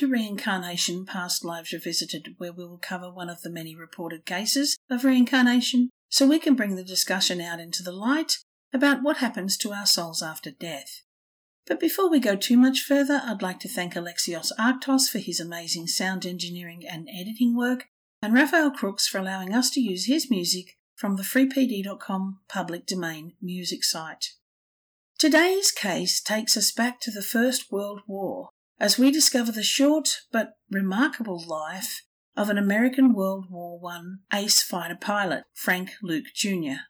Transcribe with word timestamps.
To 0.00 0.08
Reincarnation 0.08 1.04
Past 1.04 1.44
Lives 1.44 1.74
Revisited, 1.74 2.36
where 2.38 2.54
we 2.54 2.64
will 2.64 2.78
cover 2.78 3.12
one 3.12 3.28
of 3.28 3.42
the 3.42 3.50
many 3.50 3.76
reported 3.76 4.24
cases 4.24 4.78
of 4.88 5.04
reincarnation 5.04 5.90
so 6.08 6.26
we 6.26 6.38
can 6.38 6.54
bring 6.54 6.74
the 6.74 6.82
discussion 6.82 7.38
out 7.38 7.60
into 7.60 7.82
the 7.82 7.92
light 7.92 8.38
about 8.72 9.02
what 9.02 9.18
happens 9.18 9.58
to 9.58 9.72
our 9.72 9.84
souls 9.84 10.22
after 10.22 10.50
death. 10.50 11.02
But 11.66 11.78
before 11.78 12.08
we 12.08 12.18
go 12.18 12.34
too 12.34 12.56
much 12.56 12.80
further, 12.80 13.20
I'd 13.22 13.42
like 13.42 13.60
to 13.60 13.68
thank 13.68 13.92
Alexios 13.92 14.50
Arctos 14.58 15.10
for 15.10 15.18
his 15.18 15.38
amazing 15.38 15.86
sound 15.86 16.24
engineering 16.24 16.82
and 16.90 17.06
editing 17.14 17.54
work, 17.54 17.84
and 18.22 18.32
Rafael 18.32 18.70
Krux 18.70 19.06
for 19.06 19.18
allowing 19.18 19.52
us 19.52 19.68
to 19.72 19.82
use 19.82 20.06
his 20.06 20.30
music 20.30 20.78
from 20.96 21.16
the 21.16 21.22
freepd.com 21.22 22.38
public 22.48 22.86
domain 22.86 23.34
music 23.42 23.84
site. 23.84 24.28
Today's 25.18 25.70
case 25.70 26.22
takes 26.22 26.56
us 26.56 26.72
back 26.72 27.00
to 27.00 27.10
the 27.10 27.20
First 27.20 27.70
World 27.70 28.00
War 28.06 28.48
as 28.80 28.98
we 28.98 29.10
discover 29.10 29.52
the 29.52 29.62
short 29.62 30.22
but 30.32 30.54
remarkable 30.70 31.44
life 31.46 32.02
of 32.36 32.48
an 32.48 32.56
American 32.56 33.12
World 33.12 33.46
War 33.50 33.78
I 34.32 34.40
ace 34.40 34.62
fighter 34.62 34.96
pilot, 34.98 35.44
Frank 35.54 35.90
Luke 36.02 36.24
Jr. 36.34 36.80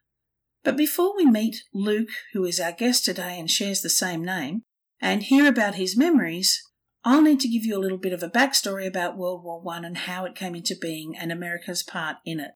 But 0.63 0.77
before 0.77 1.17
we 1.17 1.27
meet 1.27 1.65
Luke, 1.75 2.11
who 2.33 2.45
is 2.45 2.61
our 2.61 2.73
guest 2.73 3.05
today 3.05 3.39
and 3.39 3.51
shares 3.51 3.81
the 3.81 3.91
same 3.91 4.25
name, 4.25 4.63
and 5.01 5.23
hear 5.23 5.49
about 5.49 5.75
his 5.75 5.97
memories, 5.97 6.63
I'll 7.03 7.23
need 7.23 7.41
to 7.41 7.49
give 7.49 7.65
you 7.65 7.77
a 7.77 7.81
little 7.81 7.99
bit 7.99 8.13
of 8.13 8.23
a 8.23 8.29
backstory 8.29 8.87
about 8.87 9.17
World 9.17 9.43
War 9.43 9.63
I 9.73 9.79
and 9.79 9.97
how 9.97 10.25
it 10.27 10.35
came 10.37 10.55
into 10.55 10.77
being 10.81 11.17
and 11.17 11.33
America's 11.33 11.83
part 11.83 12.19
in 12.25 12.39
it. 12.39 12.53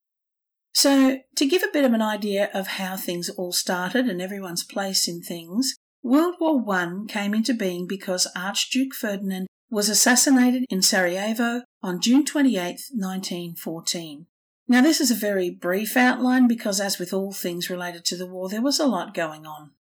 So, 0.75 1.19
to 1.37 1.47
give 1.47 1.63
a 1.63 1.73
bit 1.73 1.85
of 1.85 1.93
an 1.93 2.03
idea 2.03 2.51
of 2.53 2.67
how 2.67 2.97
things 2.97 3.31
all 3.31 3.53
started 3.53 4.07
and 4.07 4.21
everyone's 4.21 4.65
place 4.65 5.09
in 5.09 5.23
things, 5.23 5.75
World 6.05 6.35
War 6.39 6.63
I 6.71 7.07
came 7.09 7.33
into 7.33 7.55
being 7.55 7.87
because 7.87 8.31
Archduke 8.37 8.93
Ferdinand 8.93 9.47
was 9.71 9.89
assassinated 9.89 10.67
in 10.69 10.83
Sarajevo 10.83 11.63
on 11.83 11.99
June 11.99 12.27
28, 12.27 12.61
1914. 12.93 14.27
Now, 14.69 14.83
this 14.83 15.01
is 15.01 15.11
a 15.11 15.15
very 15.15 15.49
brief 15.49 15.97
outline 15.97 16.47
because, 16.47 16.79
as 16.79 16.99
with 16.99 17.15
all 17.15 17.33
things 17.33 17.71
related 17.71 18.05
to 18.05 18.19
the 18.19 18.27
war, 18.27 18.51
there 18.51 18.61
was 18.61 18.79
a 18.79 18.87
lot 18.87 19.15
going 19.15 19.47
on. 19.47 19.71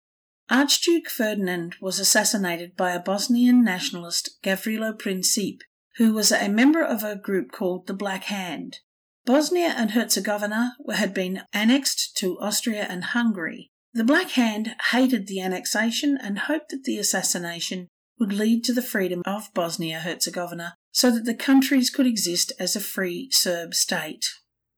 Archduke 0.48 1.10
Ferdinand 1.10 1.76
was 1.82 1.98
assassinated 1.98 2.74
by 2.74 2.92
a 2.92 3.00
Bosnian 3.00 3.62
nationalist, 3.62 4.42
Gavrilo 4.42 4.98
Princip, 4.98 5.58
who 5.98 6.14
was 6.14 6.32
a 6.32 6.48
member 6.48 6.82
of 6.82 7.04
a 7.04 7.16
group 7.16 7.52
called 7.52 7.86
the 7.86 7.92
Black 7.92 8.24
Hand. 8.24 8.78
Bosnia 9.26 9.74
and 9.76 9.90
Herzegovina 9.90 10.76
had 10.90 11.12
been 11.12 11.42
annexed 11.52 12.16
to 12.16 12.38
Austria 12.40 12.86
and 12.88 13.04
Hungary, 13.04 13.72
the 13.94 14.04
Black 14.04 14.30
Hand 14.30 14.74
hated 14.90 15.26
the 15.26 15.40
annexation 15.40 16.18
and 16.20 16.40
hoped 16.40 16.70
that 16.70 16.82
the 16.84 16.98
assassination 16.98 17.88
would 18.18 18.32
lead 18.32 18.64
to 18.64 18.72
the 18.72 18.82
freedom 18.82 19.22
of 19.24 19.52
Bosnia 19.54 20.00
Herzegovina 20.00 20.74
so 20.92 21.10
that 21.10 21.24
the 21.24 21.34
countries 21.34 21.90
could 21.90 22.06
exist 22.06 22.52
as 22.58 22.74
a 22.74 22.80
free 22.80 23.28
Serb 23.30 23.72
state. 23.74 24.24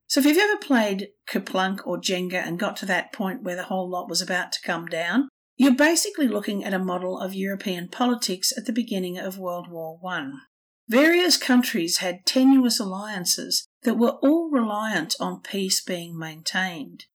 So, 0.06 0.20
if 0.20 0.27
you've 0.27 0.39
ever 0.39 0.58
played 0.58 1.08
Kerplunk 1.29 1.86
or 1.86 1.98
Jenga 1.98 2.46
and 2.46 2.58
got 2.58 2.77
to 2.77 2.86
that 2.86 3.13
point 3.13 3.42
where 3.42 3.57
the 3.57 3.64
whole 3.64 3.89
lot 3.89 4.08
was 4.08 4.23
about 4.23 4.52
to 4.52 4.63
come 4.63 4.86
down, 4.86 5.29
you're 5.57 5.74
basically 5.74 6.29
looking 6.29 6.62
at 6.62 6.74
a 6.74 6.79
model 6.79 7.18
of 7.18 7.35
European 7.35 7.89
politics 7.89 8.52
at 8.57 8.67
the 8.67 8.73
beginning 8.73 9.18
of 9.18 9.39
World 9.39 9.68
War 9.70 9.98
I. 10.07 10.30
Various 10.89 11.36
countries 11.36 11.98
had 11.98 12.27
tenuous 12.27 12.79
alliances 12.79 13.67
that 13.83 13.98
were 13.98 14.18
all 14.23 14.51
reliant 14.51 15.17
on 15.18 15.41
peace 15.41 15.83
being 15.83 16.17
maintained. 16.17 17.07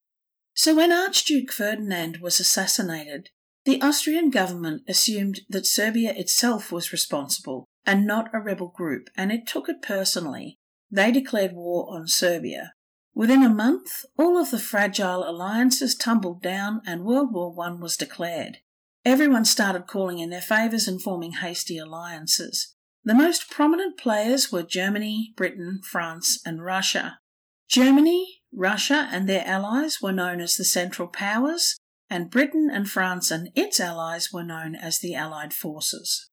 So 0.53 0.75
when 0.75 0.91
Archduke 0.91 1.51
Ferdinand 1.51 2.17
was 2.21 2.39
assassinated, 2.39 3.29
the 3.65 3.81
Austrian 3.81 4.29
government 4.29 4.83
assumed 4.87 5.41
that 5.49 5.65
Serbia 5.65 6.13
itself 6.15 6.71
was 6.71 6.91
responsible 6.91 7.65
and 7.85 8.05
not 8.05 8.33
a 8.33 8.39
rebel 8.39 8.67
group, 8.67 9.09
and 9.15 9.31
it 9.31 9.47
took 9.47 9.69
it 9.69 9.81
personally. 9.81 10.57
They 10.89 11.11
declared 11.11 11.53
war 11.53 11.87
on 11.89 12.07
Serbia. 12.07 12.73
Within 13.13 13.43
a 13.43 13.49
month, 13.49 14.05
all 14.17 14.37
of 14.37 14.51
the 14.51 14.59
fragile 14.59 15.27
alliances 15.27 15.95
tumbled 15.95 16.41
down 16.41 16.81
and 16.85 17.03
World 17.03 17.33
War 17.33 17.53
I 17.59 17.71
was 17.71 17.97
declared. 17.97 18.59
Everyone 19.03 19.45
started 19.45 19.87
calling 19.87 20.19
in 20.19 20.29
their 20.29 20.41
favours 20.41 20.87
and 20.87 21.01
forming 21.01 21.33
hasty 21.33 21.77
alliances. 21.77 22.75
The 23.03 23.15
most 23.15 23.49
prominent 23.49 23.97
players 23.97 24.51
were 24.51 24.63
Germany, 24.63 25.33
Britain, 25.35 25.81
France, 25.83 26.39
and 26.45 26.63
Russia. 26.63 27.19
Germany 27.67 28.40
Russia 28.53 29.07
and 29.11 29.27
their 29.27 29.45
allies 29.45 29.99
were 30.01 30.11
known 30.11 30.41
as 30.41 30.57
the 30.57 30.65
Central 30.65 31.07
Powers, 31.07 31.77
and 32.09 32.29
Britain 32.29 32.69
and 32.71 32.89
France 32.89 33.31
and 33.31 33.49
its 33.55 33.79
allies 33.79 34.29
were 34.33 34.43
known 34.43 34.75
as 34.75 34.99
the 34.99 35.15
Allied 35.15 35.53
Forces. 35.53 36.29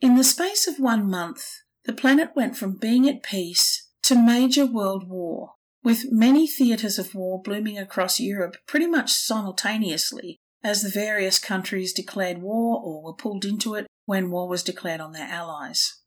In 0.00 0.16
the 0.16 0.24
space 0.24 0.66
of 0.66 0.78
one 0.78 1.08
month, 1.08 1.46
the 1.84 1.92
planet 1.92 2.30
went 2.36 2.56
from 2.56 2.76
being 2.76 3.08
at 3.08 3.22
peace 3.22 3.88
to 4.02 4.14
major 4.14 4.66
world 4.66 5.08
war, 5.08 5.52
with 5.82 6.12
many 6.12 6.46
theatres 6.46 6.98
of 6.98 7.14
war 7.14 7.40
blooming 7.42 7.78
across 7.78 8.20
Europe 8.20 8.56
pretty 8.66 8.86
much 8.86 9.12
simultaneously 9.12 10.38
as 10.62 10.82
the 10.82 10.90
various 10.90 11.38
countries 11.38 11.92
declared 11.92 12.38
war 12.38 12.80
or 12.82 13.02
were 13.02 13.14
pulled 13.14 13.44
into 13.44 13.74
it 13.74 13.86
when 14.06 14.30
war 14.30 14.48
was 14.48 14.62
declared 14.62 15.00
on 15.00 15.12
their 15.12 15.28
allies. 15.28 16.00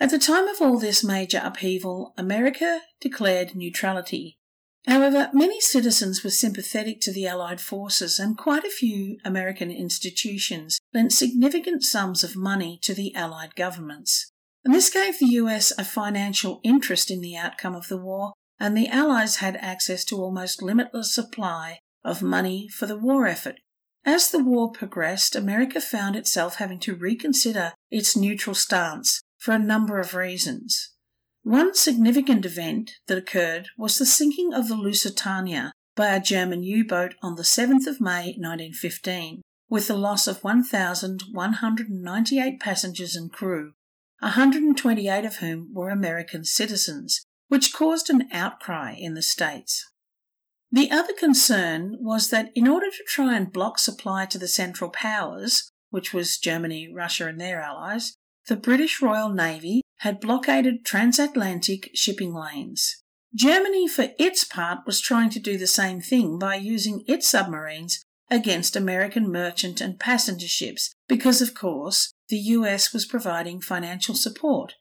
At 0.00 0.10
the 0.10 0.18
time 0.18 0.46
of 0.48 0.60
all 0.60 0.78
this 0.78 1.02
major 1.02 1.40
upheaval, 1.42 2.14
America 2.16 2.82
declared 3.00 3.54
neutrality, 3.54 4.38
However, 4.86 5.30
many 5.32 5.60
citizens 5.60 6.22
were 6.22 6.30
sympathetic 6.30 7.00
to 7.02 7.12
the 7.12 7.26
Allied 7.26 7.60
forces, 7.60 8.20
and 8.20 8.38
quite 8.38 8.64
a 8.64 8.70
few 8.70 9.18
American 9.24 9.70
institutions 9.70 10.78
lent 10.94 11.12
significant 11.12 11.82
sums 11.82 12.22
of 12.22 12.36
money 12.36 12.78
to 12.82 12.94
the 12.94 13.14
Allied 13.14 13.56
governments. 13.56 14.30
And 14.64 14.74
this 14.74 14.90
gave 14.90 15.18
the 15.18 15.26
US 15.26 15.72
a 15.76 15.84
financial 15.84 16.60
interest 16.62 17.10
in 17.10 17.20
the 17.20 17.36
outcome 17.36 17.74
of 17.74 17.88
the 17.88 17.96
war, 17.96 18.32
and 18.60 18.76
the 18.76 18.88
Allies 18.88 19.36
had 19.36 19.56
access 19.56 20.04
to 20.04 20.16
almost 20.16 20.62
limitless 20.62 21.14
supply 21.14 21.80
of 22.04 22.22
money 22.22 22.68
for 22.68 22.86
the 22.86 22.98
war 22.98 23.26
effort. 23.26 23.56
As 24.04 24.30
the 24.30 24.42
war 24.42 24.70
progressed, 24.70 25.34
America 25.34 25.80
found 25.80 26.14
itself 26.14 26.56
having 26.56 26.78
to 26.80 26.94
reconsider 26.94 27.72
its 27.90 28.16
neutral 28.16 28.54
stance 28.54 29.20
for 29.36 29.52
a 29.52 29.58
number 29.58 29.98
of 29.98 30.14
reasons. 30.14 30.92
One 31.46 31.74
significant 31.76 32.44
event 32.44 32.96
that 33.06 33.18
occurred 33.18 33.68
was 33.78 33.96
the 33.96 34.04
sinking 34.04 34.52
of 34.52 34.66
the 34.66 34.74
Lusitania 34.74 35.72
by 35.94 36.08
a 36.08 36.20
German 36.20 36.64
U 36.64 36.84
boat 36.84 37.14
on 37.22 37.36
the 37.36 37.44
7th 37.44 37.86
of 37.86 38.00
May 38.00 38.34
1915, 38.36 39.42
with 39.68 39.86
the 39.86 39.96
loss 39.96 40.26
of 40.26 40.42
1,198 40.42 42.58
passengers 42.58 43.14
and 43.14 43.32
crew, 43.32 43.74
128 44.18 45.24
of 45.24 45.36
whom 45.36 45.72
were 45.72 45.90
American 45.90 46.44
citizens, 46.44 47.24
which 47.46 47.72
caused 47.72 48.10
an 48.10 48.28
outcry 48.32 48.96
in 48.98 49.14
the 49.14 49.22
States. 49.22 49.88
The 50.72 50.90
other 50.90 51.12
concern 51.16 51.98
was 52.00 52.30
that 52.30 52.50
in 52.56 52.66
order 52.66 52.90
to 52.90 53.04
try 53.06 53.36
and 53.36 53.52
block 53.52 53.78
supply 53.78 54.26
to 54.26 54.38
the 54.38 54.48
Central 54.48 54.90
Powers, 54.90 55.70
which 55.90 56.12
was 56.12 56.38
Germany, 56.38 56.90
Russia, 56.92 57.28
and 57.28 57.40
their 57.40 57.60
allies, 57.60 58.16
the 58.48 58.56
British 58.56 59.00
Royal 59.00 59.28
Navy 59.28 59.82
had 59.98 60.20
blockaded 60.20 60.84
transatlantic 60.84 61.90
shipping 61.94 62.34
lanes. 62.34 63.02
Germany, 63.34 63.86
for 63.86 64.08
its 64.18 64.44
part, 64.44 64.80
was 64.86 65.00
trying 65.00 65.30
to 65.30 65.40
do 65.40 65.58
the 65.58 65.66
same 65.66 66.00
thing 66.00 66.38
by 66.38 66.56
using 66.56 67.04
its 67.06 67.28
submarines 67.28 68.02
against 68.30 68.76
American 68.76 69.30
merchant 69.30 69.80
and 69.80 70.00
passenger 70.00 70.48
ships 70.48 70.94
because, 71.08 71.40
of 71.40 71.54
course, 71.54 72.12
the 72.28 72.38
US 72.38 72.92
was 72.92 73.06
providing 73.06 73.60
financial 73.60 74.14
support. 74.14 74.74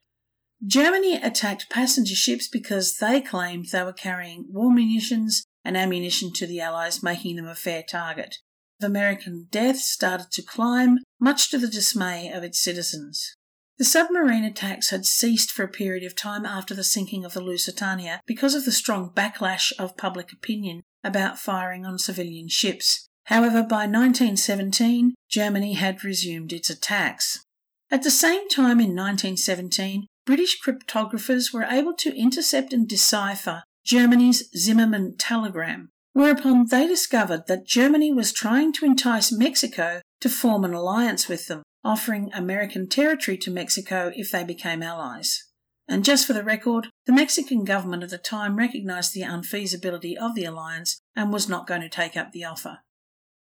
Germany 0.65 1.15
attacked 1.15 1.69
passenger 1.69 2.15
ships 2.15 2.47
because 2.47 2.97
they 2.97 3.21
claimed 3.21 3.67
they 3.67 3.83
were 3.83 3.93
carrying 3.93 4.45
war 4.49 4.71
munitions 4.71 5.43
and 5.63 5.75
ammunition 5.75 6.31
to 6.33 6.47
the 6.47 6.61
Allies, 6.61 7.03
making 7.03 7.35
them 7.35 7.47
a 7.47 7.55
fair 7.55 7.83
target. 7.83 8.37
American 8.81 9.47
deaths 9.51 9.85
started 9.85 10.31
to 10.31 10.41
climb, 10.41 10.99
much 11.19 11.49
to 11.49 11.57
the 11.57 11.67
dismay 11.67 12.31
of 12.31 12.43
its 12.43 12.61
citizens. 12.61 13.35
The 13.77 13.85
submarine 13.85 14.45
attacks 14.45 14.89
had 14.89 15.05
ceased 15.05 15.51
for 15.51 15.63
a 15.63 15.67
period 15.67 16.05
of 16.05 16.15
time 16.15 16.45
after 16.45 16.73
the 16.73 16.83
sinking 16.83 17.25
of 17.25 17.33
the 17.33 17.41
Lusitania 17.41 18.21
because 18.25 18.55
of 18.55 18.63
the 18.63 18.71
strong 18.71 19.11
backlash 19.13 19.73
of 19.77 19.97
public 19.97 20.31
opinion 20.31 20.83
about 21.03 21.39
firing 21.39 21.85
on 21.85 21.99
civilian 21.99 22.47
ships. 22.47 23.09
However, 23.25 23.63
by 23.63 23.85
1917, 23.85 25.15
Germany 25.29 25.73
had 25.73 26.03
resumed 26.05 26.53
its 26.53 26.69
attacks. 26.69 27.43
At 27.91 28.03
the 28.03 28.11
same 28.11 28.47
time 28.47 28.79
in 28.79 28.95
1917, 28.95 30.07
British 30.25 30.59
cryptographers 30.59 31.53
were 31.53 31.63
able 31.63 31.93
to 31.95 32.15
intercept 32.15 32.71
and 32.71 32.87
decipher 32.87 33.63
Germany's 33.83 34.49
Zimmermann 34.57 35.15
telegram, 35.17 35.89
whereupon 36.13 36.67
they 36.67 36.87
discovered 36.87 37.47
that 37.47 37.67
Germany 37.67 38.11
was 38.11 38.31
trying 38.31 38.73
to 38.73 38.85
entice 38.85 39.31
Mexico 39.31 40.01
to 40.21 40.29
form 40.29 40.63
an 40.63 40.73
alliance 40.73 41.27
with 41.27 41.47
them, 41.47 41.61
offering 41.85 42.31
American 42.33 42.89
territory 42.89 43.37
to 43.37 43.51
Mexico 43.51 44.11
if 44.15 44.31
they 44.31 44.43
became 44.43 44.83
allies. 44.83 45.45
And 45.87 46.03
just 46.03 46.25
for 46.25 46.33
the 46.33 46.43
record, 46.43 46.87
the 47.05 47.13
Mexican 47.13 47.63
government 47.63 48.03
at 48.03 48.09
the 48.09 48.17
time 48.17 48.57
recognised 48.57 49.13
the 49.13 49.21
unfeasibility 49.21 50.17
of 50.17 50.33
the 50.33 50.43
alliance 50.43 50.99
and 51.15 51.31
was 51.31 51.47
not 51.47 51.67
going 51.67 51.81
to 51.81 51.89
take 51.89 52.17
up 52.17 52.31
the 52.31 52.43
offer. 52.43 52.79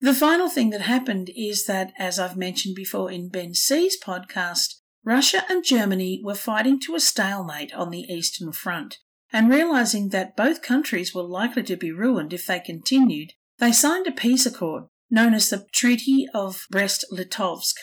The 0.01 0.13
final 0.13 0.49
thing 0.49 0.71
that 0.71 0.81
happened 0.81 1.29
is 1.35 1.65
that, 1.65 1.93
as 1.97 2.19
I've 2.19 2.35
mentioned 2.35 2.75
before 2.75 3.09
in 3.09 3.29
Ben 3.29 3.53
C's 3.53 3.97
podcast, 3.99 4.81
Russia 5.05 5.45
and 5.49 5.63
Germany 5.63 6.21
were 6.23 6.35
fighting 6.35 6.79
to 6.81 6.95
a 6.95 6.99
stalemate 6.99 7.73
on 7.73 7.89
the 7.89 8.01
Eastern 8.01 8.51
Front, 8.51 8.97
and 9.31 9.49
realizing 9.49 10.09
that 10.09 10.35
both 10.35 10.61
countries 10.61 11.15
were 11.15 11.23
likely 11.23 11.63
to 11.63 11.77
be 11.77 11.91
ruined 11.91 12.33
if 12.33 12.45
they 12.45 12.59
continued, 12.59 13.31
they 13.59 13.71
signed 13.71 14.07
a 14.07 14.11
peace 14.11 14.45
accord 14.45 14.83
known 15.09 15.33
as 15.33 15.49
the 15.49 15.65
Treaty 15.71 16.25
of 16.33 16.65
Brest-Litovsk. 16.69 17.75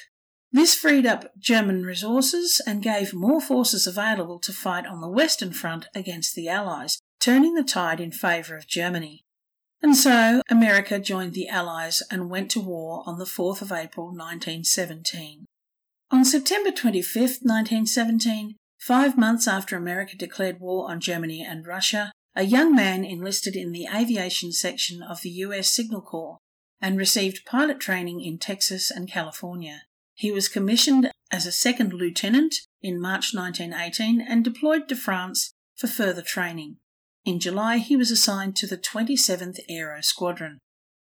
This 0.55 0.75
freed 0.75 1.07
up 1.07 1.33
German 1.39 1.83
resources 1.83 2.61
and 2.67 2.83
gave 2.83 3.15
more 3.15 3.41
forces 3.41 3.87
available 3.87 4.39
to 4.41 4.53
fight 4.53 4.87
on 4.87 5.01
the 5.01 5.09
Western 5.09 5.51
Front 5.51 5.87
against 5.95 6.35
the 6.35 6.49
Allies, 6.49 6.99
turning 7.21 7.55
the 7.55 7.65
tide 7.65 8.01
in 8.01 8.13
favour 8.13 8.55
of 8.55 8.67
Germany. 8.67 9.25
And 9.81 9.97
so 9.97 10.43
America 10.51 10.99
joined 10.99 11.33
the 11.33 11.49
Allies 11.49 12.03
and 12.11 12.29
went 12.29 12.51
to 12.51 12.61
war 12.61 13.03
on 13.07 13.19
the 13.19 13.25
4th 13.25 13.63
of 13.63 13.73
April 13.73 14.09
1917. 14.09 15.47
On 16.11 16.25
September 16.25 16.71
25, 16.71 17.17
1917, 17.41 18.57
five 18.79 19.17
months 19.17 19.49
after 19.49 19.75
America 19.75 20.17
declared 20.17 20.61
war 20.61 20.91
on 20.91 21.01
Germany 21.01 21.43
and 21.43 21.67
Russia, 21.67 22.13
a 22.37 22.45
young 22.45 22.75
man 22.75 23.07
enlisted 23.07 23.57
in 23.57 23.73
the 23.73 23.87
aviation 23.93 24.53
section 24.53 25.03
of 25.03 25.23
the 25.23 25.31
US 25.31 25.71
Signal 25.71 26.03
Corps 26.03 26.39
and 26.79 26.99
received 26.99 27.47
pilot 27.47 27.81
training 27.81 28.21
in 28.21 28.39
Texas 28.39 28.91
and 28.91 29.11
California. 29.11 29.85
He 30.23 30.31
was 30.31 30.49
commissioned 30.49 31.11
as 31.33 31.47
a 31.47 31.51
second 31.51 31.93
lieutenant 31.93 32.55
in 32.81 33.01
March 33.01 33.35
1918 33.35 34.21
and 34.21 34.45
deployed 34.45 34.89
to 34.89 34.95
France 34.95 35.53
for 35.75 35.89
further 35.89 36.23
training. 36.23 36.77
In 37.25 37.41
July, 37.41 37.79
he 37.79 37.97
was 37.97 38.13
assigned 38.13 38.55
to 38.55 38.69
the 38.69 38.79
27th 38.79 39.59
Aero 39.69 40.01
Squadron. 40.01 40.61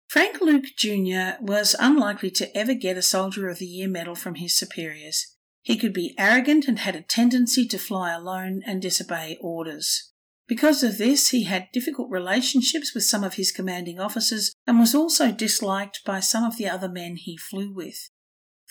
Frank 0.07 0.39
Luke 0.39 0.63
Jr. 0.77 1.41
was 1.41 1.75
unlikely 1.77 2.31
to 2.31 2.57
ever 2.57 2.73
get 2.73 2.95
a 2.95 3.01
Soldier 3.01 3.49
of 3.49 3.59
the 3.59 3.65
Year 3.65 3.89
medal 3.89 4.15
from 4.15 4.35
his 4.35 4.57
superiors. 4.57 5.35
He 5.61 5.77
could 5.77 5.91
be 5.91 6.15
arrogant 6.17 6.69
and 6.69 6.79
had 6.79 6.95
a 6.95 7.01
tendency 7.01 7.67
to 7.67 7.77
fly 7.77 8.13
alone 8.13 8.61
and 8.65 8.81
disobey 8.81 9.37
orders. 9.41 10.13
Because 10.47 10.83
of 10.83 10.97
this, 10.97 11.31
he 11.31 11.43
had 11.43 11.67
difficult 11.73 12.09
relationships 12.09 12.93
with 12.93 13.03
some 13.03 13.25
of 13.25 13.33
his 13.33 13.51
commanding 13.51 13.99
officers 13.99 14.53
and 14.65 14.79
was 14.79 14.95
also 14.95 15.33
disliked 15.33 15.99
by 16.05 16.21
some 16.21 16.45
of 16.45 16.55
the 16.55 16.69
other 16.69 16.87
men 16.87 17.17
he 17.17 17.35
flew 17.35 17.73
with. 17.73 18.09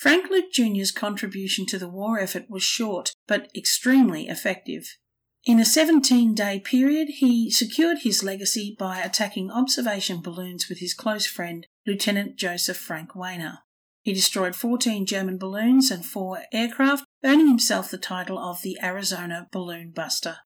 Frank 0.00 0.30
Luke 0.30 0.50
Jr.'s 0.50 0.92
contribution 0.92 1.66
to 1.66 1.78
the 1.78 1.86
war 1.86 2.18
effort 2.18 2.46
was 2.48 2.62
short 2.62 3.12
but 3.28 3.50
extremely 3.54 4.28
effective. 4.28 4.96
In 5.44 5.60
a 5.60 5.64
17 5.66 6.34
day 6.34 6.58
period, 6.58 7.08
he 7.18 7.50
secured 7.50 7.98
his 7.98 8.24
legacy 8.24 8.74
by 8.78 9.00
attacking 9.00 9.50
observation 9.50 10.22
balloons 10.22 10.70
with 10.70 10.78
his 10.78 10.94
close 10.94 11.26
friend, 11.26 11.66
Lieutenant 11.86 12.36
Joseph 12.38 12.78
Frank 12.78 13.10
Wehner. 13.10 13.58
He 14.00 14.14
destroyed 14.14 14.56
14 14.56 15.04
German 15.04 15.36
balloons 15.36 15.90
and 15.90 16.02
four 16.02 16.44
aircraft, 16.50 17.04
earning 17.22 17.48
himself 17.48 17.90
the 17.90 17.98
title 17.98 18.38
of 18.38 18.62
the 18.62 18.78
Arizona 18.82 19.48
Balloon 19.52 19.90
Buster. 19.90 20.38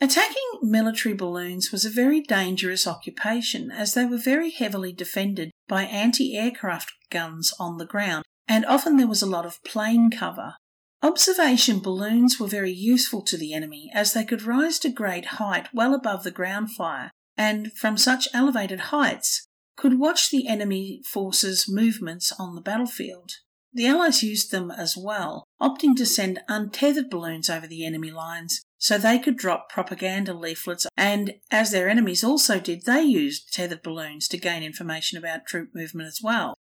Attacking 0.00 0.60
military 0.62 1.14
balloons 1.14 1.70
was 1.70 1.84
a 1.84 1.90
very 1.90 2.22
dangerous 2.22 2.86
occupation 2.86 3.70
as 3.70 3.92
they 3.92 4.06
were 4.06 4.16
very 4.16 4.50
heavily 4.50 4.94
defended 4.94 5.50
by 5.68 5.82
anti 5.82 6.34
aircraft 6.34 6.90
guns 7.10 7.52
on 7.60 7.76
the 7.76 7.84
ground, 7.84 8.24
and 8.48 8.64
often 8.66 8.96
there 8.96 9.06
was 9.06 9.22
a 9.22 9.26
lot 9.26 9.46
of 9.46 9.62
plane 9.64 10.10
cover. 10.10 10.54
Observation 11.02 11.80
balloons 11.80 12.40
were 12.40 12.46
very 12.46 12.72
useful 12.72 13.22
to 13.22 13.36
the 13.36 13.52
enemy 13.52 13.90
as 13.94 14.12
they 14.12 14.24
could 14.24 14.42
rise 14.42 14.78
to 14.78 14.88
great 14.88 15.26
height 15.26 15.68
well 15.74 15.94
above 15.94 16.24
the 16.24 16.30
ground 16.30 16.70
fire 16.70 17.10
and 17.36 17.72
from 17.72 17.96
such 17.96 18.28
elevated 18.32 18.80
heights 18.80 19.46
could 19.76 19.98
watch 19.98 20.30
the 20.30 20.46
enemy 20.46 21.02
forces' 21.04 21.66
movements 21.68 22.32
on 22.38 22.54
the 22.54 22.60
battlefield. 22.60 23.32
The 23.72 23.86
Allies 23.86 24.22
used 24.22 24.52
them 24.52 24.70
as 24.70 24.96
well, 24.96 25.44
opting 25.60 25.96
to 25.96 26.06
send 26.06 26.40
untethered 26.48 27.10
balloons 27.10 27.50
over 27.50 27.66
the 27.66 27.84
enemy 27.84 28.12
lines 28.12 28.62
so 28.78 28.98
they 28.98 29.18
could 29.18 29.36
drop 29.36 29.68
propaganda 29.68 30.32
leaflets, 30.32 30.86
and 30.96 31.34
as 31.50 31.72
their 31.72 31.88
enemies 31.88 32.22
also 32.22 32.60
did, 32.60 32.84
they 32.84 33.02
used 33.02 33.52
tethered 33.52 33.82
balloons 33.82 34.28
to 34.28 34.38
gain 34.38 34.62
information 34.62 35.18
about 35.18 35.46
troop 35.46 35.70
movement 35.74 36.06
as 36.06 36.20
well. 36.22 36.54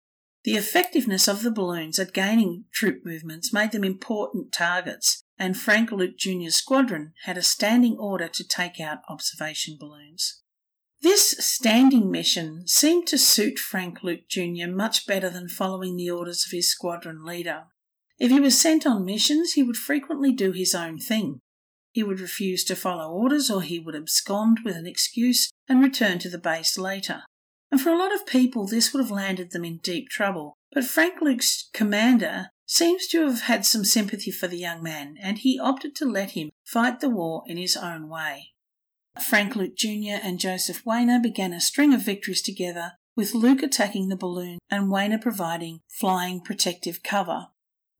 The 0.43 0.57
effectiveness 0.57 1.29
of 1.29 1.43
the 1.43 1.51
balloons 1.51 1.99
at 1.99 2.15
gaining 2.15 2.65
troop 2.73 3.05
movements 3.05 3.53
made 3.53 3.73
them 3.73 3.85
important 3.85 4.53
targets, 4.53 5.23
and 5.39 5.57
Frank 5.57 5.93
Luke 5.93 6.17
Jr.'s 6.17 6.57
squadron 6.57 7.13
had 7.25 7.37
a 7.37 7.43
standing 7.43 7.99
order 7.99 8.27
to 8.29 8.45
take 8.47 8.81
out 8.81 9.01
observation 9.09 9.77
balloons. 9.79 10.41
This 11.03 11.31
standing 11.39 12.11
mission 12.11 12.67
seemed 12.67 13.07
to 13.09 13.19
suit 13.19 13.59
Frank 13.59 14.03
Luke 14.03 14.29
Jr. 14.29 14.69
much 14.69 15.07
better 15.07 15.29
than 15.29 15.49
following 15.49 15.97
the 15.97 16.11
orders 16.11 16.47
of 16.47 16.53
his 16.53 16.71
squadron 16.71 17.25
leader. 17.25 17.65
If 18.19 18.31
he 18.31 18.41
was 18.41 18.59
sent 18.59 18.87
on 18.87 19.05
missions, 19.05 19.53
he 19.53 19.63
would 19.63 19.77
frequently 19.77 20.33
do 20.33 20.53
his 20.53 20.75
own 20.75 20.99
thing. 20.99 21.41
He 21.93 22.03
would 22.03 22.21
refuse 22.21 22.65
to 22.65 22.77
follow 22.77 23.11
orders 23.11 23.51
or 23.51 23.63
he 23.63 23.79
would 23.79 23.97
abscond 23.97 24.61
with 24.65 24.77
an 24.77 24.87
excuse 24.87 25.51
and 25.69 25.83
return 25.83 26.19
to 26.21 26.31
the 26.31 26.39
base 26.39 26.79
later 26.79 27.25
and 27.71 27.81
for 27.81 27.91
a 27.91 27.99
lot 27.99 28.15
of 28.15 28.27
people, 28.27 28.67
this 28.67 28.93
would 28.93 29.01
have 29.01 29.11
landed 29.11 29.53
them 29.53 29.65
in 29.65 29.79
deep 29.79 30.09
trouble. 30.09 30.57
But 30.73 30.85
Frank 30.85 31.21
Luke's 31.21 31.69
commander 31.73 32.51
seems 32.67 33.07
to 33.09 33.27
have 33.27 33.43
had 33.43 33.65
some 33.67 33.85
sympathy 33.85 34.31
for 34.31 34.47
the 34.47 34.59
young 34.59 34.83
man, 34.83 35.17
and 35.21 35.39
he 35.39 35.59
opted 35.59 35.95
to 35.97 36.05
let 36.05 36.33
him 36.33 36.51
fight 36.65 37.01
the 37.01 37.11
war 37.11 37.43
in 37.47 37.57
his 37.57 37.77
own 37.77 38.09
way. 38.09 38.53
Frank 39.21 39.57
Luke 39.57 39.77
Jr. 39.77 40.19
and 40.23 40.39
Joseph 40.39 40.85
Wehner 40.85 41.21
began 41.21 41.53
a 41.53 41.61
string 41.61 41.93
of 41.93 42.03
victories 42.03 42.43
together, 42.43 42.93
with 43.17 43.35
Luke 43.35 43.63
attacking 43.63 44.09
the 44.09 44.17
balloon 44.17 44.59
and 44.71 44.89
Wehner 44.89 45.21
providing 45.21 45.81
flying 45.89 46.41
protective 46.41 47.03
cover. 47.03 47.49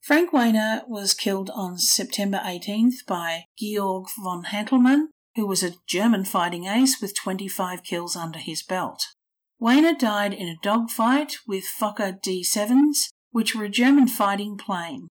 Frank 0.01 0.31
Wehner 0.31 0.89
was 0.89 1.15
killed 1.15 1.51
on 1.51 1.79
September 1.79 2.41
18th 2.45 3.05
by 3.07 3.45
Georg 3.59 4.07
von 4.23 4.45
Hantelmann, 4.45 5.09
who 5.37 5.47
was 5.47 5.63
a 5.63 5.75
German 5.87 6.25
fighting 6.25 6.67
ace 6.67 7.01
with 7.03 7.15
25 7.15 7.83
kills 7.83 8.17
under 8.17 8.39
his 8.39 8.63
belt. 8.63 9.09
Wehner 9.61 9.99
died 9.99 10.33
in 10.33 10.49
a 10.49 10.57
dogfight 10.63 11.37
with 11.47 11.65
Fokker 11.65 12.19
D-7s, 12.23 13.09
which 13.31 13.55
were 13.55 13.65
a 13.65 13.69
German 13.69 14.09
fighting 14.09 14.57
plane. 14.57 15.09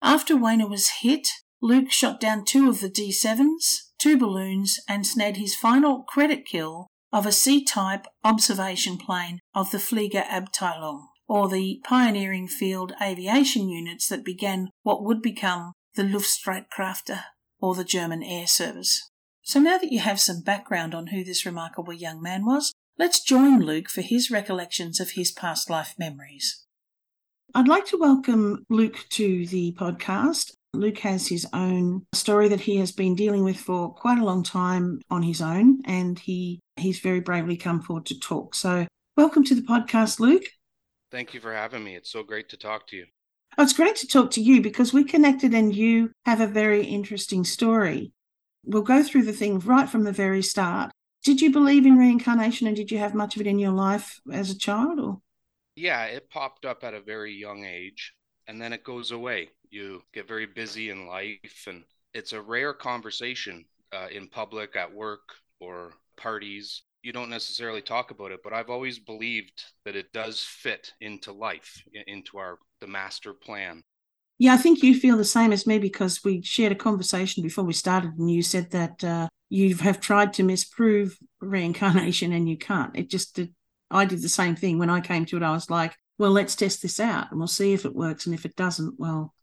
After 0.00 0.34
Wehner 0.34 0.68
was 0.68 1.00
hit, 1.02 1.28
Luke 1.60 1.90
shot 1.90 2.18
down 2.18 2.44
two 2.44 2.70
of 2.70 2.80
the 2.80 2.88
D-7s, 2.88 3.90
two 3.98 4.16
balloons, 4.16 4.80
and 4.88 5.06
snared 5.06 5.36
his 5.36 5.54
final 5.54 6.04
credit 6.04 6.46
kill 6.46 6.86
of 7.12 7.26
a 7.26 7.32
C-type 7.32 8.06
observation 8.24 8.96
plane 8.96 9.40
of 9.54 9.70
the 9.70 9.78
Fliegerabteilung, 9.78 11.02
or 11.28 11.48
the 11.48 11.80
pioneering 11.84 12.48
field 12.48 12.94
aviation 13.00 13.68
units 13.68 14.08
that 14.08 14.24
began 14.24 14.70
what 14.82 15.04
would 15.04 15.20
become 15.20 15.72
the 15.96 16.02
Luftstreitkräfte, 16.02 17.24
or 17.60 17.74
the 17.74 17.84
German 17.84 18.22
Air 18.22 18.46
Service. 18.46 19.10
So 19.42 19.60
now 19.60 19.76
that 19.76 19.92
you 19.92 20.00
have 20.00 20.18
some 20.18 20.40
background 20.40 20.94
on 20.94 21.08
who 21.08 21.22
this 21.22 21.44
remarkable 21.44 21.92
young 21.92 22.22
man 22.22 22.46
was, 22.46 22.72
Let's 23.02 23.20
join 23.20 23.58
Luke 23.58 23.88
for 23.88 24.00
his 24.00 24.30
recollections 24.30 25.00
of 25.00 25.10
his 25.10 25.32
past 25.32 25.68
life 25.68 25.96
memories. 25.98 26.64
I'd 27.52 27.66
like 27.66 27.84
to 27.86 27.98
welcome 27.98 28.64
Luke 28.70 29.06
to 29.10 29.44
the 29.48 29.72
podcast. 29.72 30.52
Luke 30.72 30.98
has 30.98 31.26
his 31.26 31.44
own 31.52 32.06
story 32.14 32.46
that 32.46 32.60
he 32.60 32.76
has 32.76 32.92
been 32.92 33.16
dealing 33.16 33.42
with 33.42 33.56
for 33.56 33.92
quite 33.92 34.20
a 34.20 34.24
long 34.24 34.44
time 34.44 35.00
on 35.10 35.24
his 35.24 35.42
own, 35.42 35.80
and 35.84 36.16
he 36.16 36.60
he's 36.76 37.00
very 37.00 37.18
bravely 37.18 37.56
come 37.56 37.82
forward 37.82 38.06
to 38.06 38.20
talk. 38.20 38.54
So, 38.54 38.86
welcome 39.16 39.42
to 39.46 39.56
the 39.56 39.62
podcast, 39.62 40.20
Luke. 40.20 40.44
Thank 41.10 41.34
you 41.34 41.40
for 41.40 41.52
having 41.52 41.82
me. 41.82 41.96
It's 41.96 42.12
so 42.12 42.22
great 42.22 42.48
to 42.50 42.56
talk 42.56 42.86
to 42.90 42.96
you. 42.96 43.06
Oh, 43.58 43.64
it's 43.64 43.72
great 43.72 43.96
to 43.96 44.06
talk 44.06 44.30
to 44.30 44.40
you 44.40 44.62
because 44.62 44.92
we 44.92 45.02
connected 45.02 45.54
and 45.54 45.74
you 45.74 46.12
have 46.24 46.40
a 46.40 46.46
very 46.46 46.84
interesting 46.84 47.42
story. 47.42 48.12
We'll 48.64 48.82
go 48.82 49.02
through 49.02 49.24
the 49.24 49.32
thing 49.32 49.58
right 49.58 49.88
from 49.88 50.04
the 50.04 50.12
very 50.12 50.40
start. 50.40 50.92
Did 51.24 51.40
you 51.40 51.52
believe 51.52 51.86
in 51.86 51.96
reincarnation 51.96 52.66
and 52.66 52.76
did 52.76 52.90
you 52.90 52.98
have 52.98 53.14
much 53.14 53.36
of 53.36 53.40
it 53.42 53.46
in 53.46 53.58
your 53.58 53.72
life 53.72 54.20
as 54.32 54.50
a 54.50 54.58
child 54.58 54.98
or? 54.98 55.20
Yeah, 55.76 56.04
it 56.04 56.28
popped 56.30 56.64
up 56.64 56.84
at 56.84 56.94
a 56.94 57.00
very 57.00 57.32
young 57.32 57.64
age 57.64 58.12
and 58.48 58.60
then 58.60 58.72
it 58.72 58.84
goes 58.84 59.12
away. 59.12 59.50
You 59.70 60.02
get 60.12 60.28
very 60.28 60.46
busy 60.46 60.90
in 60.90 61.06
life 61.06 61.64
and 61.68 61.84
it's 62.12 62.32
a 62.32 62.40
rare 62.40 62.74
conversation 62.74 63.64
uh, 63.92 64.08
in 64.10 64.26
public, 64.28 64.76
at 64.76 64.92
work, 64.92 65.20
or 65.60 65.92
parties. 66.16 66.82
You 67.02 67.12
don't 67.12 67.30
necessarily 67.30 67.82
talk 67.82 68.10
about 68.10 68.32
it, 68.32 68.40
but 68.42 68.52
I've 68.52 68.70
always 68.70 68.98
believed 68.98 69.64
that 69.84 69.96
it 69.96 70.12
does 70.12 70.40
fit 70.40 70.92
into 71.00 71.32
life, 71.32 71.82
into 72.06 72.38
our 72.38 72.58
the 72.80 72.86
master 72.86 73.32
plan. 73.32 73.82
Yeah, 74.38 74.54
I 74.54 74.56
think 74.56 74.82
you 74.82 74.94
feel 74.98 75.16
the 75.16 75.24
same 75.24 75.52
as 75.52 75.66
me 75.66 75.78
because 75.78 76.22
we 76.24 76.42
shared 76.42 76.72
a 76.72 76.76
conversation 76.76 77.42
before 77.42 77.64
we 77.64 77.72
started, 77.72 78.18
and 78.18 78.30
you 78.30 78.42
said 78.42 78.70
that 78.72 79.04
uh, 79.04 79.28
you 79.52 79.76
have 79.76 80.00
tried 80.00 80.32
to 80.32 80.42
misprove 80.42 81.18
reincarnation 81.42 82.32
and 82.32 82.48
you 82.48 82.56
can't. 82.56 82.96
It 82.96 83.10
just 83.10 83.36
did. 83.36 83.54
I 83.90 84.06
did 84.06 84.22
the 84.22 84.28
same 84.30 84.56
thing 84.56 84.78
when 84.78 84.88
I 84.88 85.02
came 85.02 85.26
to 85.26 85.36
it. 85.36 85.42
I 85.42 85.50
was 85.50 85.68
like, 85.68 85.94
well, 86.16 86.30
let's 86.30 86.56
test 86.56 86.80
this 86.80 86.98
out 86.98 87.30
and 87.30 87.38
we'll 87.38 87.48
see 87.48 87.74
if 87.74 87.84
it 87.84 87.94
works. 87.94 88.24
And 88.24 88.34
if 88.34 88.46
it 88.46 88.56
doesn't, 88.56 88.94
well. 88.98 89.34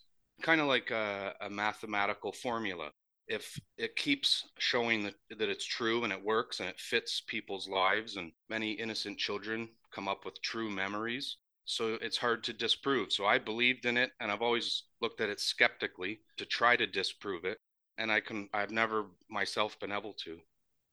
Kind 0.41 0.61
of 0.61 0.67
like 0.67 0.89
a, 0.89 1.35
a 1.41 1.49
mathematical 1.51 2.31
formula. 2.31 2.89
If 3.27 3.59
it 3.77 3.95
keeps 3.95 4.49
showing 4.57 5.03
that, 5.03 5.13
that 5.37 5.47
it's 5.47 5.65
true 5.65 6.03
and 6.03 6.11
it 6.11 6.25
works 6.25 6.59
and 6.59 6.67
it 6.67 6.79
fits 6.79 7.21
people's 7.27 7.67
lives, 7.69 8.15
and 8.15 8.31
many 8.49 8.71
innocent 8.71 9.19
children 9.19 9.69
come 9.91 10.07
up 10.07 10.25
with 10.25 10.41
true 10.41 10.71
memories. 10.71 11.37
So 11.65 11.99
it's 12.01 12.17
hard 12.17 12.43
to 12.45 12.53
disprove. 12.53 13.11
So 13.11 13.27
I 13.27 13.37
believed 13.37 13.85
in 13.85 13.95
it 13.95 14.09
and 14.19 14.31
I've 14.31 14.41
always 14.41 14.85
looked 15.01 15.21
at 15.21 15.29
it 15.29 15.39
skeptically 15.39 16.21
to 16.37 16.45
try 16.45 16.75
to 16.75 16.87
disprove 16.87 17.45
it. 17.45 17.59
And 17.99 18.11
I 18.11 18.19
can 18.19 18.49
I've 18.53 18.71
never 18.71 19.05
myself 19.29 19.79
been 19.79 19.91
able 19.91 20.13
to. 20.25 20.39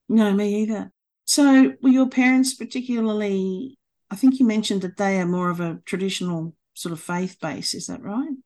No, 0.08 0.32
me 0.34 0.62
either. 0.62 0.92
So 1.24 1.72
were 1.80 1.88
your 1.88 2.08
parents 2.08 2.54
particularly 2.54 3.78
I 4.10 4.16
think 4.16 4.38
you 4.38 4.46
mentioned 4.46 4.82
that 4.82 4.96
they 4.96 5.20
are 5.20 5.26
more 5.26 5.50
of 5.50 5.60
a 5.60 5.80
traditional 5.84 6.54
sort 6.74 6.92
of 6.92 7.00
faith 7.00 7.38
base, 7.40 7.74
is 7.74 7.86
that 7.86 8.02
right? 8.02 8.36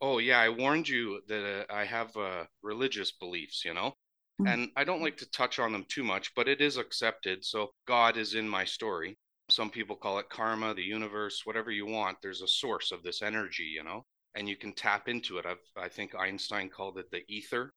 Oh 0.00 0.18
yeah, 0.18 0.38
I 0.38 0.48
warned 0.48 0.88
you 0.88 1.20
that 1.26 1.66
uh, 1.68 1.72
I 1.72 1.84
have 1.84 2.16
uh, 2.16 2.44
religious 2.62 3.10
beliefs, 3.10 3.64
you 3.64 3.74
know, 3.74 3.94
mm-hmm. 4.40 4.46
and 4.46 4.70
I 4.76 4.84
don't 4.84 5.02
like 5.02 5.16
to 5.18 5.30
touch 5.30 5.58
on 5.58 5.72
them 5.72 5.84
too 5.88 6.04
much, 6.04 6.34
but 6.36 6.46
it 6.46 6.60
is 6.60 6.76
accepted. 6.76 7.44
So 7.44 7.70
God 7.86 8.16
is 8.16 8.34
in 8.34 8.48
my 8.48 8.64
story. 8.64 9.18
Some 9.50 9.70
people 9.70 9.96
call 9.96 10.18
it 10.18 10.28
karma, 10.28 10.74
the 10.74 10.82
universe, 10.82 11.42
whatever 11.44 11.72
you 11.72 11.86
want. 11.86 12.18
There's 12.22 12.42
a 12.42 12.48
source 12.48 12.92
of 12.92 13.02
this 13.02 13.22
energy, 13.22 13.64
you 13.64 13.82
know, 13.82 14.04
and 14.36 14.48
you 14.48 14.56
can 14.56 14.72
tap 14.72 15.08
into 15.08 15.38
it. 15.38 15.46
I've, 15.46 15.56
I 15.76 15.88
think 15.88 16.14
Einstein 16.14 16.68
called 16.68 16.98
it 16.98 17.10
the 17.10 17.22
ether. 17.28 17.72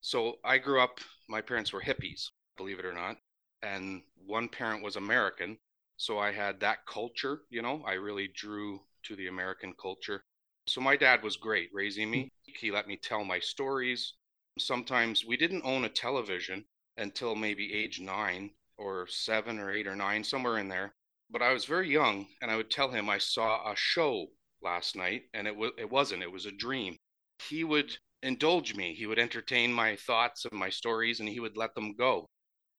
So 0.00 0.38
I 0.44 0.58
grew 0.58 0.80
up. 0.80 1.00
My 1.28 1.40
parents 1.40 1.72
were 1.72 1.82
hippies, 1.82 2.30
believe 2.56 2.78
it 2.78 2.84
or 2.84 2.92
not, 2.92 3.18
and 3.62 4.02
one 4.26 4.48
parent 4.48 4.82
was 4.82 4.96
American. 4.96 5.58
So 5.96 6.18
I 6.18 6.32
had 6.32 6.60
that 6.60 6.86
culture, 6.86 7.42
you 7.50 7.62
know. 7.62 7.82
I 7.86 7.94
really 7.94 8.28
drew 8.28 8.80
to 9.04 9.16
the 9.16 9.28
American 9.28 9.74
culture 9.80 10.22
so 10.68 10.80
my 10.82 10.96
dad 10.96 11.22
was 11.22 11.36
great 11.36 11.70
raising 11.72 12.10
me. 12.10 12.24
Mm-hmm. 12.24 12.52
He 12.60 12.70
let 12.70 12.86
me 12.86 12.96
tell 12.96 13.24
my 13.24 13.38
stories. 13.38 14.14
Sometimes 14.58 15.24
we 15.24 15.36
didn't 15.36 15.64
own 15.64 15.84
a 15.84 15.88
television 15.88 16.64
until 16.96 17.34
maybe 17.34 17.72
age 17.72 18.00
nine 18.00 18.50
or 18.76 19.06
seven 19.06 19.58
or 19.58 19.70
eight 19.70 19.86
or 19.86 19.96
nine, 19.96 20.22
somewhere 20.22 20.58
in 20.58 20.68
there. 20.68 20.94
But 21.30 21.42
I 21.42 21.52
was 21.52 21.64
very 21.64 21.90
young, 21.90 22.26
and 22.42 22.50
I 22.50 22.56
would 22.56 22.70
tell 22.70 22.90
him 22.90 23.08
I 23.08 23.18
saw 23.18 23.70
a 23.70 23.76
show 23.76 24.26
last 24.62 24.94
night, 24.96 25.24
and 25.34 25.46
it 25.46 25.56
was 25.56 25.72
it 25.78 25.90
wasn't. 25.90 26.22
It 26.22 26.32
was 26.32 26.46
a 26.46 26.52
dream. 26.52 26.96
He 27.48 27.64
would 27.64 27.96
indulge 28.22 28.74
me. 28.74 28.94
He 28.94 29.06
would 29.06 29.18
entertain 29.18 29.72
my 29.72 29.96
thoughts 29.96 30.44
and 30.44 30.58
my 30.58 30.70
stories, 30.70 31.20
and 31.20 31.28
he 31.28 31.40
would 31.40 31.56
let 31.56 31.74
them 31.74 31.94
go. 31.94 32.26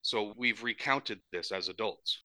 So 0.01 0.33
we've 0.37 0.63
recounted 0.63 1.19
this 1.31 1.51
as 1.51 1.67
adults. 1.67 2.23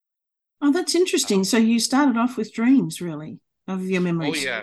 Oh, 0.60 0.72
that's 0.72 0.94
interesting. 0.94 1.40
Um, 1.40 1.44
so 1.44 1.58
you 1.58 1.80
started 1.80 2.16
off 2.16 2.36
with 2.36 2.52
dreams, 2.52 3.00
really, 3.00 3.40
of 3.68 3.84
your 3.88 4.00
oh, 4.00 4.04
memories. 4.04 4.42
Oh 4.42 4.46
yeah, 4.46 4.62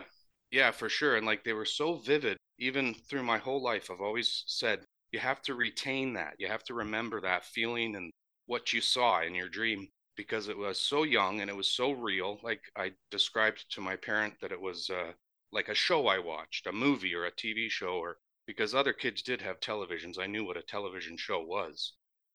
yeah, 0.52 0.72
for 0.72 0.90
sure. 0.90 1.18
And 1.18 1.26
like 1.26 1.44
they 1.44 1.54
were 1.54 1.66
so 1.66 1.96
vivid, 1.96 2.38
even 2.60 2.94
through 3.10 3.24
my 3.24 3.38
whole 3.38 3.62
life. 3.62 3.90
I've 3.92 4.02
always 4.02 4.44
said 4.48 4.86
you 5.12 5.20
have 5.20 5.42
to 5.44 5.56
retain 5.56 6.14
that. 6.14 6.36
You 6.40 6.48
have 6.48 6.64
to 6.66 6.74
remember 6.74 7.22
that 7.22 7.46
feeling 7.46 7.96
and 7.96 8.12
what 8.46 8.74
you 8.74 8.82
saw 8.82 9.22
in 9.22 9.36
your 9.36 9.50
dream 9.50 9.88
because 10.16 10.50
it 10.50 10.58
was 10.58 10.80
so 10.80 11.04
young 11.04 11.42
and 11.42 11.50
it 11.50 11.56
was 11.56 11.70
so 11.70 11.92
real. 11.92 12.40
Like 12.44 12.62
I 12.76 12.92
described 13.10 13.66
to 13.72 13.82
my 13.82 13.96
parent 13.96 14.34
that 14.42 14.52
it 14.52 14.60
was 14.60 14.90
uh, 14.90 15.12
like 15.52 15.70
a 15.70 15.76
show 15.76 16.08
I 16.08 16.20
watched, 16.20 16.68
a 16.68 16.72
movie 16.72 17.14
or 17.14 17.26
a 17.26 17.32
TV 17.32 17.70
show, 17.70 17.96
or 17.96 18.18
because 18.52 18.76
other 18.76 18.92
kids 18.92 19.22
did 19.22 19.42
have 19.42 19.62
televisions, 19.62 20.20
I 20.20 20.28
knew 20.28 20.44
what 20.44 20.58
a 20.58 20.62
television 20.62 21.16
show 21.16 21.42
was. 21.42 21.94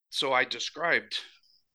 So 0.09 0.33
I 0.33 0.45
described 0.45 1.15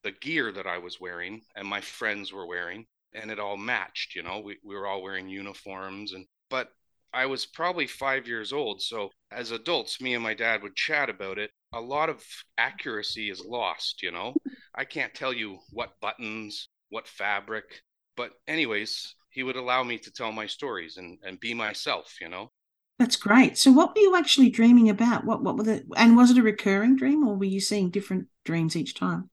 the 0.02 0.14
gear 0.14 0.52
that 0.52 0.66
I 0.66 0.80
was 0.80 1.00
wearing 1.00 1.42
and 1.56 1.68
my 1.68 1.80
friends 1.80 2.34
were 2.34 2.48
wearing 2.48 2.88
and 3.14 3.30
it 3.30 3.40
all 3.40 3.56
matched 3.56 4.16
you 4.16 4.24
know? 4.24 4.40
We, 4.40 4.58
we 4.64 4.74
were 4.74 4.88
all 4.88 5.04
wearing 5.04 5.30
uniforms 5.30 6.14
and 6.14 6.26
but 6.50 6.70
i 7.14 7.28
was 7.28 7.46
probably 7.46 7.86
five 7.86 8.28
years 8.28 8.52
old 8.52 8.82
so 8.82 9.12
as 9.32 9.52
adults 9.52 10.02
me 10.02 10.16
and 10.16 10.24
my 10.24 10.34
dad 10.34 10.64
would 10.64 10.76
chat 10.76 11.08
about 11.08 11.38
it. 11.38 11.52
A 11.74 11.80
lot 11.80 12.10
of 12.10 12.24
accuracy 12.58 13.30
is 13.30 13.46
lost 13.46 14.02
you 14.02 14.10
know? 14.10 14.34
I 14.74 14.86
can't 14.86 15.14
tell 15.14 15.34
you 15.34 15.60
what 15.70 16.00
buttons 16.02 16.68
what 16.90 17.08
fabric 17.08 17.84
but 18.18 18.32
anyways 18.48 19.14
he 19.30 19.44
would 19.44 19.56
allow 19.56 19.84
me 19.84 20.00
to 20.00 20.12
tell 20.12 20.32
my 20.32 20.48
stories 20.48 20.98
and, 20.98 21.20
and 21.24 21.40
be 21.40 21.54
myself 21.54 22.16
you 22.20 22.30
know 22.30 22.52
that's 23.02 23.16
great. 23.16 23.58
So 23.58 23.72
what 23.72 23.96
were 23.96 24.02
you 24.02 24.16
actually 24.16 24.52
dreaming 24.52 24.88
about? 24.88 25.26
What 25.26 25.42
what 25.42 25.58
were 25.58 25.64
the 25.64 25.84
and 25.98 26.16
was 26.16 26.30
it 26.30 26.38
a 26.38 26.44
recurring 26.44 26.96
dream 26.96 27.28
or 27.28 27.36
were 27.36 27.46
you 27.46 27.60
seeing 27.60 27.90
different 27.90 28.28
dreams 28.46 28.76
each 28.76 28.94
time? 28.94 29.32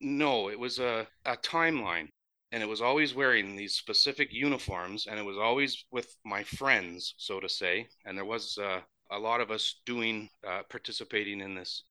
No 0.00 0.48
it 0.48 0.60
was 0.60 0.78
a, 0.78 1.08
a 1.24 1.36
timeline 1.36 2.08
and 2.52 2.62
it 2.62 2.68
was 2.68 2.80
always 2.80 3.12
wearing 3.12 3.56
these 3.56 3.74
specific 3.74 4.32
uniforms 4.32 5.08
and 5.08 5.18
it 5.18 5.24
was 5.24 5.36
always 5.36 5.84
with 5.90 6.16
my 6.24 6.44
friends 6.44 7.14
so 7.18 7.40
to 7.40 7.48
say 7.48 7.88
and 8.04 8.16
there 8.16 8.24
was 8.24 8.56
uh, 8.58 8.80
a 9.10 9.18
lot 9.18 9.40
of 9.40 9.50
us 9.50 9.80
doing 9.86 10.30
uh, 10.46 10.62
participating 10.70 11.40
in 11.40 11.56
this. 11.56 11.82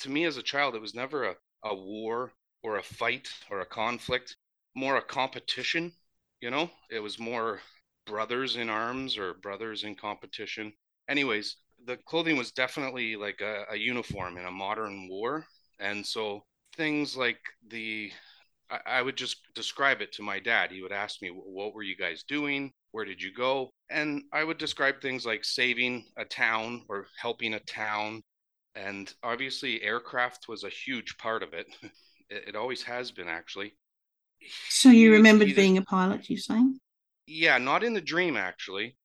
To 0.00 0.10
me 0.10 0.24
as 0.24 0.36
a 0.36 0.42
child 0.42 0.74
it 0.74 0.80
was 0.80 0.94
never 0.94 1.24
a, 1.26 1.36
a 1.62 1.74
war 1.76 2.32
or 2.64 2.78
a 2.78 2.82
fight 2.82 3.28
or 3.50 3.60
a 3.60 3.66
conflict 3.66 4.36
more 4.74 4.96
a 4.96 5.02
competition 5.02 5.92
you 6.40 6.50
know? 6.50 6.70
It 6.90 7.00
was 7.00 7.18
more 7.18 7.60
brothers 8.06 8.56
in 8.56 8.68
arms 8.68 9.18
or 9.18 9.34
brothers 9.34 9.84
in 9.84 9.94
competition 9.94 10.72
anyways 11.08 11.56
the 11.86 11.96
clothing 12.08 12.36
was 12.36 12.52
definitely 12.52 13.16
like 13.16 13.40
a, 13.40 13.64
a 13.70 13.76
uniform 13.76 14.36
in 14.38 14.46
a 14.46 14.50
modern 14.50 15.08
war 15.08 15.44
and 15.80 16.04
so 16.04 16.42
things 16.76 17.16
like 17.16 17.38
the 17.68 18.10
I, 18.68 19.00
would 19.00 19.16
just 19.16 19.36
describe 19.54 20.00
it 20.00 20.12
to 20.12 20.22
my 20.22 20.40
dad. 20.40 20.72
He 20.72 20.82
would 20.82 20.92
ask 20.92 21.22
me, 21.22 21.28
What 21.28 21.74
were 21.74 21.82
you 21.82 21.96
guys 21.96 22.24
doing? 22.26 22.72
Where 22.90 23.04
did 23.04 23.22
you 23.22 23.32
go? 23.32 23.70
And 23.90 24.22
I 24.32 24.42
would 24.42 24.58
describe 24.58 25.00
things 25.00 25.24
like 25.24 25.44
saving 25.44 26.04
a 26.16 26.24
town 26.24 26.82
or 26.88 27.06
helping 27.20 27.54
a 27.54 27.60
town. 27.60 28.22
And 28.74 29.12
obviously, 29.22 29.82
aircraft 29.82 30.48
was 30.48 30.64
a 30.64 30.68
huge 30.68 31.16
part 31.18 31.42
of 31.42 31.52
it. 31.52 31.66
It, 32.28 32.48
it 32.48 32.56
always 32.56 32.82
has 32.82 33.12
been, 33.12 33.28
actually. 33.28 33.76
So 34.68 34.88
you 34.88 35.12
remembered 35.12 35.46
either, 35.46 35.54
being 35.54 35.78
a 35.78 35.82
pilot, 35.82 36.28
you 36.28 36.36
saying? 36.36 36.80
Yeah, 37.26 37.58
not 37.58 37.84
in 37.84 37.94
the 37.94 38.00
dream, 38.00 38.36
actually. 38.36 38.96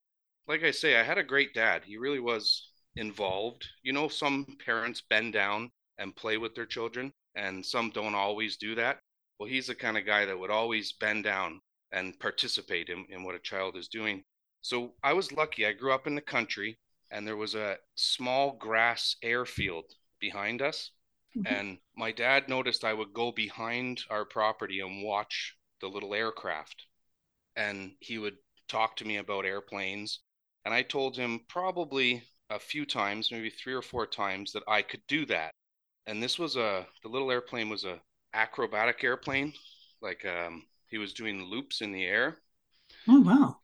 Like 0.46 0.62
I 0.62 0.70
say, 0.70 0.98
I 0.98 1.02
had 1.02 1.18
a 1.18 1.24
great 1.24 1.54
dad. 1.54 1.82
He 1.84 1.96
really 1.96 2.20
was 2.20 2.70
involved. 2.96 3.66
You 3.82 3.92
know, 3.92 4.08
some 4.08 4.46
parents 4.64 5.02
bend 5.08 5.32
down 5.32 5.70
and 5.98 6.16
play 6.16 6.36
with 6.36 6.54
their 6.54 6.66
children, 6.66 7.12
and 7.34 7.64
some 7.64 7.90
don't 7.90 8.14
always 8.14 8.56
do 8.56 8.74
that. 8.76 8.98
Well, 9.38 9.48
he's 9.48 9.66
the 9.66 9.74
kind 9.74 9.98
of 9.98 10.06
guy 10.06 10.24
that 10.24 10.38
would 10.38 10.50
always 10.50 10.92
bend 10.92 11.24
down 11.24 11.60
and 11.90 12.18
participate 12.18 12.88
in, 12.88 13.04
in 13.08 13.22
what 13.22 13.34
a 13.34 13.40
child 13.40 13.76
is 13.76 13.88
doing. 13.88 14.22
So 14.62 14.94
I 15.02 15.12
was 15.12 15.32
lucky. 15.32 15.66
I 15.66 15.72
grew 15.72 15.92
up 15.92 16.06
in 16.06 16.14
the 16.14 16.20
country 16.20 16.78
and 17.10 17.26
there 17.26 17.36
was 17.36 17.54
a 17.54 17.76
small 17.94 18.56
grass 18.56 19.16
airfield 19.22 19.84
behind 20.20 20.62
us. 20.62 20.92
Mm-hmm. 21.36 21.54
And 21.54 21.78
my 21.96 22.12
dad 22.12 22.48
noticed 22.48 22.84
I 22.84 22.94
would 22.94 23.12
go 23.12 23.32
behind 23.32 24.02
our 24.08 24.24
property 24.24 24.80
and 24.80 25.04
watch 25.04 25.56
the 25.80 25.88
little 25.88 26.14
aircraft. 26.14 26.86
And 27.56 27.92
he 28.00 28.18
would 28.18 28.36
talk 28.68 28.96
to 28.96 29.04
me 29.04 29.16
about 29.18 29.44
airplanes. 29.46 30.20
And 30.64 30.74
I 30.74 30.82
told 30.82 31.16
him 31.16 31.40
probably 31.48 32.22
a 32.50 32.58
few 32.58 32.86
times, 32.86 33.30
maybe 33.30 33.50
three 33.50 33.74
or 33.74 33.82
four 33.82 34.06
times, 34.06 34.52
that 34.52 34.62
I 34.68 34.82
could 34.82 35.02
do 35.08 35.26
that. 35.26 35.52
And 36.06 36.22
this 36.22 36.38
was 36.38 36.56
a, 36.56 36.86
the 37.02 37.08
little 37.08 37.30
airplane 37.30 37.68
was 37.68 37.84
a 37.84 38.00
acrobatic 38.34 39.04
airplane. 39.04 39.52
Like 40.00 40.24
um, 40.24 40.66
he 40.88 40.98
was 40.98 41.12
doing 41.12 41.44
loops 41.44 41.80
in 41.80 41.92
the 41.92 42.04
air. 42.04 42.38
Oh 43.08 43.20
wow! 43.20 43.60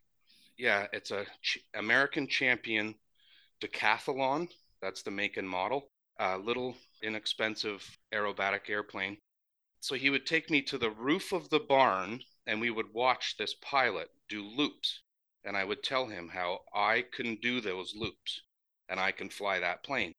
Yeah, 0.59 0.87
it's 0.93 1.11
a 1.11 1.25
ch- 1.43 1.59
American 1.75 2.27
champion 2.27 2.95
decathlon. 3.61 4.49
That's 4.83 5.03
the 5.03 5.11
make 5.11 5.37
and 5.37 5.49
model. 5.49 5.91
A 6.19 6.39
little 6.39 6.77
inexpensive 7.03 7.85
aerobatic 8.13 8.69
airplane. 8.69 9.19
So 9.81 9.95
he 9.95 10.11
would 10.11 10.27
take 10.27 10.51
me 10.51 10.63
to 10.63 10.79
the 10.79 10.91
roof 10.91 11.33
of 11.33 11.51
the 11.51 11.61
barn, 11.61 12.23
and 12.49 12.61
we 12.61 12.71
would 12.71 12.93
watch 12.93 13.37
this 13.37 13.55
pilot 13.63 14.11
do 14.29 14.43
loops. 14.43 15.03
And 15.45 15.57
I 15.57 15.63
would 15.63 15.85
tell 15.85 16.09
him 16.09 16.29
how 16.29 16.63
I 16.75 17.05
can 17.13 17.37
do 17.37 17.61
those 17.61 17.95
loops, 17.95 18.43
and 18.89 18.99
I 18.99 19.13
can 19.13 19.31
fly 19.31 19.61
that 19.61 19.85
plane. 19.85 20.13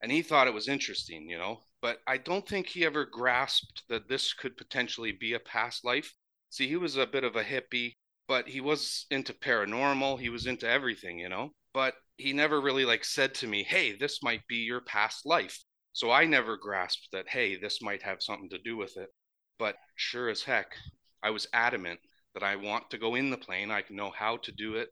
And 0.00 0.12
he 0.12 0.22
thought 0.22 0.46
it 0.46 0.54
was 0.54 0.68
interesting, 0.68 1.28
you 1.28 1.36
know 1.36 1.64
but 1.82 2.00
I 2.06 2.16
don't 2.16 2.48
think 2.48 2.68
he 2.68 2.84
ever 2.84 3.04
grasped 3.04 3.82
that 3.88 4.08
this 4.08 4.32
could 4.32 4.56
potentially 4.56 5.10
be 5.10 5.34
a 5.34 5.40
past 5.40 5.84
life. 5.84 6.14
See, 6.48 6.68
he 6.68 6.76
was 6.76 6.96
a 6.96 7.08
bit 7.08 7.24
of 7.24 7.34
a 7.34 7.42
hippie, 7.42 7.94
but 8.28 8.48
he 8.48 8.60
was 8.60 9.04
into 9.10 9.34
paranormal, 9.34 10.20
he 10.20 10.28
was 10.28 10.46
into 10.46 10.68
everything, 10.68 11.18
you 11.18 11.28
know? 11.28 11.50
But 11.74 11.96
he 12.16 12.32
never 12.32 12.60
really 12.60 12.84
like 12.84 13.04
said 13.04 13.34
to 13.34 13.48
me, 13.48 13.64
"Hey, 13.64 13.96
this 13.96 14.22
might 14.22 14.46
be 14.46 14.58
your 14.58 14.80
past 14.80 15.26
life." 15.26 15.58
So 15.92 16.12
I 16.12 16.24
never 16.24 16.56
grasped 16.56 17.08
that, 17.10 17.28
"Hey, 17.28 17.56
this 17.56 17.82
might 17.82 18.02
have 18.02 18.22
something 18.22 18.50
to 18.50 18.58
do 18.58 18.76
with 18.76 18.96
it." 18.96 19.10
But 19.58 19.76
sure 19.96 20.28
as 20.28 20.44
heck, 20.44 20.76
I 21.22 21.30
was 21.30 21.46
adamant 21.52 22.00
that 22.34 22.42
I 22.42 22.56
want 22.56 22.90
to 22.90 22.98
go 22.98 23.14
in 23.14 23.30
the 23.30 23.36
plane. 23.36 23.70
I 23.70 23.84
know 23.90 24.10
how 24.10 24.38
to 24.38 24.52
do 24.52 24.76
it. 24.76 24.88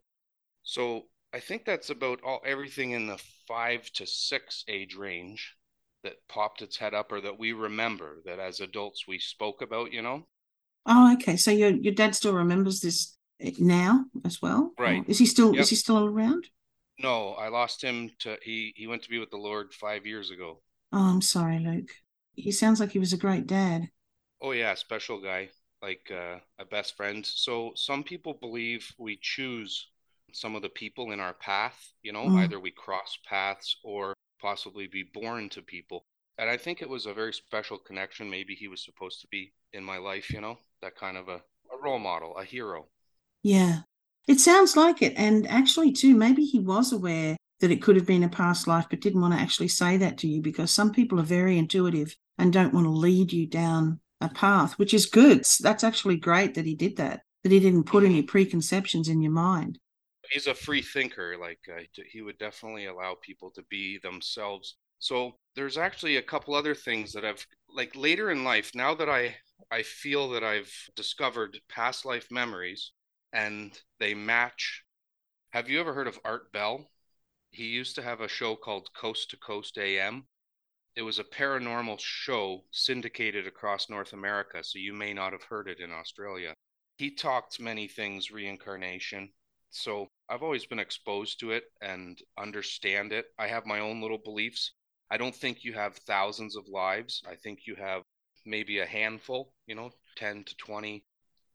So 0.62 1.06
I 1.32 1.40
think 1.40 1.64
that's 1.64 1.90
about 1.90 2.20
all 2.22 2.40
everything 2.44 2.92
in 2.92 3.06
the 3.06 3.18
five 3.46 3.90
to 3.92 4.06
six 4.06 4.64
age 4.68 4.94
range 4.94 5.56
that 6.02 6.16
popped 6.28 6.62
its 6.62 6.76
head 6.76 6.94
up 6.94 7.12
or 7.12 7.20
that 7.20 7.38
we 7.38 7.52
remember 7.52 8.18
that 8.25 8.38
as 8.38 8.60
adults 8.60 9.06
we 9.06 9.18
spoke 9.18 9.62
about, 9.62 9.92
you 9.92 10.02
know? 10.02 10.26
Oh, 10.87 11.12
okay. 11.14 11.37
So 11.37 11.50
your 11.50 11.70
your 11.70 11.94
dad 11.94 12.14
still 12.14 12.32
remembers 12.32 12.80
this 12.80 13.16
eh, 13.40 13.52
now 13.58 14.06
as 14.25 14.40
well? 14.40 14.72
Right. 14.78 15.04
Is 15.06 15.18
he 15.18 15.26
still 15.26 15.52
yep. 15.54 15.62
is 15.62 15.70
he 15.70 15.76
still 15.76 16.04
around? 16.04 16.49
No, 16.99 17.30
I 17.30 17.49
lost 17.49 17.82
him 17.82 18.10
to 18.20 18.37
he 18.42 18.72
he 18.76 18.87
went 18.87 19.02
to 19.02 19.10
be 19.10 19.18
with 19.18 19.30
the 19.30 19.37
Lord 19.37 19.72
five 19.72 20.06
years 20.06 20.30
ago. 20.30 20.62
Oh, 20.92 21.10
I'm 21.10 21.22
sorry, 21.22 21.58
Luke. 21.58 21.90
He 22.34 22.50
sounds 22.50 22.80
like 22.80 22.92
he 22.92 22.99
was 22.99 23.12
a 23.12 23.18
great 23.18 23.46
dad. 23.46 23.90
Oh 24.40 24.52
yeah, 24.52 24.75
special 24.75 25.20
guy. 25.20 25.50
Like 25.82 26.10
uh, 26.10 26.38
a 26.58 26.64
best 26.64 26.96
friend. 26.96 27.25
So 27.25 27.72
some 27.75 28.02
people 28.02 28.34
believe 28.34 28.92
we 28.99 29.18
choose 29.20 29.88
some 30.32 30.54
of 30.54 30.62
the 30.62 30.68
people 30.68 31.12
in 31.12 31.20
our 31.20 31.34
path, 31.34 31.92
you 32.02 32.12
know, 32.12 32.26
mm. 32.26 32.38
either 32.38 32.60
we 32.60 32.70
cross 32.70 33.18
paths 33.28 33.76
or 33.82 34.14
possibly 34.40 34.87
be 34.87 35.04
born 35.14 35.49
to 35.50 35.62
people. 35.62 36.04
And 36.38 36.49
I 36.49 36.56
think 36.56 36.80
it 36.80 36.88
was 36.88 37.06
a 37.06 37.14
very 37.14 37.32
special 37.32 37.78
connection. 37.78 38.30
Maybe 38.30 38.54
he 38.54 38.68
was 38.68 38.84
supposed 38.84 39.20
to 39.20 39.26
be 39.28 39.52
in 39.72 39.84
my 39.84 39.99
life, 39.99 40.30
you 40.30 40.40
know, 40.40 40.58
that 40.82 40.96
kind 40.96 41.16
of 41.16 41.28
a, 41.28 41.37
a 41.37 41.82
role 41.82 41.99
model, 41.99 42.37
a 42.37 42.44
hero. 42.44 42.87
Yeah. 43.42 43.80
It 44.26 44.38
sounds 44.38 44.76
like 44.76 45.02
it. 45.02 45.14
And 45.16 45.46
actually, 45.49 45.92
too, 45.92 46.14
maybe 46.14 46.44
he 46.44 46.60
was 46.60 46.92
aware 46.92 47.37
that 47.60 47.70
it 47.70 47.82
could 47.82 47.96
have 47.96 48.06
been 48.06 48.22
a 48.22 48.28
past 48.28 48.66
life, 48.66 48.87
but 48.88 49.00
didn't 49.00 49.20
want 49.20 49.34
to 49.34 49.40
actually 49.40 49.68
say 49.68 49.96
that 49.99 50.18
to 50.18 50.28
you 50.28 50.40
because 50.40 50.70
some 50.70 50.92
people 50.92 51.20
are 51.20 51.25
very 51.25 51.58
intuitive 51.58 52.16
and 52.38 52.52
don't 52.52 52.72
want 52.72 52.87
to 52.87 52.90
lead 52.90 53.32
you 53.32 53.46
down 53.46 54.00
a 54.21 54.29
path, 54.29 54.79
which 54.79 54.95
is 54.95 55.07
good. 55.07 55.45
That's 55.61 55.85
actually 55.85 56.17
great 56.17 56.55
that 56.55 56.67
he 56.67 56.75
did 56.75 56.97
that, 56.97 57.23
that 57.43 57.53
he 57.53 57.61
didn't 57.61 57.85
put 57.85 58.05
any 58.05 58.23
preconceptions 58.23 59.09
in 59.09 59.23
your 59.23 59.33
mind. 59.33 59.79
He's 60.31 60.47
a 60.47 60.55
free 60.55 60.83
thinker. 60.83 61.37
Like 61.39 61.61
uh, 61.69 61.83
he 62.11 62.23
would 62.23 62.39
definitely 62.39 62.87
allow 62.87 63.17
people 63.21 63.50
to 63.53 63.62
be 63.71 63.99
themselves. 63.99 64.77
So 64.99 65.39
there's 65.57 65.79
actually 65.79 66.17
a 66.17 66.23
couple 66.23 66.55
other 66.55 66.75
things 66.75 67.12
that 67.12 67.25
I've 67.25 67.45
like 67.75 67.97
later 67.97 68.31
in 68.31 68.45
life. 68.45 68.71
Now 68.75 68.95
that 68.95 69.09
I 69.09 69.37
I 69.71 69.83
feel 69.83 70.31
that 70.31 70.45
I've 70.45 70.73
discovered 70.95 71.59
past 71.69 72.05
life 72.05 72.29
memories 72.31 72.93
and 73.33 73.77
they 73.99 74.15
match. 74.15 74.83
Have 75.50 75.69
you 75.69 75.81
ever 75.81 75.95
heard 75.95 76.07
of 76.07 76.19
Art 76.25 76.53
Bell? 76.53 76.91
He 77.50 77.65
used 77.65 77.97
to 77.97 78.03
have 78.03 78.21
a 78.21 78.29
show 78.29 78.55
called 78.55 78.91
Coast 78.95 79.31
to 79.31 79.37
Coast 79.37 79.79
AM 79.79 80.27
it 80.97 81.02
was 81.02 81.18
a 81.18 81.25
paranormal 81.25 81.99
show 82.00 82.64
syndicated 82.73 83.47
across 83.47 83.88
North 83.88 84.12
America, 84.12 84.62
so 84.64 84.78
you 84.78 84.92
may 84.92 85.12
not 85.12 85.32
have 85.32 85.44
heard 85.44 85.68
it 85.68 85.80
in 85.80 85.92
Australia. 85.92 86.54
He 86.97 87.14
talked 87.14 87.61
many 87.61 87.87
things 87.88 88.30
reincarnation. 88.30 89.32
So 89.70 90.09
I've 90.28 90.42
always 90.42 90.66
been 90.66 90.80
exposed 90.80 91.38
to 91.40 91.52
it 91.52 91.64
and 91.80 92.18
understand 92.37 93.12
it. 93.12 93.26
I 93.38 93.47
have 93.47 93.66
my 93.66 93.78
own 93.80 94.02
little 94.02 94.18
beliefs. 94.18 94.73
I 95.11 95.16
don't 95.16 95.35
think 95.35 95.64
you 95.64 95.73
have 95.75 95.97
thousands 95.97 96.56
of 96.56 96.68
lives. 96.68 97.23
I 97.28 97.37
think 97.37 97.66
you 97.66 97.76
have 97.76 98.02
maybe 98.44 98.80
a 98.80 98.87
handful, 98.87 99.52
you 99.66 99.75
know, 99.76 99.90
10 100.16 100.44
to 100.44 100.56
20. 100.56 101.04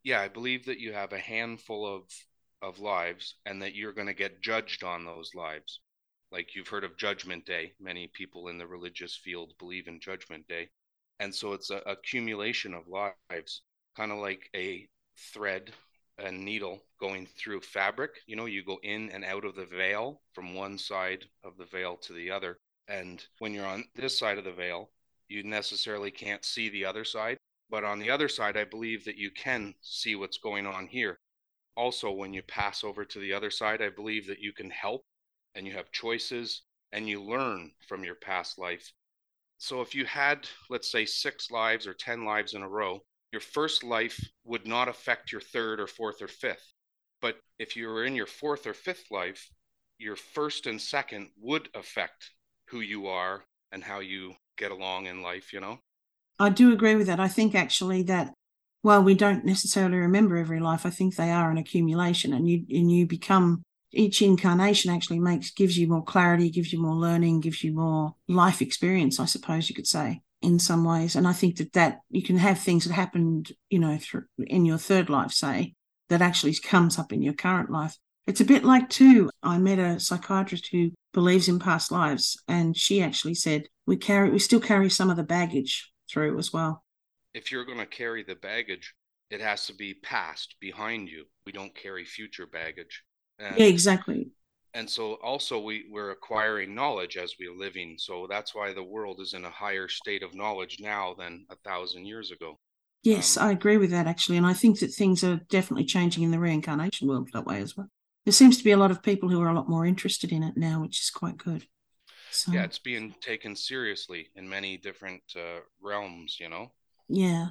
Yeah, 0.03 0.21
I 0.21 0.29
believe 0.29 0.65
that 0.65 0.79
you 0.79 0.93
have 0.93 1.13
a 1.13 1.19
handful 1.19 1.85
of 1.85 2.03
of 2.61 2.79
lives 2.79 3.35
and 3.45 3.61
that 3.61 3.75
you're 3.75 3.93
going 3.93 4.07
to 4.07 4.13
get 4.13 4.41
judged 4.41 4.83
on 4.83 5.05
those 5.05 5.35
lives 5.35 5.81
like 6.31 6.55
you've 6.55 6.67
heard 6.67 6.83
of 6.83 6.97
Judgment 6.97 7.45
Day. 7.45 7.73
Many 7.79 8.07
people 8.07 8.47
in 8.47 8.57
the 8.57 8.67
religious 8.67 9.15
field 9.15 9.53
believe 9.59 9.87
in 9.87 9.99
Judgment 9.99 10.47
Day. 10.47 10.69
And 11.19 11.33
so 11.33 11.53
it's 11.53 11.69
an 11.69 11.81
accumulation 11.85 12.73
of 12.73 12.87
lives, 12.87 13.61
kind 13.95 14.11
of 14.11 14.17
like 14.17 14.49
a 14.55 14.87
thread, 15.33 15.71
a 16.17 16.31
needle 16.31 16.81
going 16.99 17.27
through 17.37 17.61
fabric. 17.61 18.11
You 18.27 18.35
know, 18.35 18.45
you 18.45 18.63
go 18.63 18.79
in 18.83 19.09
and 19.11 19.23
out 19.23 19.45
of 19.45 19.55
the 19.55 19.65
veil 19.65 20.21
from 20.33 20.55
one 20.55 20.77
side 20.77 21.25
of 21.43 21.57
the 21.57 21.65
veil 21.65 21.97
to 21.97 22.13
the 22.13 22.31
other. 22.31 22.57
And 22.87 23.23
when 23.39 23.53
you're 23.53 23.65
on 23.65 23.85
this 23.95 24.17
side 24.17 24.37
of 24.37 24.43
the 24.43 24.51
veil, 24.51 24.89
you 25.27 25.43
necessarily 25.43 26.11
can't 26.11 26.45
see 26.45 26.69
the 26.69 26.85
other 26.85 27.03
side. 27.03 27.37
But 27.69 27.83
on 27.83 27.99
the 27.99 28.11
other 28.11 28.27
side, 28.27 28.57
I 28.57 28.63
believe 28.63 29.05
that 29.05 29.17
you 29.17 29.31
can 29.31 29.73
see 29.81 30.15
what's 30.15 30.37
going 30.37 30.67
on 30.67 30.87
here. 30.87 31.19
Also, 31.75 32.11
when 32.11 32.33
you 32.33 32.41
pass 32.43 32.83
over 32.83 33.03
to 33.05 33.19
the 33.19 33.33
other 33.33 33.49
side, 33.49 33.81
I 33.81 33.89
believe 33.89 34.27
that 34.27 34.39
you 34.39 34.53
can 34.53 34.69
help 34.69 35.03
and 35.55 35.65
you 35.65 35.73
have 35.73 35.91
choices 35.91 36.63
and 36.91 37.07
you 37.07 37.21
learn 37.21 37.71
from 37.87 38.03
your 38.03 38.15
past 38.15 38.59
life. 38.59 38.91
So 39.57 39.81
if 39.81 39.95
you 39.95 40.05
had, 40.05 40.47
let's 40.69 40.91
say, 40.91 41.05
six 41.05 41.49
lives 41.49 41.87
or 41.87 41.93
10 41.93 42.25
lives 42.25 42.53
in 42.53 42.61
a 42.61 42.69
row, 42.69 42.99
your 43.31 43.41
first 43.41 43.83
life 43.83 44.19
would 44.43 44.67
not 44.67 44.87
affect 44.87 45.31
your 45.31 45.41
third 45.41 45.79
or 45.79 45.87
fourth 45.87 46.21
or 46.21 46.27
fifth. 46.27 46.73
But 47.21 47.37
if 47.59 47.75
you 47.75 47.87
were 47.87 48.05
in 48.05 48.15
your 48.15 48.27
fourth 48.27 48.67
or 48.67 48.73
fifth 48.73 49.05
life, 49.11 49.49
your 49.97 50.15
first 50.15 50.67
and 50.67 50.81
second 50.81 51.29
would 51.39 51.69
affect 51.73 52.31
who 52.67 52.81
you 52.81 53.07
are 53.07 53.43
and 53.71 53.83
how 53.83 53.99
you 53.99 54.33
get 54.57 54.71
along 54.71 55.07
in 55.07 55.21
life, 55.21 55.53
you 55.53 55.59
know? 55.59 55.79
I 56.39 56.49
do 56.49 56.73
agree 56.73 56.95
with 56.95 57.07
that. 57.07 57.19
I 57.19 57.27
think 57.27 57.55
actually 57.55 58.03
that 58.03 58.33
while 58.81 59.03
we 59.03 59.15
don't 59.15 59.45
necessarily 59.45 59.97
remember 59.97 60.37
every 60.37 60.59
life, 60.59 60.85
I 60.85 60.89
think 60.89 61.15
they 61.15 61.31
are 61.31 61.49
an 61.49 61.57
accumulation 61.57 62.33
and 62.33 62.47
you 62.47 62.65
and 62.69 62.91
you 62.91 63.07
become 63.07 63.63
each 63.91 64.21
incarnation 64.21 64.91
actually 64.91 65.19
makes 65.19 65.51
gives 65.51 65.77
you 65.77 65.87
more 65.87 66.03
clarity, 66.03 66.49
gives 66.49 66.73
you 66.73 66.81
more 66.81 66.95
learning, 66.95 67.41
gives 67.41 67.63
you 67.63 67.73
more 67.73 68.15
life 68.27 68.61
experience, 68.61 69.19
I 69.19 69.25
suppose 69.25 69.69
you 69.69 69.75
could 69.75 69.87
say 69.87 70.21
in 70.41 70.59
some 70.59 70.83
ways. 70.83 71.15
And 71.15 71.27
I 71.27 71.33
think 71.33 71.57
that 71.57 71.73
that 71.73 71.99
you 72.09 72.21
can 72.21 72.37
have 72.37 72.59
things 72.59 72.85
that 72.85 72.93
happened, 72.93 73.51
you 73.69 73.79
know, 73.79 73.97
through, 73.97 74.25
in 74.37 74.65
your 74.65 74.77
third 74.77 75.09
life, 75.09 75.31
say, 75.31 75.73
that 76.09 76.21
actually 76.21 76.55
comes 76.55 76.99
up 76.99 77.11
in 77.11 77.21
your 77.21 77.33
current 77.33 77.71
life. 77.71 77.97
It's 78.27 78.41
a 78.41 78.45
bit 78.45 78.63
like 78.63 78.89
too. 78.89 79.29
I 79.43 79.57
met 79.57 79.79
a 79.79 79.99
psychiatrist 79.99 80.69
who 80.71 80.91
believes 81.13 81.47
in 81.47 81.59
past 81.59 81.91
lives, 81.91 82.41
and 82.47 82.75
she 82.75 83.01
actually 83.01 83.35
said 83.35 83.67
we 83.85 83.97
carry 83.97 84.29
we 84.29 84.39
still 84.39 84.59
carry 84.59 84.89
some 84.89 85.09
of 85.09 85.17
the 85.17 85.23
baggage 85.23 85.91
through 86.09 86.37
as 86.37 86.51
well. 86.51 86.83
If 87.33 87.51
you're 87.51 87.65
going 87.65 87.79
to 87.79 87.85
carry 87.85 88.23
the 88.23 88.35
baggage, 88.35 88.93
it 89.29 89.41
has 89.41 89.65
to 89.67 89.73
be 89.73 89.93
past 89.93 90.55
behind 90.59 91.09
you. 91.09 91.25
We 91.45 91.51
don't 91.51 91.75
carry 91.75 92.05
future 92.05 92.47
baggage. 92.47 93.03
And, 93.39 93.57
yeah, 93.57 93.65
exactly. 93.65 94.29
And 94.73 94.89
so 94.89 95.13
also 95.15 95.59
we, 95.59 95.85
we're 95.89 96.11
acquiring 96.11 96.75
knowledge 96.75 97.17
as 97.17 97.35
we're 97.39 97.55
living. 97.55 97.95
So 97.97 98.27
that's 98.29 98.53
why 98.53 98.73
the 98.73 98.83
world 98.83 99.19
is 99.21 99.33
in 99.33 99.45
a 99.45 99.49
higher 99.49 99.87
state 99.87 100.21
of 100.21 100.35
knowledge 100.35 100.77
now 100.79 101.15
than 101.17 101.45
a 101.49 101.55
thousand 101.55 102.05
years 102.05 102.31
ago. 102.31 102.59
Yes, 103.03 103.37
um, 103.37 103.47
I 103.47 103.51
agree 103.51 103.77
with 103.77 103.91
that 103.91 104.07
actually. 104.07 104.37
And 104.37 104.45
I 104.45 104.53
think 104.53 104.79
that 104.79 104.93
things 104.93 105.23
are 105.23 105.39
definitely 105.49 105.85
changing 105.85 106.23
in 106.23 106.31
the 106.31 106.39
reincarnation 106.39 107.07
world 107.07 107.29
that 107.33 107.45
way 107.45 107.61
as 107.61 107.77
well. 107.77 107.87
There 108.25 108.33
seems 108.33 108.57
to 108.57 108.63
be 108.63 108.71
a 108.71 108.77
lot 108.77 108.91
of 108.91 109.03
people 109.03 109.29
who 109.29 109.41
are 109.41 109.49
a 109.49 109.53
lot 109.53 109.69
more 109.69 109.85
interested 109.85 110.31
in 110.31 110.43
it 110.43 110.57
now, 110.57 110.81
which 110.81 110.99
is 110.99 111.09
quite 111.09 111.37
good. 111.37 111.67
So, 112.31 112.51
yeah, 112.51 112.63
it's 112.63 112.79
being 112.79 113.13
taken 113.21 113.55
seriously 113.55 114.29
in 114.35 114.49
many 114.49 114.77
different 114.77 115.21
uh, 115.35 115.61
realms, 115.81 116.37
you 116.39 116.49
know? 116.49 116.71
Yeah. 117.07 117.49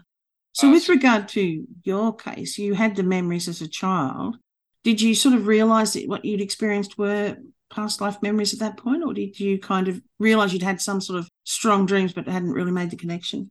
So, 0.53 0.69
uh, 0.69 0.73
with 0.73 0.83
so, 0.83 0.93
regard 0.93 1.29
to 1.29 1.65
your 1.85 2.15
case, 2.15 2.59
you 2.59 2.75
had 2.75 2.97
the 2.97 3.03
memories 3.03 3.49
as 3.49 3.63
a 3.63 3.69
child 3.69 4.37
did 4.85 5.01
you 5.01 5.15
sort 5.15 5.35
of 5.35 5.47
realize 5.47 5.95
that 5.95 6.07
what 6.07 6.25
you'd 6.25 6.43
experienced 6.43 6.99
were 6.99 7.37
past 7.71 8.01
life 8.01 8.23
memories 8.23 8.53
at 8.53 8.61
that 8.61 8.77
point, 8.77 9.03
or 9.03 9.15
did 9.15 9.41
you 9.41 9.59
kind 9.59 9.89
of 9.89 10.01
realize 10.21 10.53
you'd 10.53 10.63
had 10.63 10.81
some 10.81 11.01
sort 11.01 11.19
of 11.19 11.29
strong 11.45 11.87
dreams 11.87 12.13
but 12.13 12.29
hadn't 12.29 12.53
really 12.53 12.71
made 12.71 12.91
the 12.91 12.97
connection? 12.97 13.51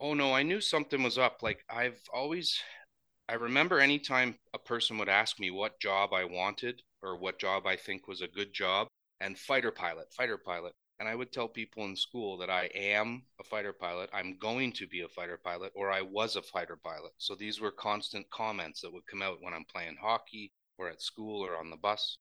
Oh 0.00 0.14
no, 0.14 0.32
I 0.32 0.42
knew 0.42 0.60
something 0.60 1.02
was 1.02 1.18
up. 1.18 1.42
Like 1.42 1.64
I've 1.68 2.00
always, 2.14 2.58
I 3.28 3.34
remember 3.34 3.80
anytime 3.80 4.36
a 4.54 4.58
person 4.58 4.96
would 4.98 5.10
ask 5.10 5.38
me 5.38 5.50
what 5.50 5.80
job 5.80 6.14
I 6.14 6.24
wanted 6.24 6.80
or 7.02 7.16
what 7.16 7.38
job 7.38 7.66
I 7.66 7.76
think 7.76 8.06
was 8.08 8.22
a 8.22 8.28
good 8.28 8.54
job, 8.54 8.86
and 9.20 9.36
fighter 9.36 9.70
pilot, 9.70 10.12
fighter 10.12 10.38
pilot. 10.38 10.72
And 11.00 11.08
I 11.08 11.14
would 11.14 11.32
tell 11.32 11.48
people 11.48 11.84
in 11.86 11.96
school 11.96 12.36
that 12.38 12.50
I 12.50 12.68
am 12.74 13.22
a 13.40 13.44
fighter 13.44 13.72
pilot, 13.72 14.10
I'm 14.12 14.36
going 14.38 14.70
to 14.72 14.86
be 14.86 15.00
a 15.00 15.08
fighter 15.08 15.40
pilot, 15.42 15.72
or 15.74 15.90
I 15.90 16.02
was 16.02 16.36
a 16.36 16.42
fighter 16.42 16.76
pilot. 16.76 17.12
So 17.16 17.34
these 17.34 17.58
were 17.58 17.70
constant 17.70 18.28
comments 18.30 18.82
that 18.82 18.92
would 18.92 19.06
come 19.06 19.22
out 19.22 19.38
when 19.40 19.54
I'm 19.54 19.64
playing 19.64 19.96
hockey 19.98 20.52
or 20.80 20.88
at 20.88 21.02
school 21.02 21.44
or 21.44 21.56
on 21.56 21.70
the 21.70 21.76
bus 21.76 22.18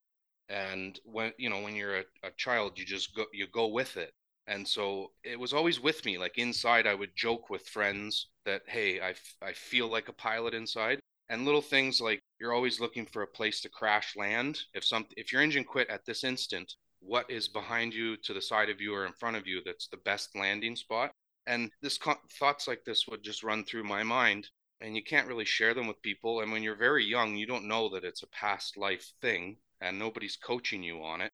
and 0.50 1.00
when 1.06 1.32
you 1.38 1.50
know 1.50 1.62
when 1.62 1.76
you're 1.76 2.00
a, 2.00 2.04
a 2.24 2.32
child 2.38 2.78
you 2.78 2.86
just 2.86 3.15
go 3.15 3.26
you 3.34 3.48
go 3.48 3.67
with 3.67 3.98
it 3.98 4.12
and 4.48 4.67
so 4.67 5.12
it 5.24 5.39
was 5.39 5.54
always 5.54 5.80
with 5.80 6.04
me 6.06 6.17
like 6.17 6.38
inside 6.38 6.88
i 6.88 6.93
would 6.95 7.15
joke 7.15 7.50
with 7.50 7.67
friends 7.67 8.28
that 8.45 8.62
hey 8.67 9.00
I, 9.00 9.12
f- 9.12 9.36
I 9.41 9.54
feel 9.54 9.88
like 9.88 10.10
a 10.10 10.13
pilot 10.13 10.54
inside 10.54 11.00
and 11.30 11.45
little 11.45 11.62
things 11.62 12.02
like 12.02 12.19
you're 12.39 12.54
always 12.54 12.80
looking 12.80 13.06
for 13.06 13.22
a 13.22 13.28
place 13.28 13.62
to 13.62 13.69
crash 13.69 14.15
land. 14.15 14.62
If 14.74 14.84
some 14.84 15.06
if 15.17 15.32
your 15.32 15.41
engine 15.41 15.63
quit 15.63 15.89
at 15.89 16.06
this 16.06 16.24
instant 16.24 16.74
what 17.02 17.30
is 17.30 17.48
behind 17.48 17.93
you 17.93 18.17
to 18.17 18.34
the 18.34 18.41
side 18.41 18.69
of 18.69 18.82
you 18.82 18.93
or 18.93 19.06
in 19.06 19.13
front 19.13 19.38
of 19.38 19.48
you 19.48 19.62
that's 19.65 19.88
the 19.88 19.98
best 19.98 20.36
landing 20.36 20.76
spot? 20.76 21.12
And 21.48 21.72
this 21.82 21.98
co- 21.98 22.19
thoughts 22.39 22.67
like 22.67 22.84
this 22.86 23.08
would 23.08 23.24
just 23.24 23.43
run 23.43 23.63
through 23.63 23.84
my 23.84 24.04
mind 24.04 24.50
and 24.82 24.96
you 24.96 25.04
can't 25.04 25.28
really 25.28 25.46
share 25.46 25.74
them 25.74 25.88
with 25.88 26.02
people. 26.02 26.42
And 26.42 26.52
when 26.52 26.63
you're 26.63 26.76
very 26.76 27.04
young, 27.04 27.36
you 27.36 27.46
don't 27.46 27.68
know 27.68 27.89
that 27.89 28.04
it's 28.04 28.24
a 28.24 28.28
past 28.28 28.78
life 28.78 29.12
thing 29.22 29.58
and 29.82 29.98
nobody's 29.98 30.38
coaching 30.38 30.84
you 30.84 31.04
on 31.04 31.22
it. 31.22 31.32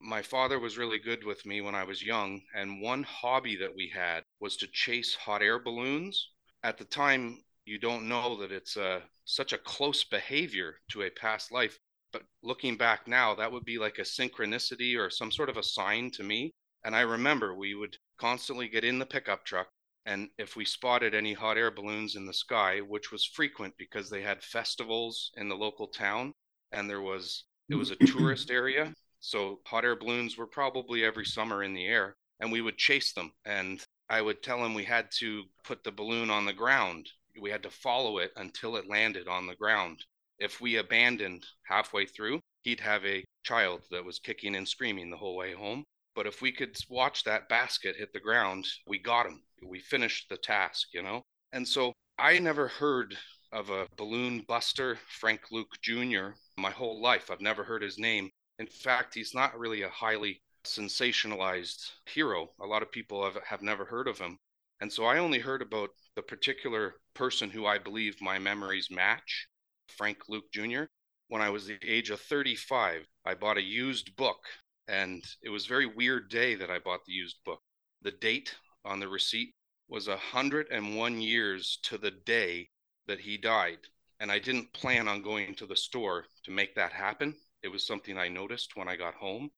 My 0.00 0.22
father 0.22 0.58
was 0.58 0.78
really 0.78 0.98
good 0.98 1.24
with 1.24 1.44
me 1.44 1.60
when 1.60 1.74
I 1.74 1.82
was 1.82 2.04
young, 2.04 2.42
and 2.54 2.80
one 2.80 3.02
hobby 3.02 3.56
that 3.56 3.74
we 3.74 3.88
had 3.92 4.22
was 4.38 4.56
to 4.58 4.68
chase 4.68 5.14
hot 5.14 5.42
air 5.42 5.58
balloons. 5.58 6.30
At 6.62 6.78
the 6.78 6.84
time, 6.84 7.42
you 7.64 7.78
don't 7.78 8.08
know 8.08 8.36
that 8.36 8.52
it's 8.52 8.76
a, 8.76 9.02
such 9.24 9.52
a 9.52 9.58
close 9.58 10.04
behavior 10.04 10.76
to 10.92 11.02
a 11.02 11.10
past 11.10 11.50
life. 11.50 11.78
But 12.12 12.22
looking 12.42 12.76
back 12.76 13.08
now, 13.08 13.34
that 13.34 13.50
would 13.50 13.64
be 13.64 13.78
like 13.78 13.98
a 13.98 14.02
synchronicity 14.02 14.96
or 14.96 15.10
some 15.10 15.32
sort 15.32 15.48
of 15.48 15.56
a 15.56 15.62
sign 15.62 16.10
to 16.12 16.22
me. 16.22 16.52
And 16.84 16.94
I 16.94 17.00
remember 17.00 17.54
we 17.54 17.74
would 17.74 17.96
constantly 18.18 18.68
get 18.68 18.84
in 18.84 18.98
the 18.98 19.06
pickup 19.06 19.44
truck 19.44 19.68
and 20.08 20.28
if 20.38 20.56
we 20.56 20.64
spotted 20.64 21.14
any 21.14 21.32
hot 21.32 21.56
air 21.56 21.70
balloons 21.70 22.16
in 22.16 22.26
the 22.26 22.32
sky, 22.32 22.78
which 22.80 23.12
was 23.12 23.24
frequent 23.24 23.74
because 23.78 24.08
they 24.08 24.22
had 24.22 24.42
festivals 24.42 25.30
in 25.36 25.48
the 25.48 25.56
local 25.56 25.88
town 25.88 26.32
and 26.72 26.88
there 26.88 27.02
was 27.02 27.44
it 27.68 27.74
was 27.76 27.90
a 27.90 27.96
tourist 28.06 28.50
area, 28.50 28.92
so 29.20 29.60
hot 29.66 29.84
air 29.84 29.96
balloons 29.96 30.36
were 30.36 30.46
probably 30.46 31.04
every 31.04 31.26
summer 31.26 31.62
in 31.62 31.74
the 31.74 31.86
air 31.86 32.16
and 32.40 32.50
we 32.50 32.60
would 32.60 32.78
chase 32.78 33.12
them 33.12 33.32
and 33.44 33.84
I 34.10 34.22
would 34.22 34.42
tell 34.42 34.64
him 34.64 34.74
we 34.74 34.84
had 34.84 35.10
to 35.18 35.44
put 35.64 35.84
the 35.84 35.92
balloon 35.92 36.30
on 36.30 36.46
the 36.46 36.52
ground 36.52 37.10
we 37.40 37.50
had 37.50 37.62
to 37.62 37.70
follow 37.70 38.18
it 38.18 38.32
until 38.36 38.76
it 38.76 38.88
landed 38.88 39.28
on 39.28 39.46
the 39.46 39.54
ground. 39.54 40.04
If 40.38 40.60
we 40.60 40.76
abandoned 40.76 41.46
halfway 41.64 42.06
through, 42.06 42.40
he'd 42.62 42.80
have 42.80 43.04
a 43.04 43.24
child 43.44 43.82
that 43.90 44.04
was 44.04 44.18
kicking 44.18 44.56
and 44.56 44.68
screaming 44.68 45.10
the 45.10 45.16
whole 45.16 45.36
way 45.36 45.52
home. 45.52 45.84
But 46.18 46.26
if 46.26 46.42
we 46.42 46.50
could 46.50 46.76
watch 46.88 47.22
that 47.22 47.48
basket 47.48 47.94
hit 47.94 48.12
the 48.12 48.18
ground, 48.18 48.66
we 48.88 48.98
got 48.98 49.26
him. 49.26 49.40
We 49.62 49.78
finished 49.78 50.28
the 50.28 50.36
task, 50.36 50.88
you 50.92 51.00
know? 51.00 51.22
And 51.52 51.66
so 51.66 51.92
I 52.18 52.40
never 52.40 52.66
heard 52.66 53.16
of 53.52 53.70
a 53.70 53.86
balloon 53.96 54.40
buster, 54.48 54.98
Frank 55.06 55.42
Luke 55.52 55.76
Jr., 55.80 56.30
my 56.56 56.72
whole 56.72 57.00
life. 57.00 57.30
I've 57.30 57.40
never 57.40 57.62
heard 57.62 57.82
his 57.82 58.00
name. 58.00 58.30
In 58.58 58.66
fact, 58.66 59.14
he's 59.14 59.32
not 59.32 59.56
really 59.56 59.82
a 59.82 59.90
highly 59.90 60.42
sensationalized 60.64 61.88
hero. 62.06 62.50
A 62.60 62.66
lot 62.66 62.82
of 62.82 62.90
people 62.90 63.24
have, 63.24 63.40
have 63.44 63.62
never 63.62 63.84
heard 63.84 64.08
of 64.08 64.18
him. 64.18 64.38
And 64.80 64.92
so 64.92 65.04
I 65.04 65.18
only 65.18 65.38
heard 65.38 65.62
about 65.62 65.90
the 66.16 66.22
particular 66.22 66.96
person 67.14 67.48
who 67.48 67.64
I 67.64 67.78
believe 67.78 68.20
my 68.20 68.40
memories 68.40 68.88
match, 68.90 69.46
Frank 69.86 70.28
Luke 70.28 70.50
Jr. 70.52 70.86
When 71.28 71.42
I 71.42 71.50
was 71.50 71.68
the 71.68 71.78
age 71.86 72.10
of 72.10 72.20
35, 72.20 73.06
I 73.24 73.34
bought 73.34 73.56
a 73.56 73.62
used 73.62 74.16
book, 74.16 74.40
and 74.88 75.22
it 75.42 75.50
was 75.50 75.66
a 75.66 75.68
very 75.68 75.86
weird 75.86 76.30
day 76.30 76.54
that 76.54 76.70
I 76.70 76.78
bought 76.78 77.04
the 77.04 77.12
used 77.12 77.36
book. 77.44 77.60
The 78.02 78.10
date 78.10 78.54
on 78.84 79.00
the 79.00 79.08
receipt 79.08 79.54
was 79.88 80.08
101 80.08 81.20
years 81.20 81.78
to 81.82 81.98
the 81.98 82.10
day 82.10 82.70
that 83.06 83.20
he 83.20 83.36
died. 83.36 83.78
And 84.20 84.32
I 84.32 84.38
didn't 84.38 84.72
plan 84.72 85.06
on 85.08 85.22
going 85.22 85.54
to 85.56 85.66
the 85.66 85.76
store 85.76 86.24
to 86.44 86.50
make 86.50 86.74
that 86.74 86.92
happen. 86.92 87.34
It 87.62 87.68
was 87.68 87.86
something 87.86 88.18
I 88.18 88.28
noticed 88.28 88.76
when 88.76 88.88
I 88.88 88.96
got 88.96 89.14
home. 89.14 89.50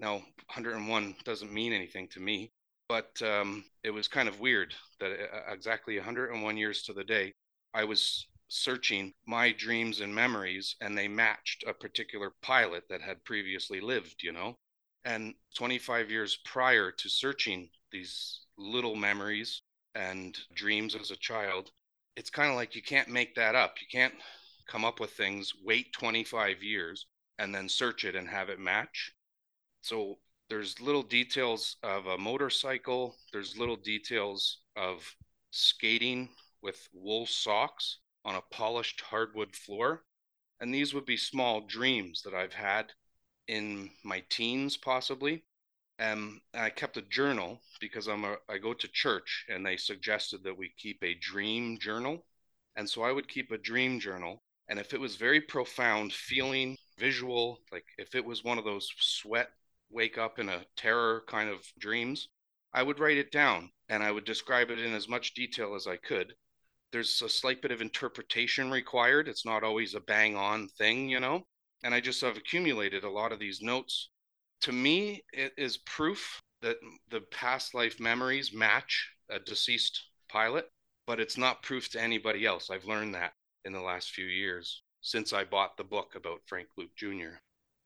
Now, 0.00 0.14
101 0.14 1.16
doesn't 1.24 1.52
mean 1.52 1.72
anything 1.72 2.08
to 2.08 2.20
me, 2.20 2.50
but 2.88 3.20
um, 3.22 3.64
it 3.82 3.90
was 3.90 4.08
kind 4.08 4.28
of 4.28 4.40
weird 4.40 4.74
that 5.00 5.12
uh, 5.12 5.52
exactly 5.52 5.96
101 5.96 6.56
years 6.56 6.82
to 6.82 6.92
the 6.92 7.04
day, 7.04 7.32
I 7.72 7.84
was 7.84 8.26
searching 8.48 9.14
my 9.26 9.52
dreams 9.52 10.00
and 10.00 10.14
memories, 10.14 10.76
and 10.80 10.96
they 10.96 11.08
matched 11.08 11.64
a 11.66 11.72
particular 11.74 12.32
pilot 12.42 12.84
that 12.88 13.00
had 13.00 13.24
previously 13.24 13.80
lived, 13.80 14.22
you 14.22 14.32
know. 14.32 14.56
And 15.04 15.34
25 15.54 16.10
years 16.10 16.38
prior 16.44 16.90
to 16.90 17.08
searching 17.08 17.68
these 17.92 18.40
little 18.56 18.96
memories 18.96 19.62
and 19.94 20.36
dreams 20.54 20.94
as 20.94 21.10
a 21.10 21.16
child, 21.16 21.70
it's 22.16 22.30
kind 22.30 22.50
of 22.50 22.56
like 22.56 22.74
you 22.74 22.82
can't 22.82 23.08
make 23.08 23.34
that 23.34 23.54
up. 23.54 23.76
You 23.80 23.86
can't 23.90 24.14
come 24.66 24.84
up 24.84 25.00
with 25.00 25.10
things, 25.10 25.52
wait 25.62 25.92
25 25.92 26.62
years, 26.62 27.06
and 27.38 27.54
then 27.54 27.68
search 27.68 28.04
it 28.04 28.16
and 28.16 28.28
have 28.28 28.48
it 28.48 28.58
match. 28.58 29.12
So 29.82 30.18
there's 30.48 30.80
little 30.80 31.02
details 31.02 31.76
of 31.82 32.06
a 32.06 32.16
motorcycle, 32.16 33.16
there's 33.32 33.58
little 33.58 33.76
details 33.76 34.60
of 34.76 35.02
skating 35.50 36.30
with 36.62 36.88
wool 36.92 37.26
socks 37.26 37.98
on 38.24 38.36
a 38.36 38.42
polished 38.50 39.00
hardwood 39.02 39.54
floor. 39.54 40.04
And 40.60 40.72
these 40.72 40.94
would 40.94 41.04
be 41.04 41.16
small 41.16 41.60
dreams 41.60 42.22
that 42.22 42.34
I've 42.34 42.54
had 42.54 42.92
in 43.48 43.90
my 44.02 44.22
teens, 44.30 44.76
possibly. 44.76 45.44
Um, 45.98 46.40
I 46.52 46.70
kept 46.70 46.96
a 46.96 47.02
journal 47.02 47.60
because 47.80 48.08
I'm 48.08 48.24
a 48.24 48.36
I 48.48 48.58
go 48.58 48.74
to 48.74 48.88
church 48.88 49.46
and 49.48 49.64
they 49.64 49.76
suggested 49.76 50.42
that 50.42 50.58
we 50.58 50.72
keep 50.76 51.02
a 51.02 51.14
dream 51.14 51.78
journal. 51.78 52.24
And 52.76 52.88
so 52.88 53.02
I 53.02 53.12
would 53.12 53.28
keep 53.28 53.52
a 53.52 53.58
dream 53.58 54.00
journal. 54.00 54.42
And 54.68 54.78
if 54.78 54.92
it 54.94 55.00
was 55.00 55.16
very 55.16 55.40
profound, 55.40 56.12
feeling, 56.12 56.76
visual, 56.98 57.60
like 57.70 57.84
if 57.98 58.14
it 58.14 58.24
was 58.24 58.42
one 58.42 58.58
of 58.58 58.64
those 58.64 58.88
sweat, 58.98 59.50
wake 59.90 60.18
up 60.18 60.38
in 60.38 60.48
a 60.48 60.64
terror 60.76 61.22
kind 61.28 61.48
of 61.48 61.60
dreams, 61.78 62.28
I 62.72 62.82
would 62.82 62.98
write 62.98 63.18
it 63.18 63.30
down 63.30 63.70
and 63.88 64.02
I 64.02 64.10
would 64.10 64.24
describe 64.24 64.70
it 64.70 64.80
in 64.80 64.92
as 64.94 65.08
much 65.08 65.34
detail 65.34 65.74
as 65.74 65.86
I 65.86 65.96
could. 65.96 66.34
There's 66.92 67.22
a 67.22 67.28
slight 67.28 67.62
bit 67.62 67.70
of 67.70 67.80
interpretation 67.80 68.70
required. 68.70 69.28
It's 69.28 69.44
not 69.44 69.62
always 69.62 69.94
a 69.94 70.00
bang 70.00 70.36
on 70.36 70.68
thing, 70.68 71.08
you 71.08 71.20
know? 71.20 71.46
And 71.84 71.94
I 71.94 72.00
just 72.00 72.20
have 72.22 72.36
accumulated 72.36 73.04
a 73.04 73.10
lot 73.10 73.30
of 73.30 73.38
these 73.38 73.62
notes 73.62 74.08
to 74.64 74.72
me, 74.72 75.22
it 75.34 75.52
is 75.58 75.76
proof 75.76 76.40
that 76.62 76.78
the 77.10 77.20
past 77.20 77.74
life 77.74 78.00
memories 78.00 78.54
match 78.54 79.10
a 79.28 79.38
deceased 79.38 80.00
pilot, 80.30 80.70
but 81.06 81.20
it's 81.20 81.36
not 81.36 81.62
proof 81.62 81.90
to 81.90 82.00
anybody 82.00 82.46
else. 82.46 82.70
I've 82.70 82.86
learned 82.86 83.14
that 83.14 83.32
in 83.66 83.74
the 83.74 83.82
last 83.82 84.12
few 84.12 84.24
years 84.24 84.82
since 85.02 85.34
I 85.34 85.44
bought 85.44 85.76
the 85.76 85.84
book 85.84 86.14
about 86.14 86.40
Frank 86.46 86.68
Luke 86.78 86.96
Jr. 86.96 87.36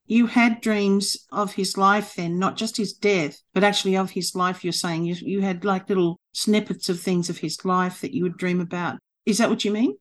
You 0.06 0.28
had 0.28 0.61
dreams 0.61 1.16
of 1.32 1.54
his 1.54 1.76
life 1.76 2.14
then, 2.14 2.38
not 2.38 2.56
just 2.56 2.76
his 2.76 2.92
death, 2.92 3.42
but 3.52 3.64
actually 3.64 3.96
of 3.96 4.12
his 4.12 4.37
life. 4.37 4.62
You're 4.62 4.72
saying 4.72 5.04
you, 5.04 5.14
you 5.14 5.40
had 5.40 5.64
like 5.64 5.88
little 5.88 6.16
snippets 6.32 6.88
of 6.88 7.00
things 7.00 7.28
of 7.28 7.38
his 7.38 7.64
life 7.64 8.00
that 8.02 8.14
you 8.14 8.22
would 8.22 8.38
dream 8.38 8.61
about. 8.61 9.00
Is 9.26 9.38
that 9.38 9.50
what 9.50 9.64
you 9.64 9.72
mean? 9.72 9.96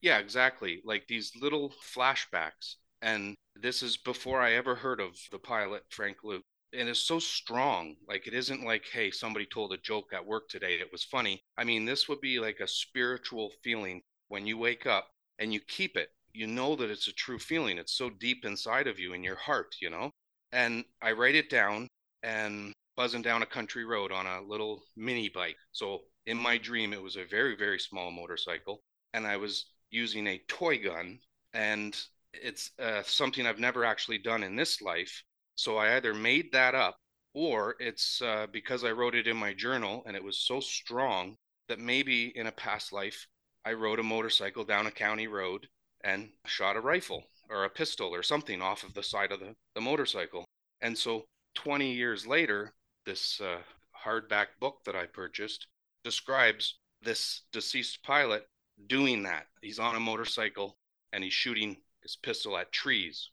Yeah, 0.00 0.18
exactly. 0.18 0.82
Like 0.84 1.06
these 1.06 1.30
little 1.40 1.72
flashbacks. 1.94 2.74
And 3.06 3.36
this 3.54 3.84
is 3.84 3.96
before 3.96 4.42
I 4.42 4.54
ever 4.54 4.74
heard 4.74 4.98
of 4.98 5.16
the 5.30 5.38
pilot, 5.38 5.84
Frank 5.90 6.24
Luke. 6.24 6.42
And 6.72 6.88
it's 6.88 6.98
so 6.98 7.20
strong. 7.20 7.94
Like, 8.08 8.26
it 8.26 8.34
isn't 8.34 8.64
like, 8.64 8.84
hey, 8.92 9.12
somebody 9.12 9.46
told 9.46 9.72
a 9.72 9.78
joke 9.78 10.12
at 10.12 10.26
work 10.26 10.48
today. 10.48 10.74
It 10.74 10.90
was 10.90 11.04
funny. 11.04 11.40
I 11.56 11.62
mean, 11.62 11.84
this 11.84 12.08
would 12.08 12.20
be 12.20 12.40
like 12.40 12.58
a 12.58 12.66
spiritual 12.66 13.52
feeling 13.62 14.02
when 14.26 14.44
you 14.44 14.58
wake 14.58 14.86
up 14.86 15.06
and 15.38 15.54
you 15.54 15.60
keep 15.60 15.96
it. 15.96 16.08
You 16.32 16.48
know 16.48 16.74
that 16.74 16.90
it's 16.90 17.06
a 17.06 17.12
true 17.12 17.38
feeling. 17.38 17.78
It's 17.78 17.96
so 17.96 18.10
deep 18.10 18.44
inside 18.44 18.88
of 18.88 18.98
you 18.98 19.12
in 19.12 19.22
your 19.22 19.36
heart, 19.36 19.76
you 19.80 19.88
know? 19.88 20.10
And 20.50 20.84
I 21.00 21.12
write 21.12 21.36
it 21.36 21.48
down 21.48 21.86
and 22.24 22.72
buzzing 22.96 23.22
down 23.22 23.42
a 23.42 23.46
country 23.46 23.84
road 23.84 24.10
on 24.10 24.26
a 24.26 24.42
little 24.42 24.82
mini 24.96 25.28
bike. 25.28 25.56
So 25.70 26.00
in 26.26 26.36
my 26.36 26.58
dream, 26.58 26.92
it 26.92 27.02
was 27.02 27.14
a 27.14 27.24
very, 27.24 27.56
very 27.56 27.78
small 27.78 28.10
motorcycle. 28.10 28.80
And 29.14 29.28
I 29.28 29.36
was 29.36 29.66
using 29.92 30.26
a 30.26 30.42
toy 30.48 30.82
gun 30.82 31.20
and 31.54 31.96
it's 32.42 32.70
uh, 32.78 33.02
something 33.04 33.46
I've 33.46 33.58
never 33.58 33.84
actually 33.84 34.18
done 34.18 34.42
in 34.42 34.56
this 34.56 34.80
life. 34.80 35.22
So 35.54 35.76
I 35.76 35.96
either 35.96 36.14
made 36.14 36.52
that 36.52 36.74
up 36.74 36.96
or 37.34 37.76
it's 37.80 38.20
uh, 38.22 38.46
because 38.52 38.84
I 38.84 38.92
wrote 38.92 39.14
it 39.14 39.26
in 39.26 39.36
my 39.36 39.52
journal 39.52 40.02
and 40.06 40.16
it 40.16 40.24
was 40.24 40.38
so 40.38 40.60
strong 40.60 41.36
that 41.68 41.78
maybe 41.78 42.32
in 42.36 42.46
a 42.46 42.52
past 42.52 42.92
life 42.92 43.26
I 43.64 43.72
rode 43.72 43.98
a 43.98 44.04
motorcycle 44.04 44.64
down 44.64 44.86
a 44.86 44.90
county 44.90 45.26
road 45.26 45.66
and 46.04 46.30
shot 46.46 46.76
a 46.76 46.80
rifle 46.80 47.24
or 47.50 47.64
a 47.64 47.70
pistol 47.70 48.14
or 48.14 48.22
something 48.22 48.62
off 48.62 48.84
of 48.84 48.94
the 48.94 49.02
side 49.02 49.32
of 49.32 49.40
the, 49.40 49.54
the 49.74 49.80
motorcycle. 49.80 50.44
And 50.80 50.96
so 50.96 51.24
20 51.54 51.92
years 51.92 52.26
later, 52.26 52.72
this 53.04 53.40
uh, 53.40 53.58
hardback 54.04 54.46
book 54.60 54.78
that 54.84 54.96
I 54.96 55.06
purchased 55.06 55.66
describes 56.04 56.78
this 57.02 57.42
deceased 57.52 58.02
pilot 58.02 58.46
doing 58.88 59.22
that. 59.24 59.46
He's 59.62 59.78
on 59.78 59.96
a 59.96 60.00
motorcycle 60.00 60.76
and 61.12 61.24
he's 61.24 61.32
shooting 61.32 61.76
his 62.06 62.16
pistol 62.22 62.56
at 62.56 62.70
trees 62.70 63.30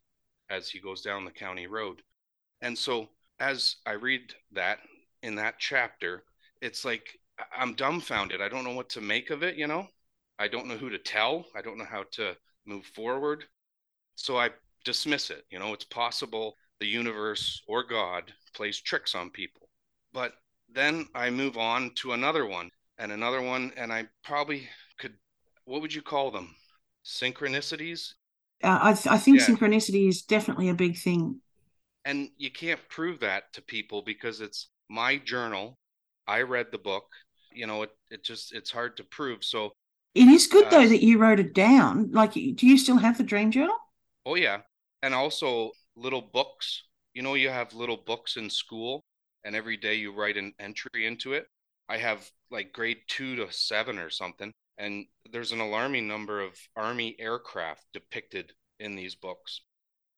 as 0.50 0.68
he 0.68 0.80
goes 0.80 1.04
down 1.04 1.26
the 1.26 1.32
county 1.32 1.68
road. 1.68 2.02
And 2.62 2.76
so 2.76 3.10
as 3.40 3.76
I 3.86 3.92
read 3.92 4.34
that 4.54 4.80
in 5.22 5.36
that 5.36 5.60
chapter, 5.60 6.24
it's 6.60 6.84
like 6.84 7.08
I'm 7.56 7.76
dumbfounded. 7.76 8.42
I 8.42 8.50
don't 8.50 8.64
know 8.64 8.74
what 8.74 8.90
to 8.90 9.02
make 9.02 9.30
of 9.30 9.44
it, 9.44 9.58
you 9.58 9.68
know? 9.68 9.88
I 10.40 10.48
don't 10.48 10.68
know 10.68 10.78
who 10.78 10.90
to 10.90 10.98
tell. 10.98 11.46
I 11.56 11.62
don't 11.62 11.78
know 11.78 11.86
how 11.86 12.06
to 12.14 12.36
move 12.66 12.86
forward. 12.88 13.44
So 14.16 14.38
I 14.38 14.50
dismiss 14.86 15.30
it. 15.30 15.46
You 15.52 15.60
know, 15.60 15.72
it's 15.74 15.86
possible 15.86 16.56
the 16.80 16.88
universe 16.88 17.62
or 17.68 17.84
God 17.84 18.34
plays 18.56 18.82
tricks 18.82 19.14
on 19.14 19.30
people. 19.30 19.70
But 20.14 20.34
then 20.68 21.06
I 21.14 21.30
move 21.30 21.58
on 21.58 21.92
to 21.98 22.14
another 22.14 22.48
one 22.48 22.72
and 22.98 23.12
another 23.12 23.42
one, 23.42 23.72
and 23.78 23.94
I 23.94 24.08
probably 24.24 24.68
could, 24.98 25.14
what 25.66 25.82
would 25.82 25.94
you 25.94 26.02
call 26.02 26.32
them? 26.32 26.56
Synchronicities? 27.06 28.14
Uh, 28.64 28.80
I, 28.82 28.94
th- 28.94 29.08
I 29.08 29.18
think 29.18 29.40
yeah. 29.40 29.46
synchronicity 29.46 30.08
is 30.08 30.22
definitely 30.22 30.70
a 30.70 30.74
big 30.74 30.98
thing. 30.98 31.42
And 32.06 32.30
you 32.38 32.52
can't 32.52 32.80
prove 32.90 33.20
that 33.22 33.54
to 33.54 33.62
people 33.62 34.02
because 34.02 34.42
it's 34.42 34.70
my 34.90 35.18
journal. 35.18 35.78
I 36.28 36.42
read 36.42 36.68
the 36.72 36.78
book. 36.78 37.06
You 37.54 37.68
know, 37.68 37.84
it, 37.84 37.92
it 38.10 38.24
just, 38.24 38.54
it's 38.54 38.72
hard 38.72 38.98
to 38.98 39.04
prove. 39.04 39.44
So 39.44 39.72
it 40.16 40.28
is 40.28 40.48
good 40.48 40.68
uh, 40.68 40.70
though 40.70 40.88
that 40.88 41.04
you 41.04 41.18
wrote 41.18 41.40
it 41.40 41.54
down. 41.54 42.12
Like, 42.12 42.34
do 42.34 42.68
you 42.68 42.78
still 42.78 42.98
have 42.98 43.18
the 43.18 43.24
dream 43.24 43.52
journal? 43.52 43.78
Oh, 44.26 44.36
yeah. 44.36 44.60
And 45.02 45.14
also 45.14 45.72
little 45.96 46.22
books. 46.22 46.84
You 47.14 47.22
know, 47.22 47.36
you 47.36 47.50
have 47.50 47.74
little 47.74 47.98
books 47.98 48.38
in 48.38 48.50
school 48.50 49.04
and 49.44 49.56
every 49.56 49.78
day 49.78 49.96
you 49.96 50.14
write 50.14 50.38
an 50.38 50.54
entry 50.60 51.06
into 51.06 51.34
it. 51.34 51.48
I 51.90 51.98
have 51.98 52.30
like 52.50 52.74
grade 52.74 53.00
two 53.08 53.36
to 53.36 53.52
seven 53.52 54.00
or 54.00 54.10
something 54.10 54.52
and 54.78 55.06
there's 55.32 55.52
an 55.52 55.60
alarming 55.60 56.08
number 56.08 56.42
of 56.42 56.58
Army 56.76 57.16
aircraft 57.20 57.86
depicted 57.94 58.54
in 58.80 58.96
these 58.96 59.16
books. 59.16 59.62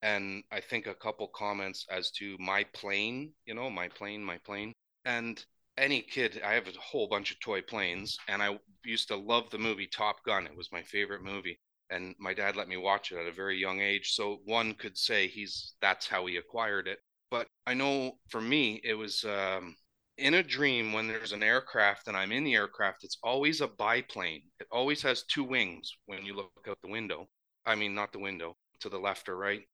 And 0.01 0.43
I 0.51 0.61
think 0.61 0.87
a 0.87 0.93
couple 0.93 1.27
comments 1.27 1.85
as 1.89 2.11
to 2.11 2.37
my 2.39 2.63
plane, 2.73 3.33
you 3.45 3.53
know, 3.53 3.69
my 3.69 3.87
plane, 3.87 4.23
my 4.23 4.37
plane. 4.39 4.73
And 5.03 5.43
any 5.77 6.01
kid, 6.01 6.41
I 6.45 6.53
have 6.53 6.67
a 6.67 6.79
whole 6.79 7.07
bunch 7.07 7.31
of 7.31 7.39
toy 7.39 7.61
planes, 7.61 8.17
and 8.27 8.41
I 8.41 8.59
used 8.83 9.07
to 9.09 9.15
love 9.15 9.49
the 9.49 9.57
movie 9.57 9.87
Top 9.87 10.23
Gun. 10.25 10.45
It 10.45 10.55
was 10.55 10.71
my 10.71 10.83
favorite 10.83 11.23
movie. 11.23 11.59
And 11.89 12.15
my 12.17 12.33
dad 12.33 12.55
let 12.55 12.67
me 12.67 12.77
watch 12.77 13.11
it 13.11 13.17
at 13.17 13.27
a 13.27 13.31
very 13.31 13.57
young 13.57 13.81
age. 13.81 14.13
So 14.13 14.39
one 14.45 14.73
could 14.73 14.97
say 14.97 15.27
he's 15.27 15.75
that's 15.81 16.07
how 16.07 16.25
he 16.25 16.37
acquired 16.37 16.87
it. 16.87 16.99
But 17.29 17.47
I 17.67 17.73
know 17.73 18.13
for 18.29 18.41
me, 18.41 18.81
it 18.83 18.95
was 18.95 19.23
um, 19.23 19.75
in 20.17 20.35
a 20.35 20.43
dream, 20.43 20.93
when 20.93 21.07
there's 21.07 21.33
an 21.33 21.43
aircraft 21.43 22.07
and 22.07 22.15
I'm 22.15 22.31
in 22.31 22.43
the 22.43 22.55
aircraft, 22.55 23.03
it's 23.03 23.17
always 23.21 23.61
a 23.61 23.67
biplane. 23.67 24.43
It 24.59 24.67
always 24.71 25.01
has 25.01 25.23
two 25.23 25.43
wings 25.43 25.97
when 26.05 26.25
you 26.25 26.33
look 26.35 26.51
out 26.67 26.77
the 26.81 26.89
window. 26.89 27.27
I 27.65 27.75
mean, 27.75 27.93
not 27.93 28.13
the 28.13 28.19
window, 28.19 28.55
to 28.79 28.89
the 28.89 28.99
left 28.99 29.27
or 29.27 29.35
right. 29.35 29.67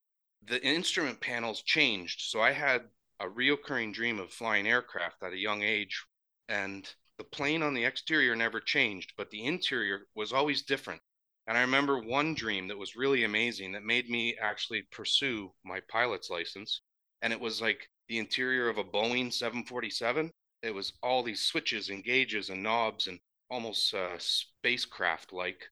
The 0.44 0.62
instrument 0.64 1.20
panels 1.20 1.62
changed. 1.62 2.22
So 2.22 2.40
I 2.40 2.52
had 2.52 2.82
a 3.20 3.26
reoccurring 3.26 3.94
dream 3.94 4.18
of 4.18 4.32
flying 4.32 4.66
aircraft 4.66 5.22
at 5.22 5.32
a 5.32 5.38
young 5.38 5.62
age. 5.62 6.04
And 6.48 6.92
the 7.18 7.24
plane 7.24 7.62
on 7.62 7.74
the 7.74 7.84
exterior 7.84 8.34
never 8.34 8.60
changed, 8.60 9.12
but 9.16 9.30
the 9.30 9.44
interior 9.44 10.08
was 10.16 10.32
always 10.32 10.62
different. 10.62 11.02
And 11.46 11.56
I 11.56 11.60
remember 11.60 11.98
one 11.98 12.34
dream 12.34 12.66
that 12.68 12.78
was 12.78 12.96
really 12.96 13.22
amazing 13.22 13.72
that 13.72 13.84
made 13.84 14.08
me 14.08 14.36
actually 14.40 14.82
pursue 14.90 15.52
my 15.64 15.80
pilot's 15.88 16.30
license. 16.30 16.82
And 17.20 17.32
it 17.32 17.40
was 17.40 17.60
like 17.60 17.88
the 18.08 18.18
interior 18.18 18.68
of 18.68 18.78
a 18.78 18.84
Boeing 18.84 19.32
747. 19.32 20.30
It 20.62 20.74
was 20.74 20.92
all 21.02 21.22
these 21.22 21.44
switches 21.44 21.88
and 21.88 22.04
gauges 22.04 22.50
and 22.50 22.62
knobs 22.62 23.06
and 23.06 23.18
almost 23.50 23.92
uh, 23.94 24.18
spacecraft 24.18 25.32
like. 25.32 25.62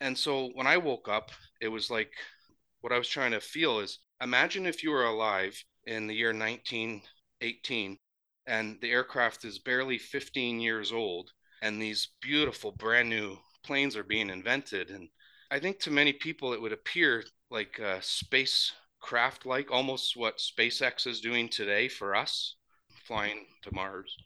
And 0.00 0.16
so 0.16 0.50
when 0.54 0.66
I 0.66 0.76
woke 0.76 1.08
up, 1.08 1.30
it 1.60 1.68
was 1.68 1.90
like 1.90 2.12
what 2.80 2.92
I 2.92 2.98
was 2.98 3.08
trying 3.08 3.32
to 3.32 3.40
feel 3.40 3.80
is 3.80 3.98
imagine 4.20 4.66
if 4.66 4.82
you 4.82 4.90
were 4.90 5.04
alive 5.04 5.62
in 5.86 6.06
the 6.06 6.14
year 6.14 6.32
1918 6.32 7.98
and 8.46 8.80
the 8.80 8.90
aircraft 8.90 9.44
is 9.44 9.58
barely 9.58 9.98
15 9.98 10.60
years 10.60 10.92
old 10.92 11.30
and 11.62 11.80
these 11.80 12.08
beautiful 12.20 12.72
brand 12.72 13.08
new 13.08 13.36
planes 13.64 13.96
are 13.96 14.04
being 14.04 14.30
invented 14.30 14.90
and 14.90 15.08
i 15.50 15.58
think 15.58 15.78
to 15.78 15.90
many 15.90 16.12
people 16.12 16.52
it 16.52 16.60
would 16.60 16.72
appear 16.72 17.24
like 17.50 17.78
a 17.78 18.00
spacecraft 19.00 19.46
like 19.46 19.70
almost 19.70 20.16
what 20.16 20.38
spacex 20.38 21.06
is 21.06 21.20
doing 21.20 21.48
today 21.48 21.88
for 21.88 22.16
us 22.16 22.56
flying 23.06 23.46
to 23.62 23.72
mars. 23.72 24.16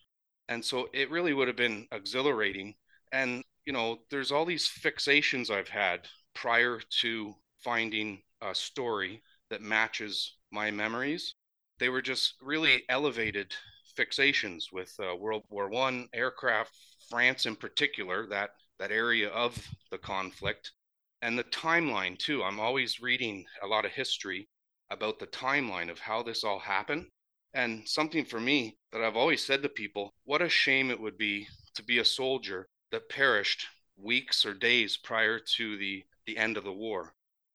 And 0.48 0.64
so 0.64 0.88
it 0.94 1.10
really 1.10 1.34
would 1.34 1.48
have 1.48 1.56
been 1.56 1.86
exhilarating. 1.92 2.74
And 3.12 3.42
you 3.66 3.72
know 3.72 3.98
there's 4.10 4.32
all 4.32 4.46
these 4.46 4.66
fixations 4.66 5.50
i've 5.50 5.68
had 5.68 6.08
prior 6.34 6.80
to 7.02 7.34
finding 7.58 8.22
a 8.40 8.54
story 8.54 9.22
that 9.50 9.60
matches 9.60 10.36
my 10.50 10.70
memories. 10.70 11.34
They 11.78 11.90
were 11.90 12.02
just 12.02 12.34
really 12.40 12.84
elevated 12.88 13.52
fixations 13.98 14.72
with 14.72 14.94
uh, 14.98 15.14
World 15.16 15.44
War 15.50 15.68
One 15.68 16.08
aircraft, 16.14 16.72
France 17.10 17.44
in 17.44 17.56
particular, 17.56 18.26
that 18.28 18.50
that 18.78 18.92
area 18.92 19.28
of 19.28 19.58
the 19.90 19.98
conflict, 19.98 20.72
and 21.20 21.38
the 21.38 21.44
timeline 21.44 22.16
too. 22.18 22.42
I'm 22.42 22.60
always 22.60 23.00
reading 23.00 23.44
a 23.62 23.66
lot 23.66 23.84
of 23.84 23.92
history 23.92 24.48
about 24.90 25.18
the 25.18 25.26
timeline 25.26 25.90
of 25.90 25.98
how 25.98 26.22
this 26.22 26.44
all 26.44 26.58
happened. 26.58 27.06
And 27.54 27.88
something 27.88 28.24
for 28.24 28.40
me 28.40 28.76
that 28.92 29.02
I've 29.02 29.16
always 29.16 29.44
said 29.44 29.62
to 29.62 29.68
people, 29.68 30.14
what 30.24 30.42
a 30.42 30.48
shame 30.48 30.90
it 30.90 31.00
would 31.00 31.18
be 31.18 31.48
to 31.74 31.82
be 31.82 31.98
a 31.98 32.04
soldier 32.04 32.68
that 32.92 33.08
perished 33.08 33.66
weeks 33.96 34.44
or 34.44 34.54
days 34.54 34.96
prior 34.96 35.38
to 35.56 35.76
the 35.76 36.04
the 36.26 36.36
end 36.36 36.56
of 36.56 36.64
the 36.64 36.72
war. 36.72 37.12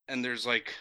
And 0.07 0.23
there's 0.23 0.45
like 0.45 0.73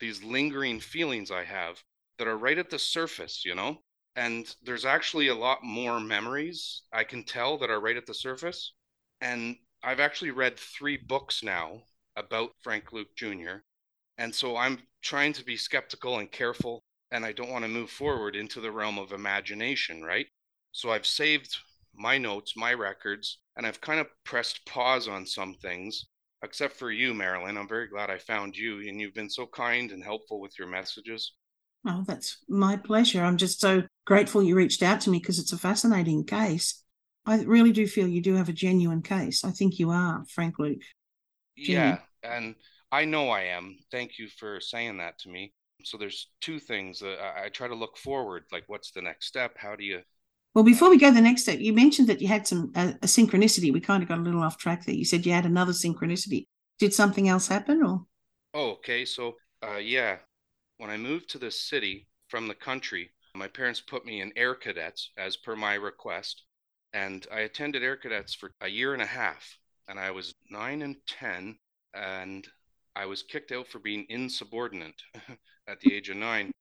these 0.00 0.22
lingering 0.22 0.80
feelings 0.80 1.30
I 1.30 1.44
have 1.44 1.82
that 2.18 2.28
are 2.28 2.38
right 2.38 2.58
at 2.58 2.70
the 2.70 2.78
surface, 2.78 3.44
you 3.44 3.54
know? 3.54 3.78
and 4.16 4.54
there's 4.62 4.84
actually 4.84 5.28
a 5.28 5.34
lot 5.34 5.64
more 5.64 5.98
memories 5.98 6.82
I 6.92 7.04
can 7.04 7.24
tell 7.24 7.58
that 7.58 7.70
are 7.70 7.80
right 7.80 7.96
at 7.96 8.06
the 8.06 8.14
surface. 8.14 8.72
And 9.20 9.56
I've 9.82 10.00
actually 10.00 10.30
read 10.30 10.56
three 10.56 10.96
books 10.96 11.42
now 11.42 11.82
about 12.16 12.52
Frank 12.62 12.92
Luke 12.92 13.14
Jr. 13.16 13.62
And 14.18 14.32
so 14.32 14.56
I'm 14.56 14.78
trying 15.04 15.32
to 15.34 15.44
be 15.44 15.56
skeptical 15.56 16.18
and 16.18 16.32
careful, 16.32 16.82
and 17.12 17.24
I 17.24 17.32
don't 17.32 17.50
want 17.50 17.64
to 17.64 17.70
move 17.70 17.90
forward 17.90 18.34
into 18.34 18.60
the 18.60 18.72
realm 18.72 18.98
of 18.98 19.12
imagination, 19.12 20.02
right? 20.02 20.26
So 20.72 20.90
I've 20.90 21.06
saved 21.06 21.56
my 21.94 22.18
notes, 22.18 22.54
my 22.56 22.72
records, 22.72 23.38
and 23.56 23.66
I've 23.66 23.80
kind 23.80 24.00
of 24.00 24.08
pressed 24.24 24.66
pause 24.66 25.06
on 25.06 25.26
some 25.26 25.54
things, 25.62 26.06
except 26.42 26.74
for 26.74 26.90
you, 26.90 27.14
Marilyn. 27.14 27.56
I'm 27.56 27.68
very 27.68 27.86
glad 27.86 28.10
I 28.10 28.18
found 28.18 28.56
you, 28.56 28.78
and 28.78 29.00
you've 29.00 29.14
been 29.14 29.30
so 29.30 29.46
kind 29.46 29.92
and 29.92 30.02
helpful 30.02 30.40
with 30.40 30.58
your 30.58 30.68
messages. 30.68 31.34
Oh, 31.86 32.02
that's 32.06 32.38
my 32.48 32.76
pleasure. 32.76 33.22
I'm 33.22 33.36
just 33.36 33.60
so 33.60 33.82
grateful 34.06 34.42
you 34.42 34.56
reached 34.56 34.82
out 34.82 35.02
to 35.02 35.10
me 35.10 35.18
because 35.18 35.38
it's 35.38 35.52
a 35.52 35.58
fascinating 35.58 36.24
case. 36.24 36.82
I 37.26 37.42
really 37.42 37.72
do 37.72 37.86
feel 37.86 38.08
you 38.08 38.22
do 38.22 38.34
have 38.34 38.48
a 38.48 38.54
genuine 38.54 39.02
case. 39.02 39.44
I 39.44 39.50
think 39.50 39.78
you 39.78 39.90
are, 39.90 40.24
Frank 40.28 40.58
Luke. 40.58 40.82
Yeah, 41.56 41.98
and 42.22 42.54
I 42.94 43.04
know 43.04 43.28
I 43.28 43.40
am. 43.40 43.76
Thank 43.90 44.20
you 44.20 44.28
for 44.28 44.60
saying 44.60 44.98
that 44.98 45.18
to 45.18 45.28
me. 45.28 45.52
So 45.82 45.98
there's 45.98 46.30
two 46.40 46.60
things. 46.60 47.02
Uh, 47.02 47.16
I 47.36 47.48
try 47.48 47.66
to 47.66 47.74
look 47.74 47.96
forward, 47.96 48.44
like 48.52 48.62
what's 48.68 48.92
the 48.92 49.02
next 49.02 49.26
step? 49.26 49.56
How 49.56 49.74
do 49.74 49.82
you? 49.82 50.02
Well, 50.54 50.62
before 50.62 50.90
we 50.90 50.96
go 50.96 51.10
the 51.10 51.20
next 51.20 51.42
step, 51.42 51.58
you 51.58 51.72
mentioned 51.72 52.08
that 52.08 52.22
you 52.22 52.28
had 52.28 52.46
some 52.46 52.70
a, 52.76 52.90
a 53.02 53.06
synchronicity. 53.06 53.72
We 53.72 53.80
kind 53.80 54.04
of 54.04 54.08
got 54.08 54.18
a 54.18 54.22
little 54.22 54.44
off 54.44 54.58
track 54.58 54.84
there. 54.84 54.94
You 54.94 55.04
said 55.04 55.26
you 55.26 55.32
had 55.32 55.44
another 55.44 55.72
synchronicity. 55.72 56.46
Did 56.78 56.94
something 56.94 57.28
else 57.28 57.48
happen, 57.48 57.82
or? 57.82 58.06
Oh, 58.54 58.70
okay. 58.74 59.04
So, 59.04 59.34
uh, 59.60 59.78
yeah, 59.78 60.18
when 60.78 60.88
I 60.88 60.96
moved 60.96 61.28
to 61.30 61.38
the 61.38 61.50
city 61.50 62.06
from 62.28 62.46
the 62.46 62.54
country, 62.54 63.10
my 63.34 63.48
parents 63.48 63.80
put 63.80 64.06
me 64.06 64.20
in 64.20 64.32
Air 64.36 64.54
Cadets 64.54 65.10
as 65.18 65.36
per 65.36 65.56
my 65.56 65.74
request. 65.74 66.44
And 66.92 67.26
I 67.32 67.40
attended 67.40 67.82
Air 67.82 67.96
Cadets 67.96 68.34
for 68.34 68.52
a 68.60 68.68
year 68.68 68.92
and 68.92 69.02
a 69.02 69.06
half. 69.06 69.58
And 69.88 69.98
I 69.98 70.12
was 70.12 70.32
nine 70.48 70.82
and 70.82 70.94
10. 71.08 71.58
And 71.92 72.46
I 72.96 73.06
was 73.06 73.22
kicked 73.22 73.52
out 73.52 73.66
for 73.68 73.78
being 73.78 74.06
insubordinate 74.08 75.02
at 75.68 75.80
the 75.80 75.94
age 75.94 76.10
of 76.10 76.16
nine. 76.16 76.52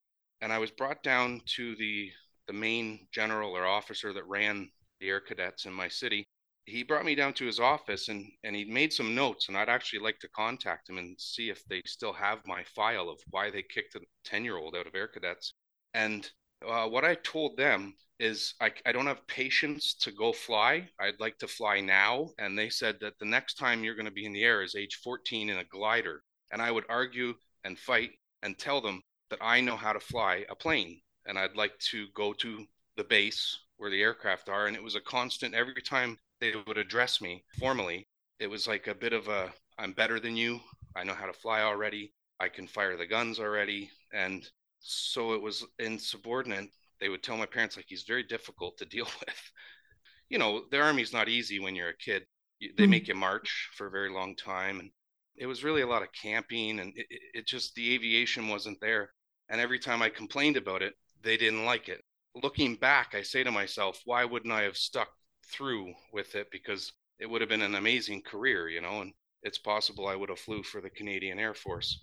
And 0.41 0.51
I 0.51 0.57
was 0.59 0.71
brought 0.71 1.03
down 1.03 1.41
to 1.55 1.75
the, 1.75 2.11
the 2.47 2.53
main 2.53 3.07
general 3.11 3.55
or 3.55 3.65
officer 3.65 4.13
that 4.13 4.27
ran 4.27 4.69
the 4.99 5.09
Air 5.09 5.21
Cadets 5.21 5.65
in 5.65 5.73
my 5.73 5.87
city 5.87 6.25
he 6.65 6.83
brought 6.83 7.05
me 7.05 7.15
down 7.15 7.33
to 7.33 7.45
his 7.45 7.59
office 7.59 8.07
and 8.07 8.31
and 8.43 8.55
he 8.55 8.63
made 8.63 8.93
some 8.93 9.13
notes 9.13 9.47
and 9.47 9.57
i'd 9.57 9.69
actually 9.69 9.99
like 9.99 10.19
to 10.19 10.29
contact 10.29 10.89
him 10.89 10.97
and 10.97 11.19
see 11.19 11.49
if 11.49 11.63
they 11.65 11.81
still 11.85 12.13
have 12.13 12.39
my 12.45 12.63
file 12.63 13.09
of 13.09 13.19
why 13.31 13.49
they 13.49 13.63
kicked 13.63 13.95
a 13.95 13.99
10 14.23 14.43
year 14.45 14.57
old 14.57 14.75
out 14.75 14.87
of 14.87 14.95
air 14.95 15.07
cadets 15.07 15.53
and 15.93 16.31
uh, 16.67 16.87
what 16.87 17.03
i 17.03 17.15
told 17.15 17.57
them 17.57 17.93
is 18.23 18.53
I, 18.61 18.71
I 18.85 18.91
don't 18.91 19.07
have 19.07 19.27
patience 19.27 19.93
to 20.01 20.11
go 20.11 20.31
fly 20.33 20.87
i'd 20.99 21.19
like 21.19 21.37
to 21.39 21.47
fly 21.47 21.81
now 21.81 22.29
and 22.39 22.57
they 22.57 22.69
said 22.69 22.97
that 23.01 23.17
the 23.19 23.25
next 23.25 23.55
time 23.55 23.83
you're 23.83 23.95
going 23.95 24.05
to 24.05 24.11
be 24.11 24.25
in 24.25 24.33
the 24.33 24.43
air 24.43 24.63
is 24.63 24.75
age 24.75 24.99
14 25.03 25.49
in 25.49 25.57
a 25.57 25.63
glider 25.65 26.23
and 26.51 26.61
i 26.61 26.71
would 26.71 26.85
argue 26.89 27.33
and 27.63 27.77
fight 27.77 28.11
and 28.43 28.57
tell 28.57 28.81
them 28.81 29.01
that 29.29 29.39
i 29.41 29.59
know 29.61 29.75
how 29.75 29.93
to 29.93 29.99
fly 29.99 30.45
a 30.49 30.55
plane 30.55 30.99
and 31.25 31.37
i'd 31.37 31.55
like 31.55 31.77
to 31.79 32.07
go 32.15 32.33
to 32.33 32.65
the 32.97 33.03
base 33.03 33.57
where 33.77 33.89
the 33.89 34.01
aircraft 34.01 34.49
are 34.49 34.67
and 34.67 34.75
it 34.75 34.83
was 34.83 34.95
a 34.95 35.01
constant 35.01 35.53
every 35.53 35.81
time 35.81 36.17
they 36.43 36.53
would 36.67 36.77
address 36.77 37.21
me 37.21 37.43
formally, 37.57 38.05
it 38.39 38.47
was 38.47 38.67
like 38.67 38.87
a 38.87 38.95
bit 38.95 39.13
of 39.13 39.29
a 39.29 39.53
I'm 39.79 39.93
better 39.93 40.19
than 40.19 40.35
you. 40.35 40.59
I 40.95 41.03
know 41.03 41.13
how 41.13 41.25
to 41.25 41.33
fly 41.33 41.61
already. 41.61 42.13
I 42.39 42.49
can 42.49 42.67
fire 42.67 42.97
the 42.97 43.07
guns 43.07 43.39
already. 43.39 43.89
And 44.13 44.45
so 44.79 45.33
it 45.33 45.41
was 45.41 45.65
insubordinate. 45.79 46.69
They 47.03 47.09
would 47.09 47.21
tell 47.21 47.35
my 47.35 47.45
parents, 47.45 47.75
like, 47.75 47.87
he's 47.89 48.03
very 48.03 48.23
difficult 48.23 48.77
to 48.77 48.85
deal 48.95 49.07
with. 49.19 49.51
You 50.29 50.37
know, 50.37 50.63
the 50.71 50.79
army's 50.79 51.11
not 51.11 51.27
easy 51.27 51.59
when 51.59 51.75
you're 51.75 51.89
a 51.89 51.97
kid. 51.97 52.23
They 52.61 52.67
mm-hmm. 52.67 52.91
make 52.91 53.07
you 53.09 53.15
march 53.15 53.69
for 53.75 53.87
a 53.87 53.91
very 53.91 54.09
long 54.09 54.37
time. 54.37 54.79
And 54.79 54.89
it 55.35 55.45
was 55.45 55.65
really 55.65 55.81
a 55.81 55.87
lot 55.87 56.01
of 56.01 56.07
camping. 56.13 56.79
And 56.79 56.93
it, 56.95 57.05
it 57.33 57.45
just, 57.45 57.75
the 57.75 57.93
aviation 57.93 58.47
wasn't 58.47 58.79
there. 58.79 59.09
And 59.49 59.59
every 59.59 59.79
time 59.79 60.01
I 60.01 60.07
complained 60.07 60.55
about 60.55 60.81
it, 60.81 60.93
they 61.21 61.35
didn't 61.35 61.65
like 61.65 61.89
it. 61.89 62.01
Looking 62.41 62.75
back, 62.75 63.15
I 63.15 63.21
say 63.21 63.43
to 63.43 63.51
myself, 63.51 63.99
why 64.05 64.23
wouldn't 64.23 64.53
I 64.53 64.61
have 64.61 64.77
stuck 64.77 65.09
through 65.51 65.93
with 66.13 66.35
it 66.35 66.47
because 66.51 66.93
it 67.19 67.29
would 67.29 67.41
have 67.41 67.49
been 67.49 67.61
an 67.61 67.75
amazing 67.75 68.21
career, 68.21 68.69
you 68.69 68.79
know, 68.79 69.01
and 69.01 69.11
it's 69.43 69.59
possible 69.59 70.07
I 70.07 70.15
would 70.15 70.29
have 70.29 70.39
flew 70.39 70.63
for 70.63 70.79
the 70.79 70.89
Canadian 70.89 71.37
Air 71.37 71.53
Force. 71.53 72.01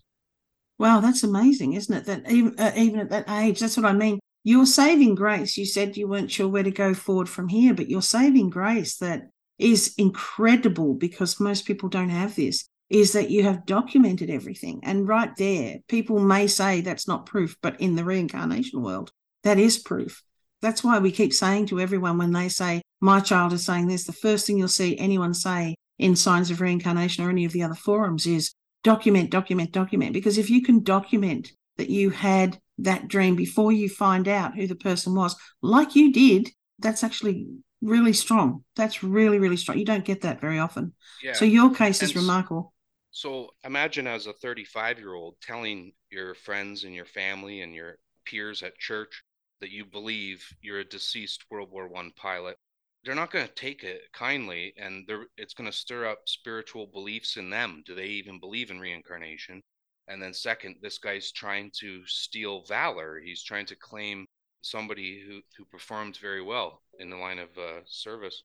Wow, 0.78 1.00
that's 1.00 1.24
amazing, 1.24 1.72
isn't 1.72 1.94
it? 1.94 2.04
That 2.04 2.30
even 2.30 2.58
uh, 2.58 2.72
even 2.76 3.00
at 3.00 3.10
that 3.10 3.28
age, 3.28 3.60
that's 3.60 3.76
what 3.76 3.86
I 3.86 3.92
mean. 3.92 4.19
You're 4.42 4.66
saving 4.66 5.14
grace. 5.14 5.56
You 5.56 5.66
said 5.66 5.96
you 5.96 6.08
weren't 6.08 6.30
sure 6.30 6.48
where 6.48 6.62
to 6.62 6.70
go 6.70 6.94
forward 6.94 7.28
from 7.28 7.48
here, 7.48 7.74
but 7.74 7.90
you're 7.90 8.02
saving 8.02 8.50
grace 8.50 8.96
that 8.98 9.24
is 9.58 9.94
incredible 9.98 10.94
because 10.94 11.40
most 11.40 11.66
people 11.66 11.88
don't 11.88 12.08
have 12.08 12.36
this. 12.36 12.66
Is 12.88 13.12
that 13.12 13.30
you 13.30 13.44
have 13.44 13.66
documented 13.66 14.30
everything, 14.30 14.80
and 14.82 15.06
right 15.06 15.30
there, 15.36 15.76
people 15.86 16.18
may 16.18 16.48
say 16.48 16.80
that's 16.80 17.06
not 17.06 17.24
proof, 17.24 17.56
but 17.62 17.80
in 17.80 17.94
the 17.94 18.02
reincarnation 18.02 18.82
world, 18.82 19.12
that 19.44 19.60
is 19.60 19.78
proof. 19.78 20.24
That's 20.60 20.82
why 20.82 20.98
we 20.98 21.12
keep 21.12 21.32
saying 21.32 21.66
to 21.66 21.78
everyone 21.78 22.18
when 22.18 22.32
they 22.32 22.48
say, 22.48 22.82
my 23.00 23.20
child 23.20 23.52
is 23.52 23.64
saying 23.64 23.86
this, 23.86 24.06
the 24.06 24.12
first 24.12 24.44
thing 24.44 24.58
you'll 24.58 24.66
see 24.66 24.98
anyone 24.98 25.34
say 25.34 25.76
in 26.00 26.16
Signs 26.16 26.50
of 26.50 26.60
Reincarnation 26.60 27.24
or 27.24 27.30
any 27.30 27.44
of 27.44 27.52
the 27.52 27.62
other 27.62 27.76
forums 27.76 28.26
is 28.26 28.52
document, 28.82 29.30
document, 29.30 29.70
document. 29.70 30.12
Because 30.12 30.36
if 30.36 30.50
you 30.50 30.60
can 30.60 30.82
document 30.82 31.52
that 31.76 31.90
you 31.90 32.10
had 32.10 32.58
that 32.82 33.08
dream 33.08 33.36
before 33.36 33.72
you 33.72 33.88
find 33.88 34.28
out 34.28 34.54
who 34.54 34.66
the 34.66 34.74
person 34.74 35.14
was, 35.14 35.36
like 35.62 35.96
you 35.96 36.12
did, 36.12 36.50
that's 36.78 37.04
actually 37.04 37.46
really 37.82 38.12
strong. 38.12 38.64
That's 38.76 39.02
really, 39.02 39.38
really 39.38 39.56
strong. 39.56 39.78
You 39.78 39.84
don't 39.84 40.04
get 40.04 40.22
that 40.22 40.40
very 40.40 40.58
often. 40.58 40.94
Yeah. 41.22 41.34
So 41.34 41.44
your 41.44 41.74
case 41.74 42.02
is 42.02 42.16
remarkable. 42.16 42.74
So 43.10 43.50
imagine 43.64 44.06
as 44.06 44.26
a 44.26 44.32
35 44.32 44.98
year 44.98 45.14
old 45.14 45.36
telling 45.42 45.92
your 46.10 46.34
friends 46.34 46.84
and 46.84 46.94
your 46.94 47.06
family 47.06 47.62
and 47.62 47.74
your 47.74 47.98
peers 48.24 48.62
at 48.62 48.78
church 48.78 49.22
that 49.60 49.70
you 49.70 49.84
believe 49.84 50.44
you're 50.62 50.80
a 50.80 50.84
deceased 50.84 51.44
World 51.50 51.70
War 51.70 51.88
One 51.88 52.12
pilot, 52.16 52.56
they're 53.04 53.14
not 53.14 53.30
going 53.30 53.46
to 53.46 53.54
take 53.54 53.82
it 53.82 54.02
kindly, 54.12 54.74
and 54.76 55.04
they're, 55.06 55.24
it's 55.36 55.54
going 55.54 55.70
to 55.70 55.76
stir 55.76 56.06
up 56.06 56.20
spiritual 56.26 56.86
beliefs 56.86 57.36
in 57.36 57.50
them. 57.50 57.82
Do 57.86 57.94
they 57.94 58.06
even 58.06 58.38
believe 58.38 58.70
in 58.70 58.78
reincarnation? 58.78 59.62
And 60.08 60.20
then, 60.22 60.34
second, 60.34 60.76
this 60.82 60.98
guy's 60.98 61.30
trying 61.30 61.70
to 61.80 62.04
steal 62.06 62.64
valor. 62.64 63.20
He's 63.24 63.42
trying 63.42 63.66
to 63.66 63.76
claim 63.76 64.26
somebody 64.62 65.22
who, 65.26 65.40
who 65.56 65.64
performs 65.64 66.18
very 66.18 66.42
well 66.42 66.82
in 66.98 67.10
the 67.10 67.16
line 67.16 67.38
of 67.38 67.48
uh, 67.56 67.80
service. 67.86 68.42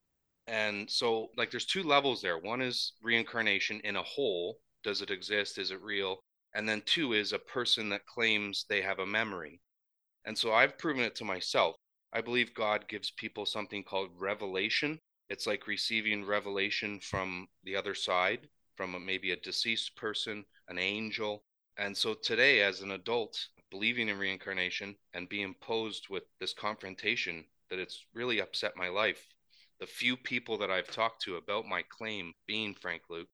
And 0.48 0.90
so, 0.90 1.30
like, 1.38 1.50
there's 1.50 1.66
two 1.66 1.84
levels 1.84 2.22
there. 2.22 2.38
One 2.38 2.62
is 2.62 2.94
reincarnation 3.02 3.82
in 3.84 3.96
a 3.96 4.04
whole. 4.04 4.60
Does 4.84 5.02
it 5.02 5.10
exist? 5.10 5.58
Is 5.58 5.72
it 5.72 5.82
real? 5.82 6.20
And 6.54 6.70
then 6.70 6.84
two 6.86 7.14
is 7.14 7.34
a 7.34 7.40
person 7.40 7.90
that 7.90 8.06
claims 8.06 8.66
they 8.70 8.82
have 8.82 9.00
a 9.00 9.06
memory. 9.06 9.60
And 10.26 10.38
so 10.38 10.54
I've 10.54 10.78
proven 10.78 11.04
it 11.04 11.16
to 11.16 11.26
myself. 11.26 11.76
I 12.14 12.22
believe 12.22 12.54
God 12.54 12.88
gives 12.88 13.12
people 13.12 13.46
something 13.46 13.84
called 13.84 14.10
revelation. 14.18 15.00
It's 15.30 15.48
like 15.48 15.68
receiving 15.68 16.24
revelation 16.24 17.00
from 17.02 17.48
the 17.64 17.76
other 17.76 17.96
side, 17.96 18.48
from 18.78 18.96
a, 18.96 19.00
maybe 19.00 19.32
a 19.32 19.38
deceased 19.38 19.96
person, 19.98 20.46
an 20.68 20.78
angel. 20.78 21.44
And 21.78 21.96
so 21.96 22.14
today, 22.14 22.62
as 22.62 22.82
an 22.82 22.92
adult, 22.92 23.38
believing 23.72 24.10
in 24.10 24.18
reincarnation 24.18 24.96
and 25.14 25.28
being 25.28 25.54
posed 25.62 26.08
with 26.10 26.24
this 26.40 26.54
confrontation 26.54 27.46
that 27.70 27.80
it's 27.80 28.06
really 28.14 28.40
upset 28.40 28.78
my 28.78 28.90
life. 28.90 29.28
The 29.80 29.88
few 29.88 30.16
people 30.16 30.58
that 30.60 30.72
I've 30.72 30.90
talked 30.90 31.22
to 31.24 31.36
about 31.36 31.66
my 31.66 31.84
claim 31.90 32.34
being 32.48 32.76
Frank 32.76 33.04
Luke, 33.10 33.28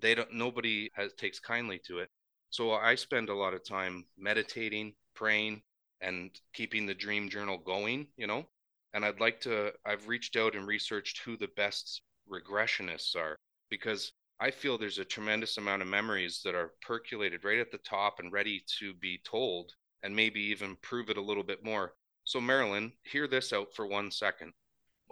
they 0.00 0.14
don't 0.14 0.32
nobody 0.32 0.88
has 0.94 1.12
takes 1.14 1.38
kindly 1.38 1.78
to 1.86 1.98
it. 1.98 2.08
So 2.50 2.72
I 2.72 2.94
spend 2.94 3.28
a 3.28 3.34
lot 3.34 3.54
of 3.54 3.64
time 3.64 4.06
meditating, 4.16 4.94
praying, 5.14 5.62
and 6.00 6.30
keeping 6.54 6.86
the 6.86 6.94
dream 6.94 7.28
journal 7.28 7.58
going, 7.58 8.08
you 8.16 8.26
know. 8.26 8.46
And 8.94 9.04
I'd 9.04 9.20
like 9.20 9.40
to 9.42 9.72
I've 9.84 10.08
reached 10.08 10.36
out 10.36 10.54
and 10.54 10.66
researched 10.66 11.20
who 11.24 11.36
the 11.36 11.48
best 11.56 12.02
regressionists 12.30 13.16
are 13.16 13.38
because 13.68 14.12
I 14.42 14.50
feel 14.50 14.76
there's 14.76 14.98
a 14.98 15.04
tremendous 15.04 15.56
amount 15.56 15.82
of 15.82 15.88
memories 15.88 16.40
that 16.44 16.56
are 16.56 16.72
percolated 16.84 17.44
right 17.44 17.60
at 17.60 17.70
the 17.70 17.78
top 17.78 18.18
and 18.18 18.32
ready 18.32 18.64
to 18.80 18.92
be 18.94 19.20
told 19.24 19.70
and 20.02 20.16
maybe 20.16 20.40
even 20.40 20.74
prove 20.82 21.10
it 21.10 21.16
a 21.16 21.22
little 21.22 21.44
bit 21.44 21.64
more. 21.64 21.94
So, 22.24 22.40
Marilyn, 22.40 22.92
hear 23.04 23.28
this 23.28 23.52
out 23.52 23.68
for 23.72 23.86
one 23.86 24.10
second. 24.10 24.52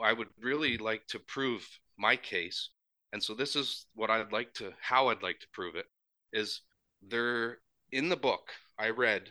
I 0.03 0.12
would 0.12 0.27
really 0.40 0.79
like 0.79 1.07
to 1.07 1.21
prove 1.21 1.64
my 1.97 2.16
case. 2.16 2.71
And 3.12 3.23
so, 3.23 3.33
this 3.33 3.55
is 3.55 3.87
what 3.95 4.11
I'd 4.11 4.33
like 4.33 4.53
to, 4.55 4.73
how 4.81 5.11
I'd 5.11 5.23
like 5.23 5.38
to 5.38 5.49
prove 5.53 5.77
it 5.77 5.87
is 6.33 6.62
there 7.01 7.59
in 7.93 8.09
the 8.09 8.16
book 8.16 8.51
I 8.81 8.88
read 8.88 9.31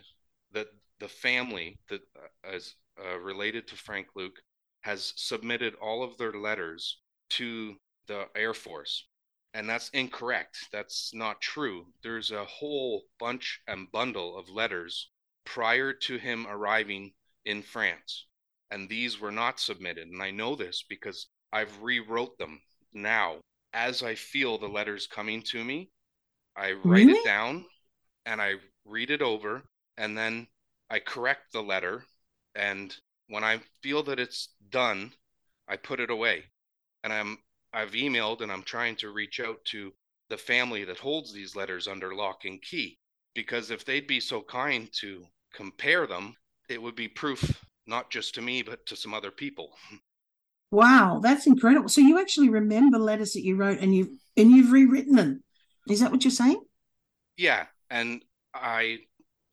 that 0.52 0.68
the 0.98 1.08
family 1.08 1.78
that 1.90 2.00
uh, 2.48 2.56
uh, 3.04 3.18
related 3.18 3.68
to 3.68 3.76
Frank 3.76 4.06
Luke 4.16 4.40
has 4.80 5.12
submitted 5.16 5.74
all 5.74 6.02
of 6.02 6.16
their 6.16 6.32
letters 6.32 7.02
to 7.36 7.76
the 8.06 8.28
Air 8.34 8.54
Force. 8.54 9.09
And 9.52 9.68
that's 9.68 9.88
incorrect. 9.90 10.68
That's 10.72 11.12
not 11.12 11.40
true. 11.40 11.86
There's 12.02 12.30
a 12.30 12.44
whole 12.44 13.02
bunch 13.18 13.60
and 13.66 13.90
bundle 13.90 14.38
of 14.38 14.48
letters 14.48 15.10
prior 15.44 15.92
to 15.92 16.18
him 16.18 16.46
arriving 16.48 17.12
in 17.44 17.62
France. 17.62 18.26
And 18.70 18.88
these 18.88 19.18
were 19.18 19.32
not 19.32 19.58
submitted. 19.58 20.06
And 20.08 20.22
I 20.22 20.30
know 20.30 20.54
this 20.54 20.84
because 20.88 21.26
I've 21.52 21.82
rewrote 21.82 22.38
them 22.38 22.60
now. 22.92 23.38
As 23.72 24.02
I 24.02 24.14
feel 24.14 24.58
the 24.58 24.68
letters 24.68 25.06
coming 25.06 25.42
to 25.42 25.64
me, 25.64 25.90
I 26.56 26.72
write 26.72 27.06
really? 27.06 27.12
it 27.12 27.24
down 27.24 27.64
and 28.26 28.40
I 28.40 28.54
read 28.84 29.10
it 29.10 29.22
over 29.22 29.62
and 29.96 30.16
then 30.16 30.46
I 30.88 30.98
correct 30.98 31.52
the 31.52 31.62
letter. 31.62 32.04
And 32.54 32.94
when 33.28 33.44
I 33.44 33.60
feel 33.82 34.02
that 34.04 34.18
it's 34.18 34.48
done, 34.70 35.12
I 35.68 35.76
put 35.76 36.00
it 36.00 36.10
away. 36.10 36.44
And 37.04 37.12
I'm 37.12 37.38
I've 37.72 37.92
emailed 37.92 38.40
and 38.40 38.50
I'm 38.50 38.62
trying 38.62 38.96
to 38.96 39.12
reach 39.12 39.40
out 39.40 39.64
to 39.66 39.92
the 40.28 40.36
family 40.36 40.84
that 40.84 40.98
holds 40.98 41.32
these 41.32 41.56
letters 41.56 41.88
under 41.88 42.14
lock 42.14 42.44
and 42.44 42.60
key 42.62 42.98
because 43.34 43.70
if 43.70 43.84
they'd 43.84 44.06
be 44.06 44.20
so 44.20 44.42
kind 44.42 44.88
to 45.00 45.24
compare 45.54 46.06
them, 46.06 46.34
it 46.68 46.80
would 46.80 46.94
be 46.94 47.08
proof 47.08 47.60
not 47.86 48.10
just 48.10 48.34
to 48.34 48.42
me 48.42 48.62
but 48.62 48.84
to 48.86 48.96
some 48.96 49.14
other 49.14 49.30
people. 49.30 49.72
Wow, 50.70 51.20
that's 51.22 51.46
incredible. 51.46 51.88
So 51.88 52.00
you 52.00 52.20
actually 52.20 52.48
remember 52.48 52.98
letters 52.98 53.32
that 53.32 53.44
you 53.44 53.56
wrote 53.56 53.80
and 53.80 53.94
you 53.94 54.18
and 54.36 54.50
you've 54.50 54.72
rewritten 54.72 55.16
them. 55.16 55.42
Is 55.88 56.00
that 56.00 56.12
what 56.12 56.24
you're 56.24 56.30
saying? 56.30 56.62
Yeah, 57.36 57.66
and 57.90 58.22
I 58.54 58.98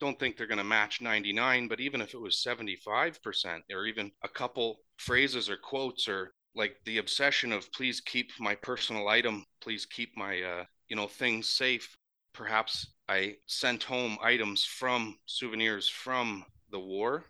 don't 0.00 0.18
think 0.18 0.36
they're 0.36 0.46
going 0.46 0.58
to 0.58 0.64
match 0.64 1.00
99, 1.00 1.66
but 1.66 1.80
even 1.80 2.00
if 2.00 2.14
it 2.14 2.20
was 2.20 2.44
75% 2.46 3.60
or 3.72 3.86
even 3.86 4.12
a 4.22 4.28
couple 4.28 4.78
phrases 4.96 5.50
or 5.50 5.56
quotes 5.56 6.06
or 6.08 6.32
like 6.58 6.76
the 6.84 6.98
obsession 6.98 7.52
of 7.52 7.72
please 7.72 8.00
keep 8.00 8.32
my 8.40 8.54
personal 8.56 9.08
item, 9.08 9.44
please 9.62 9.86
keep 9.86 10.14
my 10.16 10.42
uh, 10.42 10.64
you 10.88 10.96
know 10.96 11.06
things 11.06 11.48
safe. 11.48 11.96
Perhaps 12.34 12.88
I 13.08 13.36
sent 13.46 13.84
home 13.84 14.18
items 14.22 14.64
from 14.64 15.16
souvenirs 15.26 15.88
from 15.88 16.44
the 16.70 16.80
war, 16.80 17.24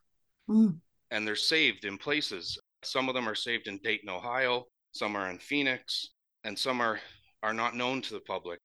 mm. 0.51 0.75
and 1.11 1.27
they're 1.27 1.37
saved 1.37 1.85
in 1.85 1.99
places. 1.99 2.59
Some 2.83 3.09
of 3.09 3.15
them 3.15 3.29
are 3.29 3.35
saved 3.35 3.69
in 3.69 3.79
Dayton, 3.85 4.09
Ohio. 4.09 4.65
Some 4.93 5.15
are 5.15 5.31
in 5.31 5.39
Phoenix, 5.39 6.09
and 6.45 6.59
some 6.59 6.81
are 6.81 6.99
are 7.43 7.55
not 7.55 7.77
known 7.77 8.01
to 8.03 8.15
the 8.15 8.21
public. 8.21 8.59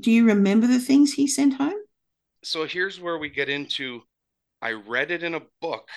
Do 0.00 0.10
you 0.10 0.24
remember 0.24 0.66
the 0.66 0.80
things 0.80 1.12
he 1.12 1.26
sent 1.26 1.54
home? 1.54 1.82
So 2.42 2.66
here's 2.66 2.98
where 2.98 3.18
we 3.18 3.28
get 3.28 3.50
into. 3.50 4.02
I 4.62 4.72
read 4.72 5.10
it 5.10 5.22
in 5.22 5.34
a 5.34 5.42
book, 5.60 5.88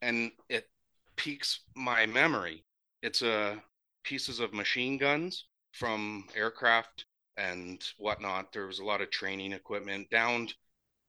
and 0.00 0.32
it 0.48 0.68
piques 1.16 1.60
my 1.76 2.06
memory. 2.06 2.64
It's 3.02 3.20
uh, 3.20 3.56
pieces 4.04 4.38
of 4.38 4.54
machine 4.54 4.96
guns 4.96 5.46
from 5.72 6.28
aircraft 6.36 7.04
and 7.36 7.82
whatnot. 7.98 8.52
There 8.52 8.66
was 8.66 8.78
a 8.78 8.84
lot 8.84 9.00
of 9.00 9.10
training 9.10 9.52
equipment. 9.52 10.08
Downed, 10.10 10.54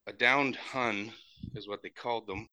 a 0.08 0.14
downed 0.14 0.56
Hun 0.56 1.14
is 1.54 1.68
what 1.68 1.84
they 1.84 1.90
called 1.90 2.26
them. 2.26 2.48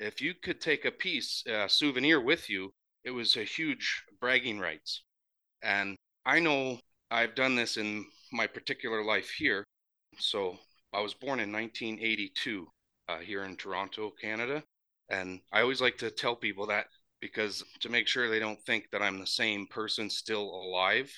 If 0.00 0.20
you 0.20 0.34
could 0.34 0.60
take 0.60 0.84
a 0.84 0.90
piece, 0.90 1.44
a 1.46 1.68
souvenir 1.68 2.20
with 2.20 2.50
you, 2.50 2.72
it 3.04 3.12
was 3.12 3.36
a 3.36 3.44
huge 3.44 4.02
bragging 4.20 4.58
rights. 4.58 5.02
And 5.62 5.96
I 6.26 6.40
know 6.40 6.80
I've 7.08 7.36
done 7.36 7.54
this 7.54 7.76
in 7.76 8.04
my 8.32 8.48
particular 8.48 9.04
life 9.04 9.30
here. 9.30 9.64
So 10.18 10.58
I 10.92 11.00
was 11.00 11.14
born 11.14 11.38
in 11.38 11.52
1982 11.52 12.66
uh, 13.08 13.18
here 13.18 13.44
in 13.44 13.56
Toronto, 13.56 14.12
Canada. 14.20 14.64
And 15.08 15.40
I 15.52 15.60
always 15.60 15.80
like 15.80 15.98
to 15.98 16.10
tell 16.10 16.34
people 16.34 16.66
that 16.66 16.86
because 17.22 17.64
to 17.80 17.88
make 17.88 18.06
sure 18.06 18.28
they 18.28 18.38
don't 18.38 18.62
think 18.62 18.90
that 18.90 19.00
I'm 19.00 19.18
the 19.18 19.26
same 19.26 19.66
person 19.66 20.10
still 20.10 20.42
alive 20.42 21.10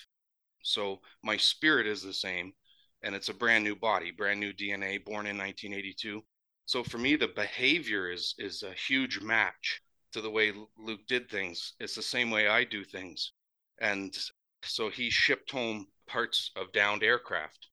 so 0.64 1.02
my 1.22 1.36
spirit 1.36 1.86
is 1.86 2.02
the 2.02 2.14
same, 2.14 2.54
and 3.02 3.14
it's 3.14 3.28
a 3.28 3.34
brand 3.34 3.64
new 3.64 3.76
body, 3.76 4.10
brand 4.10 4.40
new 4.40 4.54
DNA, 4.54 5.04
born 5.04 5.26
in 5.26 5.36
1982. 5.36 6.24
So 6.64 6.82
for 6.82 6.96
me, 6.96 7.16
the 7.16 7.28
behavior 7.28 8.10
is 8.10 8.34
is 8.38 8.62
a 8.62 8.72
huge 8.72 9.20
match 9.20 9.82
to 10.12 10.22
the 10.22 10.30
way 10.30 10.54
Luke 10.78 11.06
did 11.06 11.28
things. 11.28 11.74
It's 11.80 11.94
the 11.94 12.02
same 12.02 12.30
way 12.30 12.48
I 12.48 12.64
do 12.64 12.82
things, 12.82 13.32
and 13.78 14.16
so 14.62 14.88
he 14.88 15.10
shipped 15.10 15.50
home 15.50 15.92
parts 16.06 16.50
of 16.56 16.72
downed 16.72 17.02
aircraft, 17.02 17.68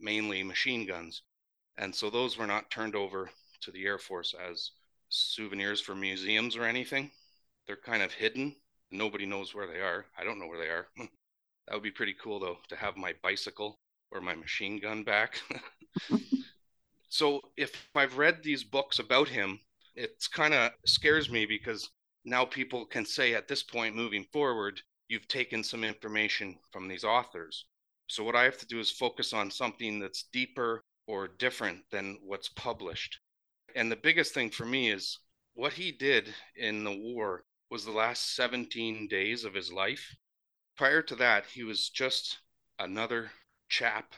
mainly 0.00 0.44
machine 0.44 0.86
guns, 0.86 1.22
and 1.76 1.92
so 1.92 2.08
those 2.08 2.38
were 2.38 2.46
not 2.46 2.70
turned 2.70 2.94
over 2.94 3.32
to 3.62 3.72
the 3.72 3.84
Air 3.84 3.98
Force 3.98 4.32
as 4.32 4.70
souvenirs 5.08 5.80
for 5.80 5.96
museums 5.96 6.54
or 6.56 6.62
anything. 6.62 7.10
They're 7.68 7.76
kind 7.76 8.02
of 8.02 8.12
hidden. 8.12 8.56
Nobody 8.90 9.26
knows 9.26 9.54
where 9.54 9.66
they 9.66 9.80
are. 9.80 10.06
I 10.18 10.24
don't 10.24 10.40
know 10.40 10.48
where 10.48 10.58
they 10.58 10.70
are. 10.70 10.88
That 11.68 11.74
would 11.74 11.82
be 11.82 11.90
pretty 11.90 12.14
cool 12.14 12.40
though 12.40 12.56
to 12.70 12.76
have 12.76 12.96
my 12.96 13.12
bicycle 13.22 13.78
or 14.10 14.22
my 14.22 14.34
machine 14.34 14.80
gun 14.80 15.04
back. 15.04 15.38
so 17.10 17.42
if 17.58 17.90
I've 17.94 18.16
read 18.16 18.42
these 18.42 18.64
books 18.64 18.98
about 18.98 19.28
him, 19.28 19.60
it's 19.94 20.28
kind 20.28 20.54
of 20.54 20.72
scares 20.86 21.28
me 21.28 21.44
because 21.44 21.90
now 22.24 22.46
people 22.46 22.86
can 22.86 23.04
say 23.04 23.34
at 23.34 23.48
this 23.48 23.62
point 23.62 23.94
moving 23.94 24.24
forward, 24.32 24.80
you've 25.08 25.28
taken 25.28 25.62
some 25.62 25.84
information 25.84 26.56
from 26.72 26.88
these 26.88 27.04
authors. 27.04 27.66
So 28.06 28.24
what 28.24 28.34
I 28.34 28.44
have 28.44 28.56
to 28.60 28.66
do 28.66 28.80
is 28.80 28.90
focus 28.90 29.34
on 29.34 29.50
something 29.50 30.00
that's 30.00 30.30
deeper 30.32 30.80
or 31.06 31.28
different 31.28 31.80
than 31.90 32.18
what's 32.22 32.48
published. 32.48 33.20
And 33.74 33.92
the 33.92 33.96
biggest 33.96 34.32
thing 34.32 34.48
for 34.48 34.64
me 34.64 34.90
is 34.90 35.18
what 35.52 35.74
he 35.74 35.92
did 35.92 36.32
in 36.56 36.84
the 36.84 36.96
war 36.96 37.44
was 37.70 37.84
the 37.84 37.92
last 37.92 38.34
17 38.34 39.08
days 39.08 39.44
of 39.44 39.54
his 39.54 39.72
life 39.72 40.16
prior 40.78 41.02
to 41.02 41.16
that, 41.16 41.44
he 41.44 41.64
was 41.64 41.90
just 41.90 42.38
another 42.78 43.32
chap 43.68 44.14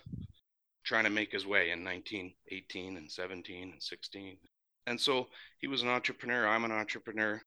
trying 0.85 1.05
to 1.05 1.11
make 1.11 1.33
his 1.33 1.47
way 1.47 1.71
in 1.71 1.83
1918 1.83 2.99
and 2.99 3.11
17 3.11 3.73
and 3.73 3.83
16. 3.83 4.37
And 4.87 5.01
so 5.01 5.29
he 5.59 5.67
was 5.67 5.83
an 5.83 5.89
entrepreneur. 5.89 6.47
I'm 6.47 6.65
an 6.65 6.73
entrepreneur. 6.73 7.41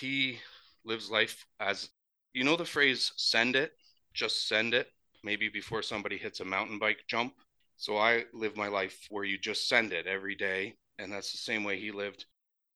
He 0.00 0.38
lives 0.84 1.10
life 1.10 1.44
as 1.60 1.90
you 2.32 2.44
know 2.44 2.56
the 2.56 2.64
phrase 2.64 3.12
send 3.16 3.56
it, 3.56 3.72
just 4.14 4.48
send 4.48 4.74
it, 4.74 4.88
maybe 5.22 5.48
before 5.48 5.82
somebody 5.82 6.16
hits 6.16 6.40
a 6.40 6.44
mountain 6.44 6.78
bike 6.78 7.00
jump. 7.08 7.34
So 7.76 7.96
I 7.96 8.24
live 8.32 8.56
my 8.56 8.68
life 8.68 9.06
where 9.10 9.24
you 9.24 9.38
just 9.38 9.68
send 9.68 9.92
it 9.92 10.06
every 10.06 10.34
day. 10.34 10.74
And 10.98 11.12
that's 11.12 11.32
the 11.32 11.38
same 11.38 11.64
way 11.64 11.78
he 11.78 11.92
lived. 11.92 12.24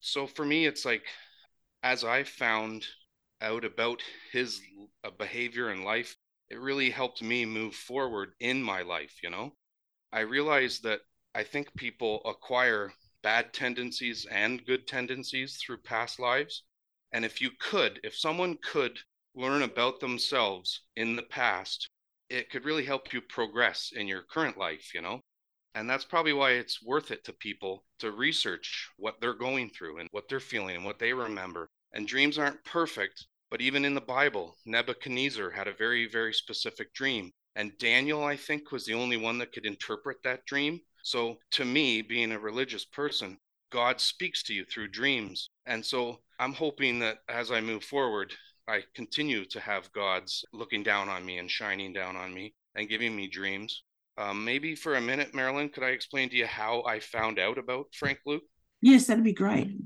So 0.00 0.26
for 0.26 0.44
me, 0.44 0.66
it's 0.66 0.84
like 0.84 1.02
as 1.82 2.04
I 2.04 2.24
found 2.24 2.86
out 3.40 3.64
about 3.64 4.02
his 4.32 4.60
uh, 5.04 5.10
behavior 5.10 5.70
in 5.72 5.84
life, 5.84 6.16
it 6.48 6.58
really 6.58 6.90
helped 6.90 7.22
me 7.22 7.44
move 7.44 7.74
forward 7.74 8.34
in 8.40 8.62
my 8.62 8.82
life, 8.82 9.22
you 9.22 9.30
know? 9.30 9.56
I 10.12 10.20
realized 10.20 10.82
that 10.84 11.00
I 11.34 11.44
think 11.44 11.74
people 11.76 12.22
acquire 12.24 12.94
bad 13.22 13.52
tendencies 13.52 14.26
and 14.26 14.64
good 14.66 14.86
tendencies 14.86 15.56
through 15.56 15.78
past 15.78 16.18
lives. 16.18 16.64
And 17.12 17.24
if 17.24 17.40
you 17.40 17.50
could, 17.58 18.00
if 18.04 18.16
someone 18.16 18.58
could 18.58 19.00
learn 19.34 19.62
about 19.62 20.00
themselves 20.00 20.82
in 20.96 21.16
the 21.16 21.22
past, 21.22 21.88
it 22.28 22.50
could 22.50 22.64
really 22.64 22.84
help 22.84 23.12
you 23.12 23.20
progress 23.20 23.92
in 23.94 24.08
your 24.08 24.22
current 24.22 24.58
life, 24.58 24.94
you 24.94 25.00
know? 25.00 25.20
And 25.74 25.88
that's 25.88 26.04
probably 26.04 26.32
why 26.32 26.52
it's 26.52 26.82
worth 26.82 27.10
it 27.10 27.24
to 27.24 27.32
people 27.32 27.84
to 27.98 28.10
research 28.12 28.90
what 28.96 29.20
they're 29.20 29.34
going 29.34 29.70
through 29.70 29.98
and 29.98 30.08
what 30.12 30.28
they're 30.28 30.40
feeling 30.40 30.76
and 30.76 30.84
what 30.84 30.98
they 30.98 31.12
remember. 31.12 31.70
And 31.92 32.06
dreams 32.06 32.38
aren't 32.38 32.64
perfect, 32.64 33.26
but 33.50 33.60
even 33.60 33.84
in 33.84 33.94
the 33.94 34.00
Bible, 34.00 34.56
Nebuchadnezzar 34.66 35.50
had 35.50 35.68
a 35.68 35.74
very, 35.74 36.06
very 36.06 36.34
specific 36.34 36.92
dream. 36.94 37.32
And 37.54 37.76
Daniel, 37.78 38.24
I 38.24 38.36
think, 38.36 38.72
was 38.72 38.84
the 38.84 38.94
only 38.94 39.16
one 39.16 39.38
that 39.38 39.52
could 39.52 39.66
interpret 39.66 40.22
that 40.24 40.44
dream. 40.46 40.80
So 41.02 41.38
to 41.52 41.64
me, 41.64 42.02
being 42.02 42.32
a 42.32 42.38
religious 42.38 42.84
person, 42.84 43.38
God 43.70 44.00
speaks 44.00 44.42
to 44.44 44.54
you 44.54 44.64
through 44.64 44.88
dreams. 44.88 45.50
And 45.66 45.84
so 45.84 46.20
I'm 46.38 46.52
hoping 46.52 46.98
that 47.00 47.18
as 47.28 47.50
I 47.50 47.60
move 47.60 47.84
forward, 47.84 48.34
I 48.68 48.84
continue 48.94 49.44
to 49.46 49.60
have 49.60 49.92
God's 49.92 50.44
looking 50.52 50.82
down 50.82 51.08
on 51.08 51.24
me 51.24 51.38
and 51.38 51.50
shining 51.50 51.92
down 51.92 52.16
on 52.16 52.32
me 52.32 52.54
and 52.74 52.88
giving 52.88 53.16
me 53.16 53.26
dreams. 53.28 53.82
Um, 54.18 54.44
maybe 54.44 54.74
for 54.74 54.94
a 54.94 55.00
minute, 55.00 55.34
Marilyn, 55.34 55.70
could 55.70 55.82
I 55.82 55.90
explain 55.90 56.28
to 56.30 56.36
you 56.36 56.46
how 56.46 56.82
I 56.84 57.00
found 57.00 57.38
out 57.38 57.58
about 57.58 57.86
Frank 57.94 58.18
Luke? 58.26 58.44
Yes, 58.80 59.06
that'd 59.06 59.24
be 59.24 59.32
great. 59.32 59.76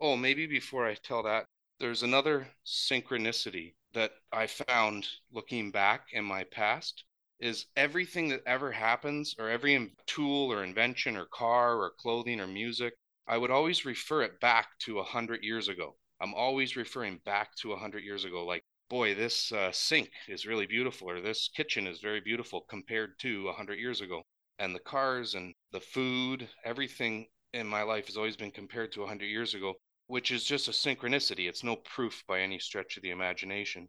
Oh, 0.00 0.16
maybe 0.16 0.46
before 0.46 0.86
I 0.86 0.94
tell 0.94 1.22
that, 1.22 1.46
there's 1.80 2.02
another 2.02 2.48
synchronicity 2.66 3.74
that 3.94 4.12
I 4.32 4.46
found 4.46 5.06
looking 5.32 5.70
back 5.70 6.06
in 6.12 6.24
my 6.24 6.44
past 6.44 7.04
is 7.40 7.66
everything 7.76 8.28
that 8.28 8.42
ever 8.46 8.70
happens 8.70 9.34
or 9.38 9.48
every 9.48 9.92
tool 10.06 10.52
or 10.52 10.62
invention 10.62 11.16
or 11.16 11.24
car 11.26 11.76
or 11.76 11.92
clothing 11.98 12.40
or 12.40 12.46
music, 12.46 12.94
I 13.26 13.36
would 13.36 13.50
always 13.50 13.84
refer 13.84 14.22
it 14.22 14.38
back 14.40 14.68
to 14.80 15.00
a 15.00 15.04
hundred 15.04 15.42
years 15.42 15.68
ago. 15.68 15.96
I'm 16.20 16.34
always 16.34 16.76
referring 16.76 17.20
back 17.24 17.54
to 17.56 17.72
a 17.72 17.76
hundred 17.76 18.04
years 18.04 18.24
ago. 18.24 18.44
Like, 18.44 18.62
boy, 18.92 19.14
this 19.14 19.50
uh, 19.52 19.72
sink 19.72 20.10
is 20.28 20.44
really 20.44 20.66
beautiful, 20.66 21.08
or 21.08 21.22
this 21.22 21.48
kitchen 21.56 21.86
is 21.86 22.00
very 22.00 22.20
beautiful 22.20 22.60
compared 22.68 23.18
to 23.18 23.48
a 23.48 23.52
hundred 23.54 23.78
years 23.78 24.02
ago. 24.02 24.20
And 24.58 24.74
the 24.74 24.80
cars 24.80 25.34
and 25.34 25.54
the 25.72 25.80
food, 25.80 26.46
everything 26.62 27.24
in 27.54 27.66
my 27.66 27.84
life 27.84 28.06
has 28.08 28.18
always 28.18 28.36
been 28.36 28.50
compared 28.50 28.92
to 28.92 29.02
a 29.02 29.06
hundred 29.06 29.28
years 29.28 29.54
ago, 29.54 29.72
which 30.08 30.30
is 30.30 30.44
just 30.44 30.68
a 30.68 30.72
synchronicity. 30.72 31.48
It's 31.48 31.64
no 31.64 31.76
proof 31.76 32.22
by 32.28 32.40
any 32.40 32.58
stretch 32.58 32.98
of 32.98 33.02
the 33.02 33.12
imagination. 33.12 33.88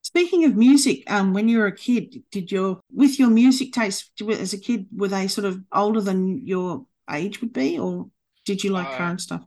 Speaking 0.00 0.46
of 0.46 0.56
music, 0.56 1.02
um, 1.10 1.34
when 1.34 1.46
you 1.46 1.58
were 1.58 1.66
a 1.66 1.76
kid, 1.76 2.22
did 2.30 2.50
your 2.50 2.80
with 2.90 3.18
your 3.18 3.28
music 3.28 3.74
taste 3.74 4.10
as 4.26 4.54
a 4.54 4.58
kid 4.58 4.86
were 4.90 5.08
they 5.08 5.28
sort 5.28 5.44
of 5.44 5.60
older 5.70 6.00
than 6.00 6.46
your 6.46 6.86
age 7.10 7.42
would 7.42 7.52
be, 7.52 7.78
or 7.78 8.08
did 8.46 8.64
you 8.64 8.70
like 8.70 8.86
uh, 8.86 8.96
current 8.96 9.20
stuff? 9.20 9.44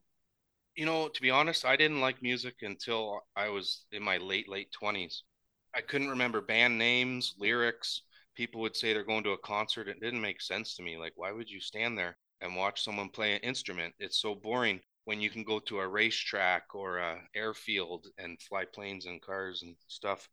You 0.75 0.85
know, 0.85 1.07
to 1.07 1.21
be 1.21 1.29
honest, 1.29 1.65
I 1.65 1.75
didn't 1.75 2.01
like 2.01 2.21
music 2.21 2.55
until 2.61 3.21
I 3.35 3.49
was 3.49 3.85
in 3.91 4.03
my 4.03 4.17
late, 4.17 4.49
late 4.49 4.71
20s. 4.71 5.23
I 5.75 5.81
couldn't 5.81 6.09
remember 6.09 6.41
band 6.41 6.77
names, 6.77 7.35
lyrics. 7.39 8.01
People 8.35 8.61
would 8.61 8.75
say 8.75 8.93
they're 8.93 9.03
going 9.03 9.23
to 9.23 9.31
a 9.31 9.37
concert. 9.37 9.87
It 9.87 9.99
didn't 10.01 10.21
make 10.21 10.41
sense 10.41 10.75
to 10.75 10.83
me. 10.83 10.97
Like, 10.97 11.13
why 11.15 11.31
would 11.31 11.49
you 11.49 11.59
stand 11.59 11.97
there 11.97 12.17
and 12.41 12.55
watch 12.55 12.83
someone 12.83 13.09
play 13.09 13.33
an 13.33 13.41
instrument? 13.41 13.93
It's 13.99 14.19
so 14.19 14.35
boring 14.35 14.81
when 15.05 15.21
you 15.21 15.29
can 15.29 15.43
go 15.43 15.59
to 15.59 15.79
a 15.79 15.87
racetrack 15.87 16.73
or 16.73 16.97
a 16.97 17.21
airfield 17.35 18.07
and 18.17 18.41
fly 18.41 18.65
planes 18.65 19.05
and 19.05 19.21
cars 19.21 19.61
and 19.63 19.75
stuff. 19.87 20.27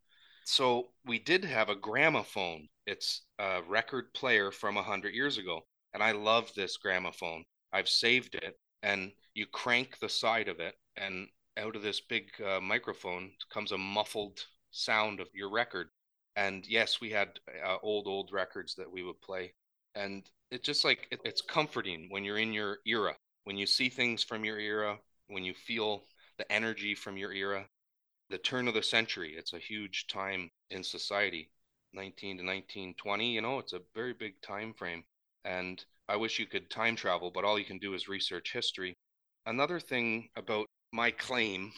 So 0.45 0.89
we 1.05 1.19
did 1.19 1.45
have 1.45 1.69
a 1.69 1.75
gramophone. 1.75 2.69
It's 2.87 3.23
a 3.39 3.61
record 3.69 4.13
player 4.15 4.51
from 4.51 4.77
a 4.77 4.83
hundred 4.83 5.15
years 5.15 5.39
ago, 5.39 5.61
and 5.93 6.03
I 6.03 6.13
love 6.13 6.51
this 6.55 6.77
gramophone. 6.77 7.45
I've 7.73 7.89
saved 7.89 8.35
it, 8.35 8.59
and 8.83 9.13
you 9.35 9.47
crank 9.47 9.99
the 9.99 10.09
side 10.09 10.49
of 10.49 10.61
it, 10.61 10.77
and 10.97 11.29
out 11.57 11.77
of 11.77 11.83
this 11.83 12.01
big 12.01 12.31
uh, 12.41 12.61
microphone 12.61 13.33
comes 13.53 13.73
a 13.73 13.79
muffled 13.79 14.47
sound 14.71 15.21
of 15.21 15.29
your 15.35 15.51
record. 15.51 15.89
And 16.37 16.67
yes, 16.67 17.01
we 17.01 17.11
had 17.11 17.39
uh, 17.65 17.77
old, 17.83 18.07
old 18.07 18.33
records 18.33 18.75
that 18.77 18.91
we 18.91 19.03
would 19.03 19.21
play. 19.21 19.53
And 19.95 20.29
it's 20.51 20.65
just 20.65 20.85
like 20.85 21.09
it, 21.11 21.21
it's 21.25 21.43
comforting 21.43 22.07
when 22.09 22.25
you're 22.25 22.39
in 22.39 22.53
your 22.53 22.79
era, 22.87 23.15
when 23.45 23.57
you 23.57 23.67
see 23.67 23.89
things 23.89 24.23
from 24.23 24.45
your 24.45 24.59
era, 24.59 24.99
when 25.29 25.45
you 25.45 25.55
feel 25.55 26.05
the 26.39 26.51
energy 26.51 26.95
from 26.95 27.17
your 27.17 27.33
era. 27.33 27.67
The 28.31 28.39
turn 28.39 28.69
of 28.69 28.75
the 28.75 28.83
century, 28.83 29.35
it's 29.37 29.53
a 29.53 29.59
huge 29.59 30.07
time 30.07 30.51
in 30.71 30.85
society. 30.85 31.51
19 31.93 32.39
to 32.39 32.45
1920, 32.45 33.33
you 33.33 33.41
know, 33.41 33.59
it's 33.59 33.73
a 33.73 33.81
very 33.95 34.13
big 34.13 34.41
time 34.41 34.73
frame. 34.73 35.03
And 35.45 35.85
I 36.09 36.17
wish 36.17 36.39
you 36.39 36.47
could 36.47 36.71
time 36.71 36.97
travel, 36.97 37.31
but 37.31 37.45
all 37.45 37.59
you 37.59 37.65
can 37.65 37.79
do 37.79 37.95
is 37.95 38.09
research 38.09 38.53
history 38.53 38.95
another 39.47 39.81
thing 39.81 40.29
about 40.37 40.67
my 40.93 41.11
claim 41.11 41.73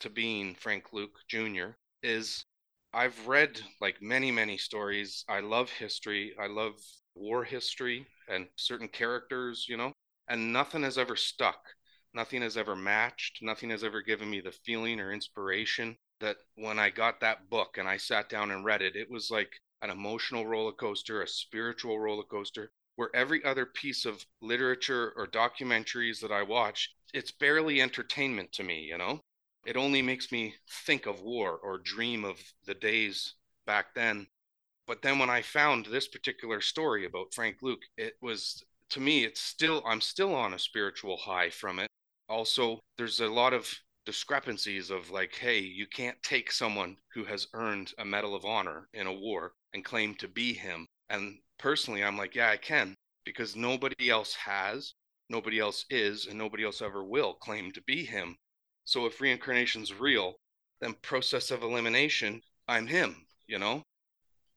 to 0.00 0.10
being 0.10 0.54
Frank 0.54 0.92
Luke 0.92 1.18
Jr. 1.28 1.70
is 2.02 2.44
I've 2.92 3.26
read 3.26 3.60
like 3.80 4.00
many, 4.00 4.30
many 4.30 4.56
stories. 4.56 5.24
I 5.28 5.40
love 5.40 5.70
history. 5.70 6.34
I 6.40 6.46
love 6.46 6.74
war 7.14 7.44
history 7.44 8.06
and 8.28 8.46
certain 8.56 8.88
characters, 8.88 9.66
you 9.68 9.76
know, 9.76 9.92
and 10.28 10.52
nothing 10.52 10.82
has 10.82 10.98
ever 10.98 11.16
stuck. 11.16 11.60
Nothing 12.14 12.42
has 12.42 12.56
ever 12.56 12.76
matched. 12.76 13.38
Nothing 13.42 13.70
has 13.70 13.84
ever 13.84 14.02
given 14.02 14.30
me 14.30 14.40
the 14.40 14.52
feeling 14.52 15.00
or 15.00 15.12
inspiration 15.12 15.96
that 16.20 16.36
when 16.54 16.78
I 16.78 16.90
got 16.90 17.20
that 17.20 17.50
book 17.50 17.76
and 17.78 17.88
I 17.88 17.98
sat 17.98 18.28
down 18.28 18.50
and 18.50 18.64
read 18.64 18.82
it, 18.82 18.96
it 18.96 19.10
was 19.10 19.30
like 19.30 19.50
an 19.82 19.90
emotional 19.90 20.46
roller 20.46 20.72
coaster, 20.72 21.22
a 21.22 21.28
spiritual 21.28 21.98
roller 21.98 22.24
coaster, 22.24 22.70
where 22.96 23.14
every 23.14 23.44
other 23.44 23.66
piece 23.66 24.04
of 24.04 24.24
literature 24.40 25.12
or 25.16 25.26
documentaries 25.26 26.20
that 26.20 26.32
I 26.32 26.42
watch 26.42 26.90
it's 27.14 27.30
barely 27.30 27.80
entertainment 27.80 28.52
to 28.52 28.62
me, 28.62 28.80
you 28.80 28.98
know? 28.98 29.20
It 29.64 29.76
only 29.76 30.02
makes 30.02 30.30
me 30.30 30.54
think 30.84 31.06
of 31.06 31.22
war 31.22 31.58
or 31.62 31.78
dream 31.78 32.24
of 32.24 32.38
the 32.66 32.74
days 32.74 33.34
back 33.66 33.94
then. 33.94 34.26
But 34.86 35.02
then 35.02 35.18
when 35.18 35.30
I 35.30 35.42
found 35.42 35.86
this 35.86 36.06
particular 36.06 36.60
story 36.60 37.06
about 37.06 37.34
Frank 37.34 37.56
Luke, 37.62 37.82
it 37.96 38.14
was 38.20 38.62
to 38.90 39.00
me, 39.00 39.24
it's 39.24 39.40
still, 39.40 39.82
I'm 39.84 40.00
still 40.00 40.34
on 40.34 40.54
a 40.54 40.58
spiritual 40.58 41.16
high 41.16 41.50
from 41.50 41.80
it. 41.80 41.88
Also, 42.28 42.80
there's 42.98 43.20
a 43.20 43.28
lot 43.28 43.52
of 43.52 43.68
discrepancies 44.04 44.90
of 44.90 45.10
like, 45.10 45.34
hey, 45.34 45.58
you 45.58 45.86
can't 45.88 46.22
take 46.22 46.52
someone 46.52 46.96
who 47.12 47.24
has 47.24 47.48
earned 47.54 47.92
a 47.98 48.04
Medal 48.04 48.34
of 48.36 48.44
Honor 48.44 48.88
in 48.94 49.08
a 49.08 49.12
war 49.12 49.54
and 49.74 49.84
claim 49.84 50.14
to 50.16 50.28
be 50.28 50.52
him. 50.52 50.86
And 51.08 51.38
personally, 51.58 52.04
I'm 52.04 52.16
like, 52.16 52.34
yeah, 52.34 52.50
I 52.50 52.56
can 52.56 52.94
because 53.24 53.56
nobody 53.56 54.10
else 54.10 54.34
has 54.34 54.94
nobody 55.28 55.58
else 55.58 55.84
is 55.90 56.26
and 56.26 56.38
nobody 56.38 56.64
else 56.64 56.82
ever 56.82 57.04
will 57.04 57.34
claim 57.34 57.72
to 57.72 57.82
be 57.82 58.04
him. 58.04 58.36
So 58.84 59.06
if 59.06 59.20
reincarnation's 59.20 59.92
real, 59.92 60.34
then 60.80 60.94
process 61.02 61.50
of 61.50 61.62
elimination, 61.62 62.40
I'm 62.68 62.86
him, 62.86 63.16
you 63.46 63.58
know? 63.58 63.82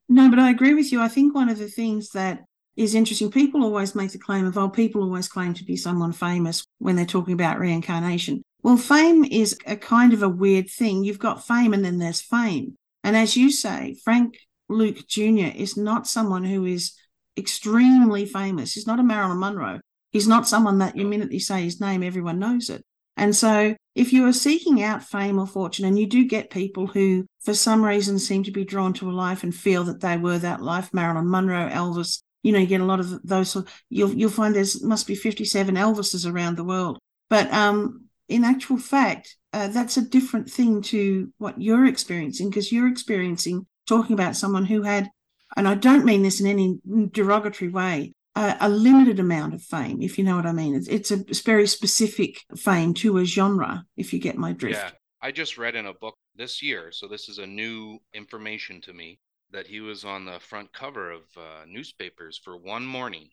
No, 0.08 0.30
but 0.30 0.40
I 0.40 0.50
agree 0.50 0.74
with 0.74 0.92
you. 0.92 1.02
I 1.02 1.08
think 1.08 1.34
one 1.34 1.50
of 1.50 1.58
the 1.58 1.68
things 1.68 2.10
that 2.10 2.44
is 2.76 2.96
interesting, 2.96 3.32
people 3.32 3.64
always 3.64 3.96
make 3.96 4.12
the 4.12 4.20
claim 4.20 4.46
of, 4.46 4.58
oh, 4.58 4.70
people 4.70 5.04
always 5.04 5.28
claim 5.28 5.54
to 5.56 5.64
be 5.64 5.76
someone 5.76 6.12
famous 6.12 6.64
when 6.78 6.96
they're 6.96 7.06
talking 7.06 7.34
about 7.34 7.60
reincarnation. 7.60 8.42
Well, 8.62 8.78
fame 8.78 9.24
is 9.24 9.58
a 9.66 9.76
kind 9.76 10.14
of 10.14 10.24
a 10.24 10.30
weird 10.30 10.70
thing. 10.70 11.04
You've 11.04 11.20
got 11.20 11.46
fame 11.46 11.74
and 11.74 11.84
then 11.84 11.98
there's 11.98 12.22
fame. 12.22 12.76
And 13.04 13.16
as 13.16 13.38
you 13.38 13.52
say, 13.52 13.96
Frank 14.04 14.38
Luke 14.70 15.08
Jr. 15.08 15.52
is 15.56 15.76
not 15.76 16.08
someone 16.08 16.44
who 16.44 16.66
is 16.66 16.94
extremely 17.38 18.26
famous. 18.26 18.74
He's 18.74 18.88
not 18.88 19.00
a 19.00 19.04
Marilyn 19.04 19.40
Monroe. 19.40 19.80
He's 20.12 20.28
not 20.28 20.48
someone 20.48 20.80
that 20.80 20.96
you 20.96 21.06
minute 21.06 21.32
you 21.32 21.40
say 21.40 21.64
his 21.64 21.82
name, 21.82 22.04
everyone 22.04 22.40
knows 22.40 22.70
it. 22.70 22.84
And 23.18 23.36
so 23.36 23.76
if 23.96 24.14
you 24.14 24.26
are 24.28 24.34
seeking 24.34 24.82
out 24.82 25.04
fame 25.04 25.40
or 25.40 25.46
fortune, 25.46 25.86
and 25.86 26.00
you 26.00 26.08
do 26.08 26.26
get 26.26 26.50
people 26.50 26.88
who, 26.88 27.26
for 27.42 27.54
some 27.54 27.84
reason, 27.84 28.18
seem 28.18 28.44
to 28.44 28.52
be 28.52 28.64
drawn 28.64 28.94
to 28.94 29.10
a 29.10 29.12
life 29.12 29.44
and 29.44 29.54
feel 29.54 29.84
that 29.86 30.00
they 30.00 30.16
were 30.16 30.40
that 30.40 30.62
life, 30.62 30.94
Marilyn 30.94 31.30
Monroe, 31.30 31.70
Elvis, 31.70 32.22
you 32.44 32.54
know, 32.54 32.60
you 32.60 32.68
get 32.68 32.82
a 32.82 32.86
lot 32.86 33.02
of 33.02 33.22
those. 33.24 33.58
You'll 33.90 34.14
you'll 34.14 34.30
find 34.30 34.56
there's 34.56 34.82
must 34.82 35.08
be 35.08 35.16
57 35.16 35.76
Elvises 35.76 36.32
around 36.32 36.56
the 36.56 36.64
world. 36.64 36.98
But 37.30 37.52
um, 37.52 38.06
in 38.30 38.46
actual 38.46 38.78
fact, 38.78 39.36
uh, 39.52 39.68
that's 39.68 39.98
a 39.98 40.08
different 40.08 40.50
thing 40.50 40.82
to 40.84 41.34
what 41.38 41.62
you're 41.62 41.86
experiencing 41.86 42.50
because 42.50 42.72
you're 42.72 42.88
experiencing 42.88 43.68
talking 43.90 44.14
about 44.14 44.36
someone 44.36 44.66
who 44.66 44.84
had, 44.84 45.10
and 45.58 45.68
I 45.68 45.76
don't 45.76 46.06
mean 46.06 46.24
this 46.24 46.40
in 46.40 46.48
any 46.48 46.80
derogatory 47.12 47.70
way, 47.70 48.14
a, 48.36 48.56
a, 48.62 48.70
limited 48.70 49.20
amount 49.20 49.54
of 49.54 49.64
fame, 49.64 50.02
if 50.02 50.18
you 50.18 50.24
know 50.24 50.36
what 50.36 50.46
I 50.46 50.54
mean. 50.54 50.76
It's, 50.76 50.88
it's 50.88 51.12
a 51.12 51.24
very 51.44 51.68
specific 51.68 52.44
fame 52.56 52.94
to 52.96 53.18
a 53.18 53.26
genre, 53.26 53.86
if 53.98 54.14
you 54.14 54.20
get 54.20 54.38
my 54.38 54.54
drift. 54.54 54.80
Yeah, 54.80 54.92
I 55.22 55.32
just 55.32 55.58
read 55.58 55.76
in 55.76 55.88
a 55.88 55.94
book 55.94 56.16
this 56.36 56.62
year, 56.62 56.92
so 56.92 57.08
this 57.08 57.28
is 57.28 57.40
a 57.40 57.48
new 57.48 57.98
information 58.14 58.80
to 58.82 58.94
me, 58.94 59.20
that 59.52 59.68
he 59.68 59.82
was 59.82 60.06
on 60.06 60.26
the 60.26 60.40
front 60.40 60.72
cover 60.72 61.12
of 61.12 61.22
uh, 61.36 61.66
newspapers 61.68 62.38
for 62.38 62.56
one 62.56 62.86
morning. 62.86 63.28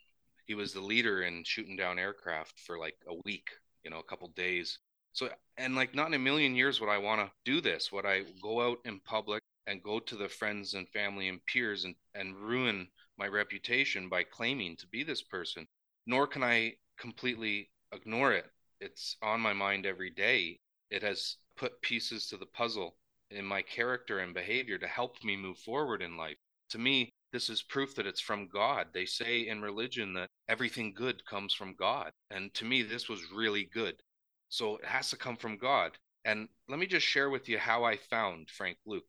He 0.47 0.55
was 0.55 0.73
the 0.73 0.81
leader 0.81 1.23
in 1.23 1.45
shooting 1.45 1.77
down 1.77 1.99
aircraft 1.99 2.59
for 2.61 2.79
like 2.79 2.97
a 3.09 3.15
week, 3.25 3.51
you 3.85 3.91
know, 3.91 3.99
a 3.99 4.05
couple 4.05 4.29
days. 4.29 4.79
So, 5.13 5.29
and 5.57 5.75
like 5.75 5.95
not 5.95 6.09
in 6.09 6.15
a 6.15 6.19
million 6.19 6.55
years 6.55 6.81
would 6.81 6.91
I 6.91 6.99
want 6.99 7.21
to 7.21 7.31
do 7.45 7.61
this. 7.61 7.91
Would 7.93 8.07
I 8.07 8.23
go 8.43 8.61
out 8.61 8.79
in 8.85 9.01
public 9.01 9.43
and 9.67 9.83
go 9.83 9.99
to 9.99 10.17
the 10.17 10.29
friends 10.29 10.75
and 10.75 10.89
family 10.89 11.29
and 11.29 11.45
peers 11.47 11.85
and, 11.85 11.95
and 12.15 12.37
ruin 12.37 12.89
my 13.19 13.27
reputation 13.27 14.09
by 14.09 14.23
claiming 14.23 14.77
to 14.77 14.87
be 14.87 15.03
this 15.03 15.23
person? 15.23 15.67
Nor 16.07 16.27
can 16.27 16.43
I 16.43 16.75
completely 16.99 17.71
ignore 17.93 18.33
it. 18.33 18.47
It's 18.81 19.17
on 19.23 19.41
my 19.41 19.53
mind 19.53 19.87
every 19.87 20.11
day. 20.11 20.61
It 20.91 21.03
has 21.03 21.37
put 21.57 21.81
pieces 21.83 22.29
to 22.29 22.37
the 22.37 22.47
puzzle 22.47 22.97
in 23.31 23.45
my 23.45 23.63
character 23.63 24.21
and 24.21 24.35
behavior 24.35 24.79
to 24.79 24.87
help 24.87 25.23
me 25.25 25.37
move 25.37 25.59
forward 25.59 26.03
in 26.03 26.17
life. 26.17 26.37
To 26.71 26.79
me, 26.79 27.11
this 27.33 27.51
is 27.51 27.63
proof 27.63 27.95
that 27.97 28.07
it's 28.07 28.21
from 28.21 28.49
God. 28.49 28.89
They 28.93 29.05
say 29.05 29.49
in 29.49 29.63
religion 29.63 30.15
that 30.15 30.31
everything 30.49 30.95
good 30.95 31.25
comes 31.27 31.53
from 31.53 31.75
God. 31.75 32.13
And 32.31 32.53
to 32.55 32.65
me, 32.65 32.83
this 32.83 33.09
was 33.09 33.33
really 33.35 33.65
good. 33.65 33.97
So 34.49 34.77
it 34.77 34.85
has 34.85 35.11
to 35.11 35.17
come 35.17 35.37
from 35.37 35.59
God. 35.59 35.93
And 36.25 36.49
let 36.69 36.79
me 36.79 36.87
just 36.87 37.07
share 37.07 37.31
with 37.31 37.49
you 37.49 37.59
how 37.59 37.85
I 37.85 37.97
found 37.97 38.51
Frank 38.51 38.79
Luke. 38.87 39.05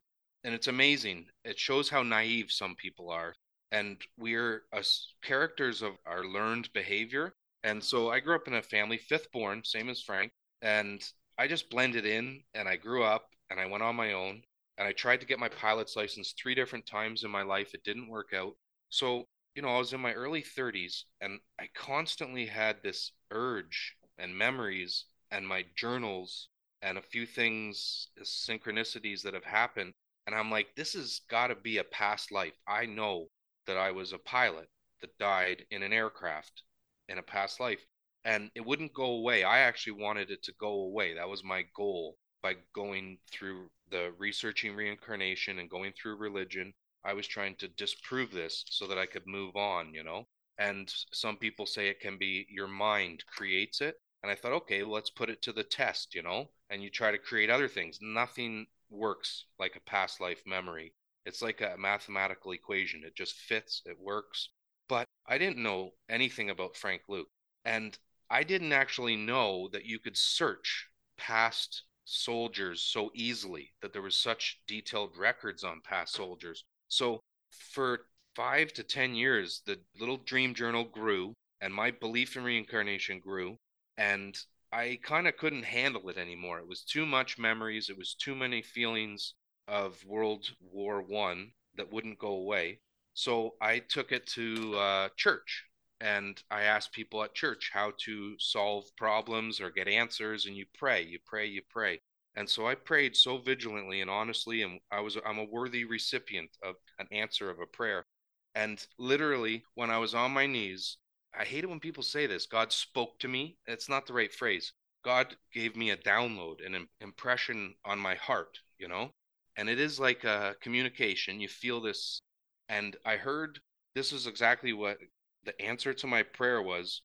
And 0.47 0.55
it's 0.55 0.67
amazing. 0.67 1.25
It 1.43 1.59
shows 1.59 1.89
how 1.89 2.03
naive 2.03 2.53
some 2.53 2.73
people 2.75 3.09
are. 3.09 3.35
And 3.73 3.97
we're 4.17 4.63
us 4.71 5.13
characters 5.21 5.81
of 5.81 5.97
our 6.05 6.23
learned 6.23 6.71
behavior. 6.71 7.33
And 7.65 7.83
so 7.83 8.11
I 8.11 8.21
grew 8.21 8.33
up 8.33 8.47
in 8.47 8.53
a 8.53 8.61
family, 8.61 8.97
fifth 8.97 9.29
born, 9.33 9.61
same 9.65 9.89
as 9.89 10.01
Frank. 10.01 10.31
And 10.61 11.03
I 11.37 11.47
just 11.47 11.69
blended 11.69 12.05
in 12.05 12.43
and 12.53 12.69
I 12.69 12.77
grew 12.77 13.03
up 13.03 13.25
and 13.49 13.59
I 13.59 13.65
went 13.65 13.83
on 13.83 13.97
my 13.97 14.13
own 14.13 14.41
and 14.77 14.87
I 14.87 14.93
tried 14.93 15.19
to 15.19 15.25
get 15.25 15.37
my 15.37 15.49
pilot's 15.49 15.97
license 15.97 16.33
three 16.41 16.55
different 16.55 16.85
times 16.85 17.25
in 17.25 17.29
my 17.29 17.41
life. 17.41 17.73
It 17.73 17.83
didn't 17.83 18.07
work 18.07 18.29
out. 18.33 18.53
So, 18.89 19.25
you 19.53 19.61
know, 19.61 19.75
I 19.75 19.79
was 19.79 19.91
in 19.91 19.99
my 19.99 20.13
early 20.13 20.43
30s 20.43 21.03
and 21.19 21.41
I 21.59 21.67
constantly 21.75 22.45
had 22.45 22.77
this 22.81 23.11
urge 23.31 23.97
and 24.17 24.33
memories 24.33 25.07
and 25.29 25.45
my 25.45 25.65
journals 25.75 26.47
and 26.81 26.97
a 26.97 27.01
few 27.01 27.25
things, 27.25 28.07
synchronicities 28.23 29.23
that 29.23 29.33
have 29.33 29.43
happened. 29.43 29.91
And 30.27 30.35
I'm 30.35 30.51
like, 30.51 30.75
this 30.75 30.93
has 30.93 31.21
got 31.29 31.47
to 31.47 31.55
be 31.55 31.77
a 31.77 31.85
past 31.85 32.31
life. 32.31 32.53
I 32.67 32.85
know 32.85 33.27
that 33.65 33.77
I 33.77 33.91
was 33.91 34.11
a 34.13 34.19
pilot 34.19 34.67
that 35.01 35.17
died 35.17 35.65
in 35.71 35.83
an 35.83 35.93
aircraft 35.93 36.63
in 37.07 37.17
a 37.17 37.23
past 37.23 37.59
life. 37.59 37.83
And 38.25 38.51
it 38.53 38.65
wouldn't 38.65 38.93
go 38.93 39.05
away. 39.05 39.45
I 39.45 39.59
actually 39.59 39.93
wanted 39.93 40.29
it 40.29 40.43
to 40.43 40.53
go 40.59 40.81
away. 40.81 41.13
That 41.13 41.29
was 41.29 41.45
my 41.45 41.63
goal 41.73 42.17
by 42.43 42.55
going 42.73 43.17
through 43.31 43.69
the 43.89 44.13
researching 44.17 44.75
reincarnation 44.75 45.59
and 45.59 45.69
going 45.69 45.93
through 45.93 46.17
religion, 46.17 46.73
I 47.05 47.13
was 47.13 47.25
trying 47.25 47.55
to 47.57 47.69
disprove 47.69 48.31
this 48.31 48.65
so 48.69 48.85
that 48.87 48.97
I 48.97 49.05
could 49.05 49.25
move 49.25 49.55
on, 49.55 49.93
you 49.93 50.03
know? 50.03 50.27
And 50.57 50.93
some 51.13 51.37
people 51.37 51.65
say 51.65 51.87
it 51.87 52.01
can 52.01 52.17
be 52.17 52.45
your 52.49 52.67
mind 52.67 53.23
creates 53.27 53.79
it. 53.79 53.95
And 54.23 54.31
I 54.31 54.35
thought, 54.35 54.53
okay, 54.53 54.83
let's 54.83 55.09
put 55.09 55.29
it 55.29 55.41
to 55.43 55.53
the 55.53 55.63
test, 55.63 56.13
you 56.13 56.21
know? 56.21 56.49
And 56.69 56.83
you 56.83 56.89
try 56.89 57.11
to 57.11 57.17
create 57.17 57.49
other 57.49 57.67
things. 57.67 57.99
Nothing 58.01 58.67
works 58.89 59.45
like 59.59 59.75
a 59.75 59.89
past 59.89 60.19
life 60.21 60.41
memory. 60.45 60.93
It's 61.25 61.41
like 61.41 61.61
a 61.61 61.75
mathematical 61.77 62.51
equation. 62.51 63.03
It 63.03 63.15
just 63.15 63.35
fits, 63.35 63.81
it 63.85 63.97
works. 63.99 64.49
But 64.87 65.05
I 65.27 65.37
didn't 65.37 65.61
know 65.61 65.91
anything 66.09 66.49
about 66.49 66.77
Frank 66.77 67.03
Luke. 67.09 67.27
And 67.65 67.97
I 68.29 68.43
didn't 68.43 68.73
actually 68.73 69.15
know 69.15 69.69
that 69.73 69.85
you 69.85 69.99
could 69.99 70.17
search 70.17 70.87
past 71.17 71.83
soldiers 72.05 72.81
so 72.81 73.11
easily, 73.13 73.73
that 73.81 73.91
there 73.91 74.01
was 74.01 74.17
such 74.17 74.61
detailed 74.67 75.17
records 75.17 75.63
on 75.63 75.81
past 75.81 76.13
soldiers. 76.13 76.63
So 76.87 77.19
for 77.49 78.05
five 78.35 78.71
to 78.73 78.83
10 78.83 79.15
years, 79.15 79.61
the 79.65 79.79
little 79.99 80.17
dream 80.17 80.53
journal 80.53 80.85
grew 80.85 81.33
and 81.61 81.73
my 81.73 81.91
belief 81.91 82.37
in 82.37 82.43
reincarnation 82.43 83.19
grew. 83.19 83.57
And 83.97 84.37
I 84.71 84.99
kind 85.03 85.27
of 85.27 85.37
couldn't 85.37 85.63
handle 85.63 86.09
it 86.09 86.17
anymore. 86.17 86.59
It 86.59 86.67
was 86.67 86.83
too 86.83 87.05
much 87.05 87.37
memories. 87.37 87.89
It 87.89 87.97
was 87.97 88.13
too 88.15 88.35
many 88.35 88.61
feelings 88.61 89.33
of 89.67 90.03
World 90.05 90.49
War 90.61 91.01
One 91.01 91.51
that 91.75 91.91
wouldn't 91.91 92.19
go 92.19 92.29
away. 92.29 92.79
So 93.13 93.55
I 93.61 93.79
took 93.79 94.11
it 94.11 94.25
to 94.27 94.75
uh, 94.77 95.09
church 95.17 95.65
and 95.99 96.41
I 96.51 96.63
asked 96.63 96.91
people 96.91 97.23
at 97.23 97.33
church 97.33 97.71
how 97.73 97.93
to 98.05 98.37
solve 98.39 98.85
problems 98.95 99.59
or 99.59 99.71
get 99.71 99.87
answers, 99.87 100.45
and 100.45 100.55
you 100.55 100.65
pray, 100.75 101.01
you 101.01 101.19
pray, 101.25 101.47
you 101.47 101.61
pray. 101.69 102.01
And 102.35 102.47
so 102.49 102.67
I 102.67 102.75
prayed 102.75 103.15
so 103.15 103.39
vigilantly 103.39 104.01
and 104.01 104.09
honestly, 104.09 104.61
and 104.61 104.79
I 104.91 104.99
was 104.99 105.17
I'm 105.25 105.39
a 105.39 105.43
worthy 105.43 105.85
recipient 105.85 106.51
of 106.63 106.75
an 106.99 107.07
answer 107.11 107.49
of 107.49 107.59
a 107.59 107.65
prayer. 107.65 108.05
And 108.53 108.85
literally, 108.99 109.63
when 109.73 109.89
I 109.89 109.97
was 109.97 110.13
on 110.13 110.31
my 110.31 110.45
knees, 110.45 110.97
I 111.37 111.45
hate 111.45 111.63
it 111.63 111.69
when 111.69 111.79
people 111.79 112.03
say 112.03 112.25
this. 112.25 112.47
God 112.47 112.71
spoke 112.73 113.19
to 113.19 113.27
me. 113.27 113.57
It's 113.67 113.87
not 113.87 114.07
the 114.07 114.13
right 114.13 114.33
phrase. 114.33 114.73
God 115.03 115.37
gave 115.53 115.75
me 115.75 115.91
a 115.91 115.97
download, 115.97 116.65
an 116.65 116.87
impression 116.99 117.75
on 117.85 117.99
my 117.99 118.15
heart, 118.15 118.59
you 118.79 118.87
know? 118.87 119.11
And 119.55 119.69
it 119.69 119.79
is 119.79 119.99
like 119.99 120.23
a 120.23 120.55
communication. 120.61 121.39
You 121.39 121.47
feel 121.47 121.79
this. 121.79 122.21
And 122.69 122.97
I 123.05 123.17
heard 123.17 123.59
this 123.93 124.11
is 124.11 124.27
exactly 124.27 124.73
what 124.73 124.97
the 125.43 125.59
answer 125.61 125.93
to 125.93 126.07
my 126.07 126.23
prayer 126.23 126.61
was 126.61 127.01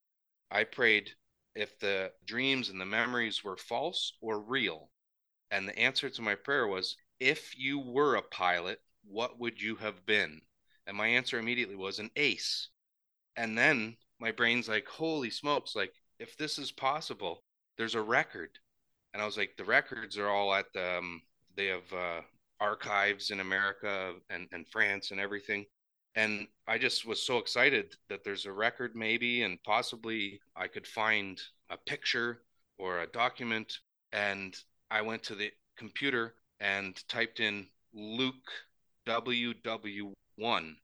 I 0.51 0.65
prayed 0.65 1.11
if 1.55 1.79
the 1.79 2.13
dreams 2.27 2.69
and 2.69 2.81
the 2.81 2.85
memories 2.87 3.43
were 3.43 3.57
false 3.57 4.13
or 4.21 4.39
real. 4.41 4.91
And 5.51 5.67
the 5.67 5.79
answer 5.79 6.11
to 6.11 6.23
my 6.23 6.35
prayer 6.35 6.67
was 6.67 6.97
if 7.21 7.57
you 7.57 7.79
were 7.79 8.17
a 8.17 8.23
pilot, 8.23 8.83
what 9.05 9.39
would 9.39 9.61
you 9.61 9.77
have 9.77 10.05
been? 10.05 10.43
And 10.87 10.97
my 10.97 11.07
answer 11.07 11.39
immediately 11.39 11.77
was 11.77 11.99
an 11.99 12.11
ace. 12.17 12.69
And 13.37 13.57
then 13.57 13.97
my 14.23 14.31
brain's 14.31 14.69
like, 14.69 14.87
holy 14.87 15.31
smokes, 15.31 15.75
like 15.75 15.93
if 16.21 16.37
this 16.37 16.57
is 16.57 16.71
possible, 16.71 17.43
there's 17.77 17.97
a 17.97 18.01
record. 18.01 18.51
And 19.13 19.21
I 19.21 19.27
was 19.27 19.37
like, 19.37 19.57
the 19.59 19.65
records 19.65 20.17
are 20.17 20.29
all 20.29 20.55
at 20.55 20.73
the, 20.73 20.99
um, 20.99 21.23
they 21.57 21.67
have 21.67 21.93
uh, 21.93 22.21
archives 22.61 23.31
in 23.31 23.41
America 23.41 24.15
and, 24.31 24.47
and 24.53 24.67
France 24.69 25.11
and 25.11 25.19
everything. 25.19 25.67
And 26.15 26.47
I 26.69 26.79
just 26.79 27.05
was 27.05 27.21
so 27.21 27.39
excited 27.39 27.97
that 28.09 28.23
there's 28.23 28.47
a 28.47 28.53
record 28.53 28.95
maybe 28.95 29.43
and 29.43 29.59
possibly 29.65 30.41
I 30.55 30.69
could 30.69 30.87
find 30.87 31.41
a 31.69 31.77
picture 31.77 32.43
or 32.79 33.01
a 33.01 33.09
document. 33.09 33.79
And 34.13 34.57
I 34.89 35.03
went 35.03 35.25
to 35.25 35.35
the 35.35 35.51
computer 35.77 36.35
and 36.61 36.97
typed 37.09 37.41
in 37.41 37.67
Luke 37.93 38.53
WW1 39.05 40.77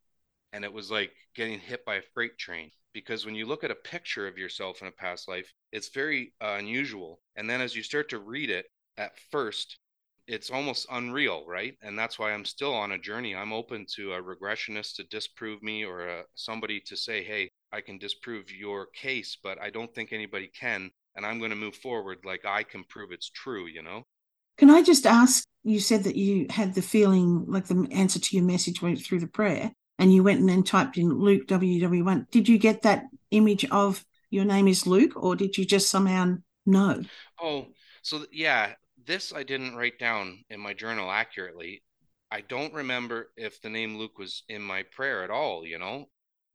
and 0.53 0.64
it 0.64 0.72
was 0.72 0.91
like 0.91 1.12
getting 1.36 1.61
hit 1.61 1.84
by 1.84 1.97
a 1.97 2.03
freight 2.14 2.36
train 2.36 2.70
because 3.01 3.24
when 3.24 3.34
you 3.34 3.46
look 3.46 3.62
at 3.62 3.70
a 3.70 3.76
picture 3.94 4.26
of 4.26 4.36
yourself 4.36 4.82
in 4.82 4.88
a 4.88 4.92
past 4.92 5.28
life 5.28 5.53
it's 5.72 5.88
very 5.88 6.32
uh, 6.40 6.57
unusual 6.59 7.20
and 7.36 7.49
then 7.49 7.61
as 7.61 7.76
you 7.76 7.82
start 7.82 8.09
to 8.09 8.18
read 8.18 8.51
it 8.51 8.66
at 8.96 9.12
first 9.30 9.78
it's 10.28 10.51
almost 10.51 10.86
unreal, 10.90 11.44
right? 11.49 11.74
And 11.82 11.99
that's 11.99 12.18
why 12.18 12.32
I'm 12.32 12.44
still 12.44 12.74
on 12.74 12.92
a 12.92 12.99
journey. 12.99 13.34
I'm 13.34 13.53
open 13.53 13.86
to 13.96 14.12
a 14.12 14.22
regressionist 14.22 14.96
to 14.96 15.05
disprove 15.05 15.62
me 15.62 15.84
or 15.84 16.07
a, 16.07 16.22
somebody 16.34 16.80
to 16.80 16.96
say, 16.96 17.24
hey, 17.24 17.51
I 17.72 17.80
can 17.80 17.96
disprove 17.96 18.53
your 18.53 18.88
case, 18.94 19.38
but 19.42 19.61
I 19.61 19.70
don't 19.70 19.92
think 19.94 20.12
anybody 20.12 20.49
can. 20.49 20.90
And 21.16 21.24
I'm 21.24 21.38
going 21.38 21.51
to 21.51 21.57
move 21.57 21.76
forward 21.76 22.18
like 22.24 22.44
I 22.44 22.62
can 22.62 22.84
prove 22.84 23.11
it's 23.11 23.30
true, 23.30 23.66
you 23.66 23.82
know? 23.82 24.05
Can 24.59 24.70
I 24.70 24.82
just 24.82 25.07
ask? 25.07 25.44
You 25.64 25.80
said 25.80 26.05
that 26.05 26.16
you 26.16 26.46
had 26.51 26.74
the 26.74 26.82
feeling 26.82 27.44
like 27.49 27.66
the 27.66 27.88
answer 27.90 28.18
to 28.18 28.36
your 28.36 28.44
message 28.44 28.82
went 28.82 29.01
through 29.01 29.20
the 29.20 29.26
prayer, 29.26 29.72
and 29.99 30.12
you 30.12 30.22
went 30.22 30.40
and 30.40 30.49
then 30.49 30.62
typed 30.62 30.96
in 30.96 31.18
Luke 31.18 31.46
WW1. 31.46 32.30
Did 32.30 32.49
you 32.49 32.59
get 32.59 32.82
that 32.82 33.05
image 33.30 33.64
of 33.66 34.05
your 34.30 34.44
name 34.44 34.68
is 34.68 34.86
Luke, 34.86 35.12
or 35.16 35.34
did 35.36 35.57
you 35.57 35.64
just 35.64 35.90
somehow 35.90 36.36
know? 36.66 37.03
Oh, 37.40 37.66
so 38.03 38.24
yeah, 38.32 38.74
this 39.07 39.32
I 39.32 39.42
didn't 39.42 39.76
write 39.76 39.99
down 39.99 40.44
in 40.51 40.61
my 40.61 40.74
journal 40.74 41.11
accurately. 41.11 41.82
I 42.30 42.42
don't 42.42 42.74
remember 42.74 43.30
if 43.36 43.61
the 43.61 43.70
name 43.70 43.96
Luke 43.96 44.18
was 44.18 44.42
in 44.49 44.62
my 44.62 44.82
prayer 44.82 45.24
at 45.24 45.30
all, 45.30 45.66
you 45.66 45.78
know, 45.78 46.07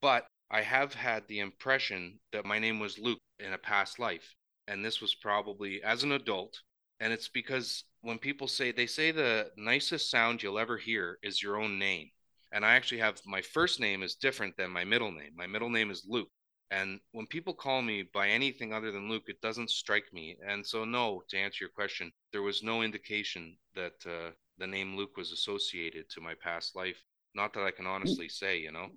but 0.02 0.28
I 0.52 0.62
have 0.62 0.94
had 0.94 1.28
the 1.28 1.40
impression 1.40 2.20
that 2.32 2.46
my 2.46 2.60
name 2.60 2.80
was 2.80 3.00
Luke 3.00 3.20
in 3.40 3.54
a 3.54 3.58
past 3.58 3.98
life. 3.98 4.36
And 4.68 4.86
this 4.86 5.02
was 5.02 5.16
probably 5.16 5.82
as 5.84 6.04
an 6.04 6.12
adult. 6.12 6.62
And 7.00 7.12
it's 7.12 7.28
because 7.28 7.84
when 8.02 8.20
people 8.20 8.48
say, 8.48 8.72
they 8.72 8.86
say 8.86 9.12
the 9.12 9.50
nicest 9.58 10.12
sound 10.12 10.44
you'll 10.44 10.60
ever 10.60 10.78
hear 10.78 11.18
is 11.24 11.42
your 11.42 11.58
own 11.60 11.80
name. 11.80 12.12
And 12.54 12.64
I 12.64 12.76
actually 12.76 13.00
have 13.00 13.20
my 13.26 13.42
first 13.42 13.80
name 13.80 14.04
is 14.04 14.14
different 14.14 14.56
than 14.56 14.70
my 14.70 14.86
middle 14.86 15.12
name. 15.12 15.32
My 15.36 15.48
middle 15.48 15.70
name 15.70 15.90
is 15.90 16.06
Luke. 16.08 16.30
And 16.70 17.00
when 17.12 17.26
people 17.26 17.54
call 17.54 17.82
me 17.82 18.04
by 18.14 18.30
anything 18.30 18.74
other 18.74 18.92
than 18.92 19.10
Luke, 19.10 19.24
it 19.28 19.42
doesn't 19.42 19.72
strike 19.72 20.06
me. 20.14 20.38
And 20.48 20.66
so, 20.66 20.86
no, 20.86 21.24
to 21.30 21.38
answer 21.38 21.64
your 21.64 21.70
question, 21.70 22.12
there 22.32 22.44
was 22.44 22.64
no 22.64 22.84
indication 22.84 23.58
that 23.76 23.94
uh, 24.06 24.32
the 24.60 24.68
name 24.68 24.96
Luke 24.96 25.18
was 25.18 25.32
associated 25.32 26.10
to 26.10 26.22
my 26.22 26.36
past 26.42 26.76
life. 26.76 27.04
Not 27.36 27.54
that 27.54 27.64
I 27.64 27.72
can 27.72 27.88
honestly 27.88 28.30
say, 28.30 28.60
you 28.60 28.72
know. 28.72 28.90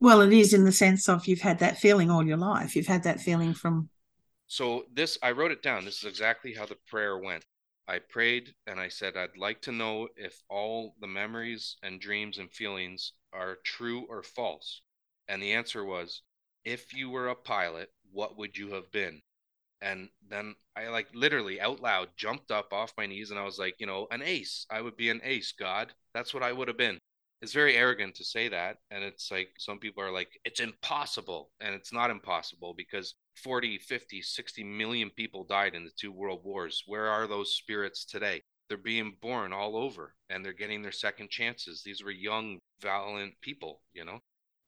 Well, 0.00 0.20
it 0.20 0.32
is 0.32 0.52
in 0.52 0.64
the 0.64 0.72
sense 0.72 1.08
of 1.08 1.26
you've 1.26 1.40
had 1.40 1.60
that 1.60 1.78
feeling 1.78 2.10
all 2.10 2.26
your 2.26 2.36
life. 2.36 2.74
You've 2.74 2.88
had 2.88 3.04
that 3.04 3.20
feeling 3.20 3.54
from. 3.54 3.90
So, 4.48 4.84
this, 4.92 5.18
I 5.22 5.30
wrote 5.30 5.52
it 5.52 5.62
down. 5.62 5.84
This 5.84 5.98
is 5.98 6.04
exactly 6.04 6.52
how 6.52 6.66
the 6.66 6.76
prayer 6.88 7.16
went. 7.16 7.44
I 7.86 7.98
prayed 7.98 8.54
and 8.66 8.80
I 8.80 8.88
said, 8.88 9.16
I'd 9.16 9.36
like 9.36 9.60
to 9.62 9.72
know 9.72 10.08
if 10.16 10.42
all 10.48 10.94
the 11.00 11.06
memories 11.06 11.76
and 11.82 12.00
dreams 12.00 12.38
and 12.38 12.50
feelings 12.50 13.12
are 13.32 13.56
true 13.64 14.06
or 14.08 14.22
false. 14.22 14.82
And 15.28 15.42
the 15.42 15.52
answer 15.52 15.84
was 15.84 16.22
if 16.64 16.94
you 16.94 17.10
were 17.10 17.28
a 17.28 17.34
pilot, 17.34 17.90
what 18.12 18.36
would 18.38 18.56
you 18.56 18.72
have 18.72 18.90
been? 18.90 19.22
And 19.82 20.08
then 20.28 20.54
I 20.76 20.88
like 20.88 21.08
literally 21.14 21.60
out 21.60 21.80
loud 21.80 22.08
jumped 22.16 22.50
up 22.50 22.72
off 22.72 22.94
my 22.96 23.06
knees 23.06 23.30
and 23.30 23.38
I 23.38 23.44
was 23.44 23.58
like, 23.58 23.76
you 23.78 23.86
know, 23.86 24.06
an 24.10 24.22
ace. 24.22 24.66
I 24.70 24.80
would 24.80 24.96
be 24.96 25.10
an 25.10 25.20
ace, 25.22 25.52
God. 25.52 25.92
That's 26.14 26.32
what 26.32 26.42
I 26.42 26.52
would 26.52 26.68
have 26.68 26.78
been. 26.78 26.98
It's 27.42 27.52
very 27.52 27.76
arrogant 27.76 28.14
to 28.16 28.24
say 28.24 28.48
that. 28.48 28.78
And 28.90 29.04
it's 29.04 29.30
like 29.30 29.50
some 29.58 29.78
people 29.78 30.02
are 30.02 30.12
like, 30.12 30.30
it's 30.44 30.60
impossible. 30.60 31.50
And 31.60 31.74
it's 31.74 31.92
not 31.92 32.10
impossible 32.10 32.72
because 32.74 33.14
40, 33.36 33.78
50, 33.78 34.22
60 34.22 34.64
million 34.64 35.10
people 35.10 35.44
died 35.44 35.74
in 35.74 35.84
the 35.84 35.90
two 35.96 36.12
world 36.12 36.40
wars. 36.44 36.82
Where 36.86 37.08
are 37.08 37.26
those 37.26 37.54
spirits 37.54 38.04
today? 38.04 38.40
They're 38.68 38.78
being 38.78 39.16
born 39.20 39.52
all 39.52 39.76
over 39.76 40.14
and 40.30 40.44
they're 40.44 40.52
getting 40.52 40.82
their 40.82 40.92
second 40.92 41.30
chances. 41.30 41.82
These 41.82 42.02
were 42.02 42.10
young, 42.10 42.58
valiant 42.80 43.34
people, 43.42 43.82
you 43.92 44.04
know? 44.04 44.20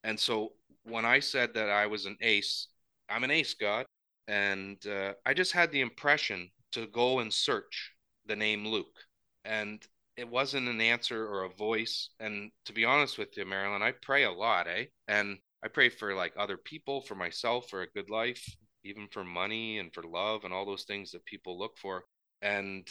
And 0.05 0.19
so 0.21 0.53
when 0.85 1.05
I 1.05 1.21
said 1.21 1.55
that 1.55 1.71
I 1.71 1.87
was 1.87 2.07
an 2.07 2.17
ace, 2.21 2.69
I'm 3.09 3.25
an 3.25 3.31
ace, 3.31 3.55
God 3.55 3.87
and 4.29 4.85
uh, 4.87 5.13
I 5.25 5.35
just 5.35 5.53
had 5.53 5.71
the 5.71 5.81
impression 5.81 6.51
to 6.73 6.87
go 6.87 7.21
and 7.21 7.33
search 7.33 7.93
the 8.27 8.37
name 8.37 8.67
Luke, 8.67 9.05
and 9.45 9.83
it 10.17 10.29
wasn't 10.29 10.69
an 10.69 10.81
answer 10.81 11.27
or 11.27 11.45
a 11.45 11.55
voice. 11.55 12.11
And 12.19 12.51
to 12.65 12.73
be 12.73 12.85
honest 12.85 13.19
with 13.19 13.37
you, 13.37 13.45
Marilyn, 13.45 13.83
I 13.83 13.93
pray 13.93 14.25
a 14.25 14.33
lot, 14.33 14.67
eh? 14.67 14.87
And 15.07 15.39
I 15.65 15.69
pray 15.69 15.89
for 15.89 16.15
like 16.15 16.35
other 16.37 16.57
people, 16.57 17.01
for 17.01 17.15
myself, 17.15 17.69
for 17.69 17.83
a 17.83 17.91
good 17.91 18.11
life, 18.11 18.45
even 18.85 19.09
for 19.09 19.25
money 19.25 19.79
and 19.79 19.93
for 19.93 20.03
love 20.03 20.45
and 20.45 20.55
all 20.55 20.67
those 20.67 20.85
things 20.85 21.11
that 21.13 21.25
people 21.25 21.59
look 21.59 21.79
for. 21.79 22.05
And 22.43 22.89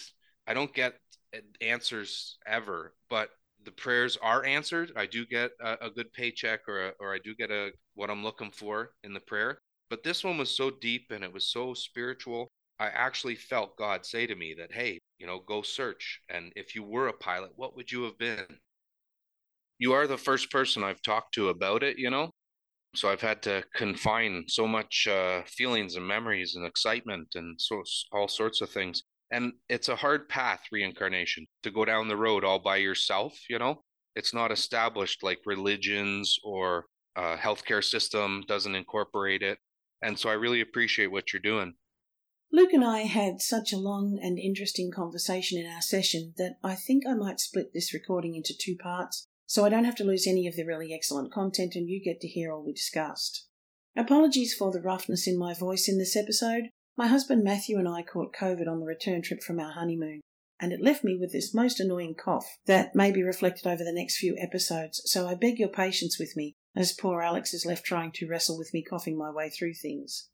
I 0.47 0.53
don't 0.53 0.73
get 0.73 0.95
eh, 1.33 1.41
answers 1.61 2.37
ever, 2.45 2.93
but 3.09 3.29
the 3.63 3.71
prayers 3.71 4.17
are 4.21 4.45
answered. 4.45 4.91
I 4.95 5.05
do 5.05 5.25
get 5.25 5.51
a, 5.61 5.87
a 5.87 5.89
good 5.89 6.11
paycheck 6.13 6.67
or 6.67 6.87
a, 6.89 6.93
or 6.99 7.13
I 7.13 7.19
do 7.23 7.35
get 7.35 7.51
a 7.51 7.71
what 7.95 8.09
I'm 8.09 8.23
looking 8.23 8.51
for 8.51 8.91
in 9.03 9.13
the 9.13 9.19
prayer. 9.19 9.59
But 9.89 10.03
this 10.03 10.23
one 10.23 10.37
was 10.37 10.55
so 10.55 10.69
deep 10.71 11.11
and 11.11 11.23
it 11.23 11.33
was 11.33 11.47
so 11.51 11.73
spiritual. 11.73 12.51
I 12.79 12.87
actually 12.87 13.35
felt 13.35 13.77
God 13.77 14.05
say 14.05 14.27
to 14.27 14.35
me 14.35 14.55
that, 14.57 14.73
hey, 14.73 14.99
you 15.17 15.27
know, 15.27 15.39
go 15.39 15.61
search. 15.61 16.21
And 16.29 16.51
if 16.55 16.75
you 16.75 16.83
were 16.83 17.07
a 17.07 17.13
pilot, 17.13 17.51
what 17.55 17.75
would 17.75 17.91
you 17.91 18.03
have 18.03 18.17
been? 18.17 18.59
You 19.77 19.93
are 19.93 20.07
the 20.07 20.17
first 20.17 20.51
person 20.51 20.83
I've 20.83 21.01
talked 21.01 21.33
to 21.35 21.47
about 21.49 21.81
it, 21.83 21.97
you 21.97 22.09
know? 22.09 22.34
So 22.95 23.09
I've 23.09 23.21
had 23.21 23.41
to 23.43 23.63
confine 23.75 24.45
so 24.47 24.67
much 24.67 25.07
uh, 25.07 25.43
feelings 25.45 25.95
and 25.95 26.07
memories 26.07 26.55
and 26.55 26.65
excitement 26.65 27.27
and 27.35 27.59
so 27.59 27.83
all 28.11 28.27
sorts 28.27 28.61
of 28.61 28.69
things. 28.69 29.03
And 29.31 29.53
it's 29.69 29.89
a 29.89 29.95
hard 29.95 30.29
path, 30.29 30.61
reincarnation, 30.71 31.47
to 31.63 31.71
go 31.71 31.83
down 31.83 32.07
the 32.07 32.17
road 32.17 32.43
all 32.43 32.59
by 32.59 32.77
yourself, 32.77 33.33
you 33.49 33.59
know? 33.59 33.83
It's 34.15 34.33
not 34.33 34.51
established 34.51 35.23
like 35.23 35.39
religions 35.45 36.37
or 36.43 36.85
uh, 37.15 37.35
healthcare 37.37 37.83
system 37.83 38.43
doesn't 38.47 38.75
incorporate 38.75 39.41
it. 39.41 39.57
And 40.01 40.17
so 40.17 40.29
I 40.29 40.33
really 40.33 40.61
appreciate 40.61 41.11
what 41.11 41.33
you're 41.33 41.41
doing. 41.41 41.73
Luke 42.51 42.73
and 42.73 42.85
I 42.85 42.99
had 42.99 43.41
such 43.41 43.73
a 43.73 43.77
long 43.77 44.19
and 44.21 44.37
interesting 44.37 44.91
conversation 44.91 45.59
in 45.59 45.69
our 45.69 45.81
session 45.81 46.33
that 46.37 46.55
I 46.63 46.75
think 46.75 47.05
I 47.05 47.13
might 47.13 47.39
split 47.39 47.73
this 47.73 47.93
recording 47.93 48.35
into 48.35 48.53
two 48.57 48.77
parts 48.77 49.27
so 49.45 49.65
I 49.65 49.69
don't 49.69 49.85
have 49.85 49.95
to 49.95 50.03
lose 50.03 50.27
any 50.27 50.47
of 50.47 50.55
the 50.55 50.65
really 50.65 50.93
excellent 50.93 51.31
content 51.31 51.75
and 51.75 51.89
you 51.89 52.01
get 52.03 52.21
to 52.21 52.27
hear 52.27 52.51
all 52.51 52.65
we 52.65 52.73
discussed. 52.73 53.47
Apologies 53.97 54.53
for 54.53 54.71
the 54.71 54.81
roughness 54.81 55.27
in 55.27 55.37
my 55.37 55.53
voice 55.53 55.87
in 55.87 55.97
this 55.97 56.15
episode. 56.15 56.69
My 56.97 57.07
husband 57.07 57.43
Matthew 57.43 57.77
and 57.77 57.87
I 57.87 58.03
caught 58.03 58.35
COVID 58.35 58.67
on 58.67 58.79
the 58.79 58.85
return 58.85 59.21
trip 59.21 59.41
from 59.41 59.59
our 59.59 59.71
honeymoon, 59.71 60.21
and 60.59 60.71
it 60.71 60.81
left 60.81 61.03
me 61.03 61.17
with 61.19 61.31
this 61.31 61.53
most 61.53 61.79
annoying 61.79 62.15
cough 62.15 62.57
that 62.65 62.95
may 62.95 63.11
be 63.11 63.23
reflected 63.23 63.67
over 63.67 63.83
the 63.83 63.93
next 63.93 64.17
few 64.17 64.35
episodes, 64.39 65.01
so 65.05 65.27
I 65.27 65.35
beg 65.35 65.59
your 65.59 65.69
patience 65.69 66.17
with 66.19 66.35
me 66.35 66.53
as 66.75 66.93
poor 66.93 67.21
Alex 67.21 67.53
is 67.53 67.65
left 67.65 67.85
trying 67.85 68.11
to 68.13 68.27
wrestle 68.27 68.57
with 68.57 68.73
me 68.73 68.83
coughing 68.83 69.17
my 69.17 69.29
way 69.29 69.49
through 69.49 69.73
things. 69.73 70.29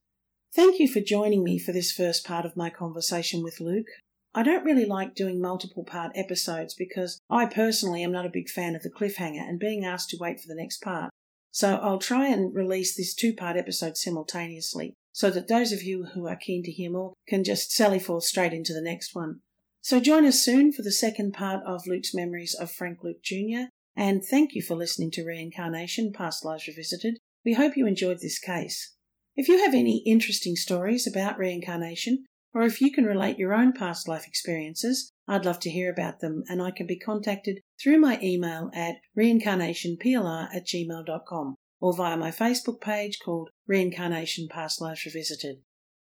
Thank 0.54 0.80
you 0.80 0.88
for 0.88 1.00
joining 1.00 1.44
me 1.44 1.58
for 1.58 1.72
this 1.72 1.92
first 1.92 2.26
part 2.26 2.46
of 2.46 2.58
my 2.58 2.70
conversation 2.70 3.44
with 3.44 3.60
Luke. 3.60 3.88
I 4.34 4.44
don't 4.44 4.64
really 4.64 4.86
like 4.86 5.14
doing 5.14 5.42
multiple 5.42 5.84
part 5.84 6.12
episodes 6.16 6.74
because 6.74 7.20
I 7.30 7.46
personally 7.46 8.04
am 8.04 8.14
not 8.14 8.26
a 8.26 8.30
big 8.30 8.50
fan 8.50 8.76
of 8.76 8.82
the 8.82 8.90
cliffhanger 8.90 9.42
and 9.42 9.60
being 9.60 9.84
asked 9.84 10.10
to 10.12 10.18
wait 10.20 10.40
for 10.40 10.48
the 10.48 10.56
next 10.56 10.82
part. 10.82 11.12
So 11.52 11.76
I'll 11.76 12.00
try 12.00 12.28
and 12.28 12.56
release 12.56 12.96
this 12.96 13.14
two 13.14 13.34
part 13.34 13.58
episode 13.58 13.98
simultaneously 13.98 14.94
so 15.12 15.30
that 15.32 15.50
those 15.50 15.74
of 15.74 15.84
you 15.84 16.06
who 16.14 16.28
are 16.28 16.38
keen 16.38 16.64
to 16.64 16.72
hear 16.72 16.90
more 16.90 17.14
can 17.28 17.44
just 17.44 17.74
sally 17.74 18.00
forth 18.00 18.24
straight 18.24 18.54
into 18.54 18.74
the 18.74 18.82
next 18.82 19.14
one. 19.14 19.42
So 19.82 20.00
join 20.00 20.26
us 20.26 20.42
soon 20.42 20.72
for 20.72 20.84
the 20.84 20.92
second 20.92 21.34
part 21.34 21.62
of 21.66 21.86
Luke's 21.86 22.14
memories 22.14 22.56
of 22.56 22.72
Frank 22.72 23.00
Luke 23.04 23.22
Jr. 23.24 23.66
And 23.98 24.24
thank 24.24 24.54
you 24.54 24.62
for 24.62 24.76
listening 24.76 25.12
to 25.12 25.26
Reincarnation 25.26 26.14
Past 26.14 26.46
Lives 26.46 26.68
Revisited. 26.68 27.18
We 27.44 27.54
hope 27.56 27.76
you 27.76 27.86
enjoyed 27.86 28.20
this 28.22 28.40
case. 28.40 28.96
If 29.36 29.50
you 29.50 29.58
have 29.58 29.74
any 29.74 30.04
interesting 30.06 30.56
stories 30.56 31.08
about 31.08 31.38
reincarnation, 31.38 32.26
or 32.54 32.64
if 32.64 32.82
you 32.82 32.92
can 32.92 33.06
relate 33.06 33.38
your 33.38 33.54
own 33.54 33.72
past 33.74 34.08
life 34.08 34.28
experiences, 34.28 35.12
I'd 35.28 35.46
love 35.46 35.60
to 35.62 35.70
hear 35.70 35.92
about 35.92 36.20
them, 36.20 36.44
and 36.50 36.62
I 36.62 36.72
can 36.72 36.86
be 36.86 37.00
contacted 37.00 37.62
through 37.82 38.00
my 38.00 38.20
email 38.22 38.70
at 38.74 38.96
reincarnationplr 39.18 40.56
at 40.56 40.68
gmail.com 40.68 41.56
or 41.80 41.94
via 41.94 42.16
my 42.18 42.30
Facebook 42.30 42.80
page 42.80 43.20
called 43.24 43.50
Reincarnation 43.68 44.48
Past 44.50 44.82
Lives 44.82 45.06
Revisited. 45.06 45.62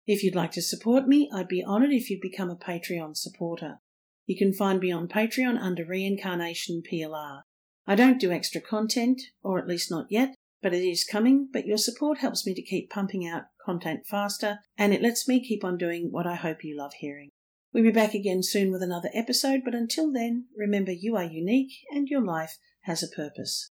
If 0.07 0.23
you'd 0.23 0.35
like 0.35 0.51
to 0.51 0.61
support 0.61 1.07
me, 1.07 1.29
I'd 1.33 1.47
be 1.47 1.63
honoured 1.63 1.91
if 1.91 2.09
you'd 2.09 2.21
become 2.21 2.49
a 2.49 2.55
Patreon 2.55 3.15
supporter. 3.15 3.79
You 4.25 4.37
can 4.37 4.53
find 4.53 4.79
me 4.79 4.91
on 4.91 5.07
Patreon 5.07 5.59
under 5.59 5.85
Reincarnation 5.85 6.81
PLR. 6.89 7.41
I 7.85 7.95
don't 7.95 8.19
do 8.19 8.31
extra 8.31 8.59
content, 8.59 9.21
or 9.43 9.59
at 9.59 9.67
least 9.67 9.91
not 9.91 10.07
yet, 10.09 10.33
but 10.61 10.73
it 10.73 10.83
is 10.83 11.03
coming. 11.03 11.49
But 11.51 11.65
your 11.65 11.77
support 11.77 12.19
helps 12.19 12.45
me 12.45 12.53
to 12.53 12.61
keep 12.61 12.89
pumping 12.89 13.27
out 13.27 13.43
content 13.67 14.07
faster, 14.07 14.59
and 14.77 14.93
it 14.93 15.01
lets 15.01 15.27
me 15.27 15.45
keep 15.45 15.65
on 15.65 15.77
doing 15.77 16.07
what 16.09 16.25
I 16.25 16.35
hope 16.35 16.63
you 16.63 16.77
love 16.77 16.93
hearing. 16.99 17.31
We'll 17.73 17.83
be 17.83 17.91
back 17.91 18.13
again 18.13 18.41
soon 18.41 18.71
with 18.71 18.81
another 18.81 19.09
episode, 19.13 19.61
but 19.65 19.75
until 19.75 20.11
then, 20.11 20.45
remember 20.55 20.93
you 20.93 21.17
are 21.17 21.25
unique 21.25 21.73
and 21.91 22.07
your 22.07 22.23
life 22.23 22.57
has 22.83 23.03
a 23.03 23.13
purpose. 23.13 23.71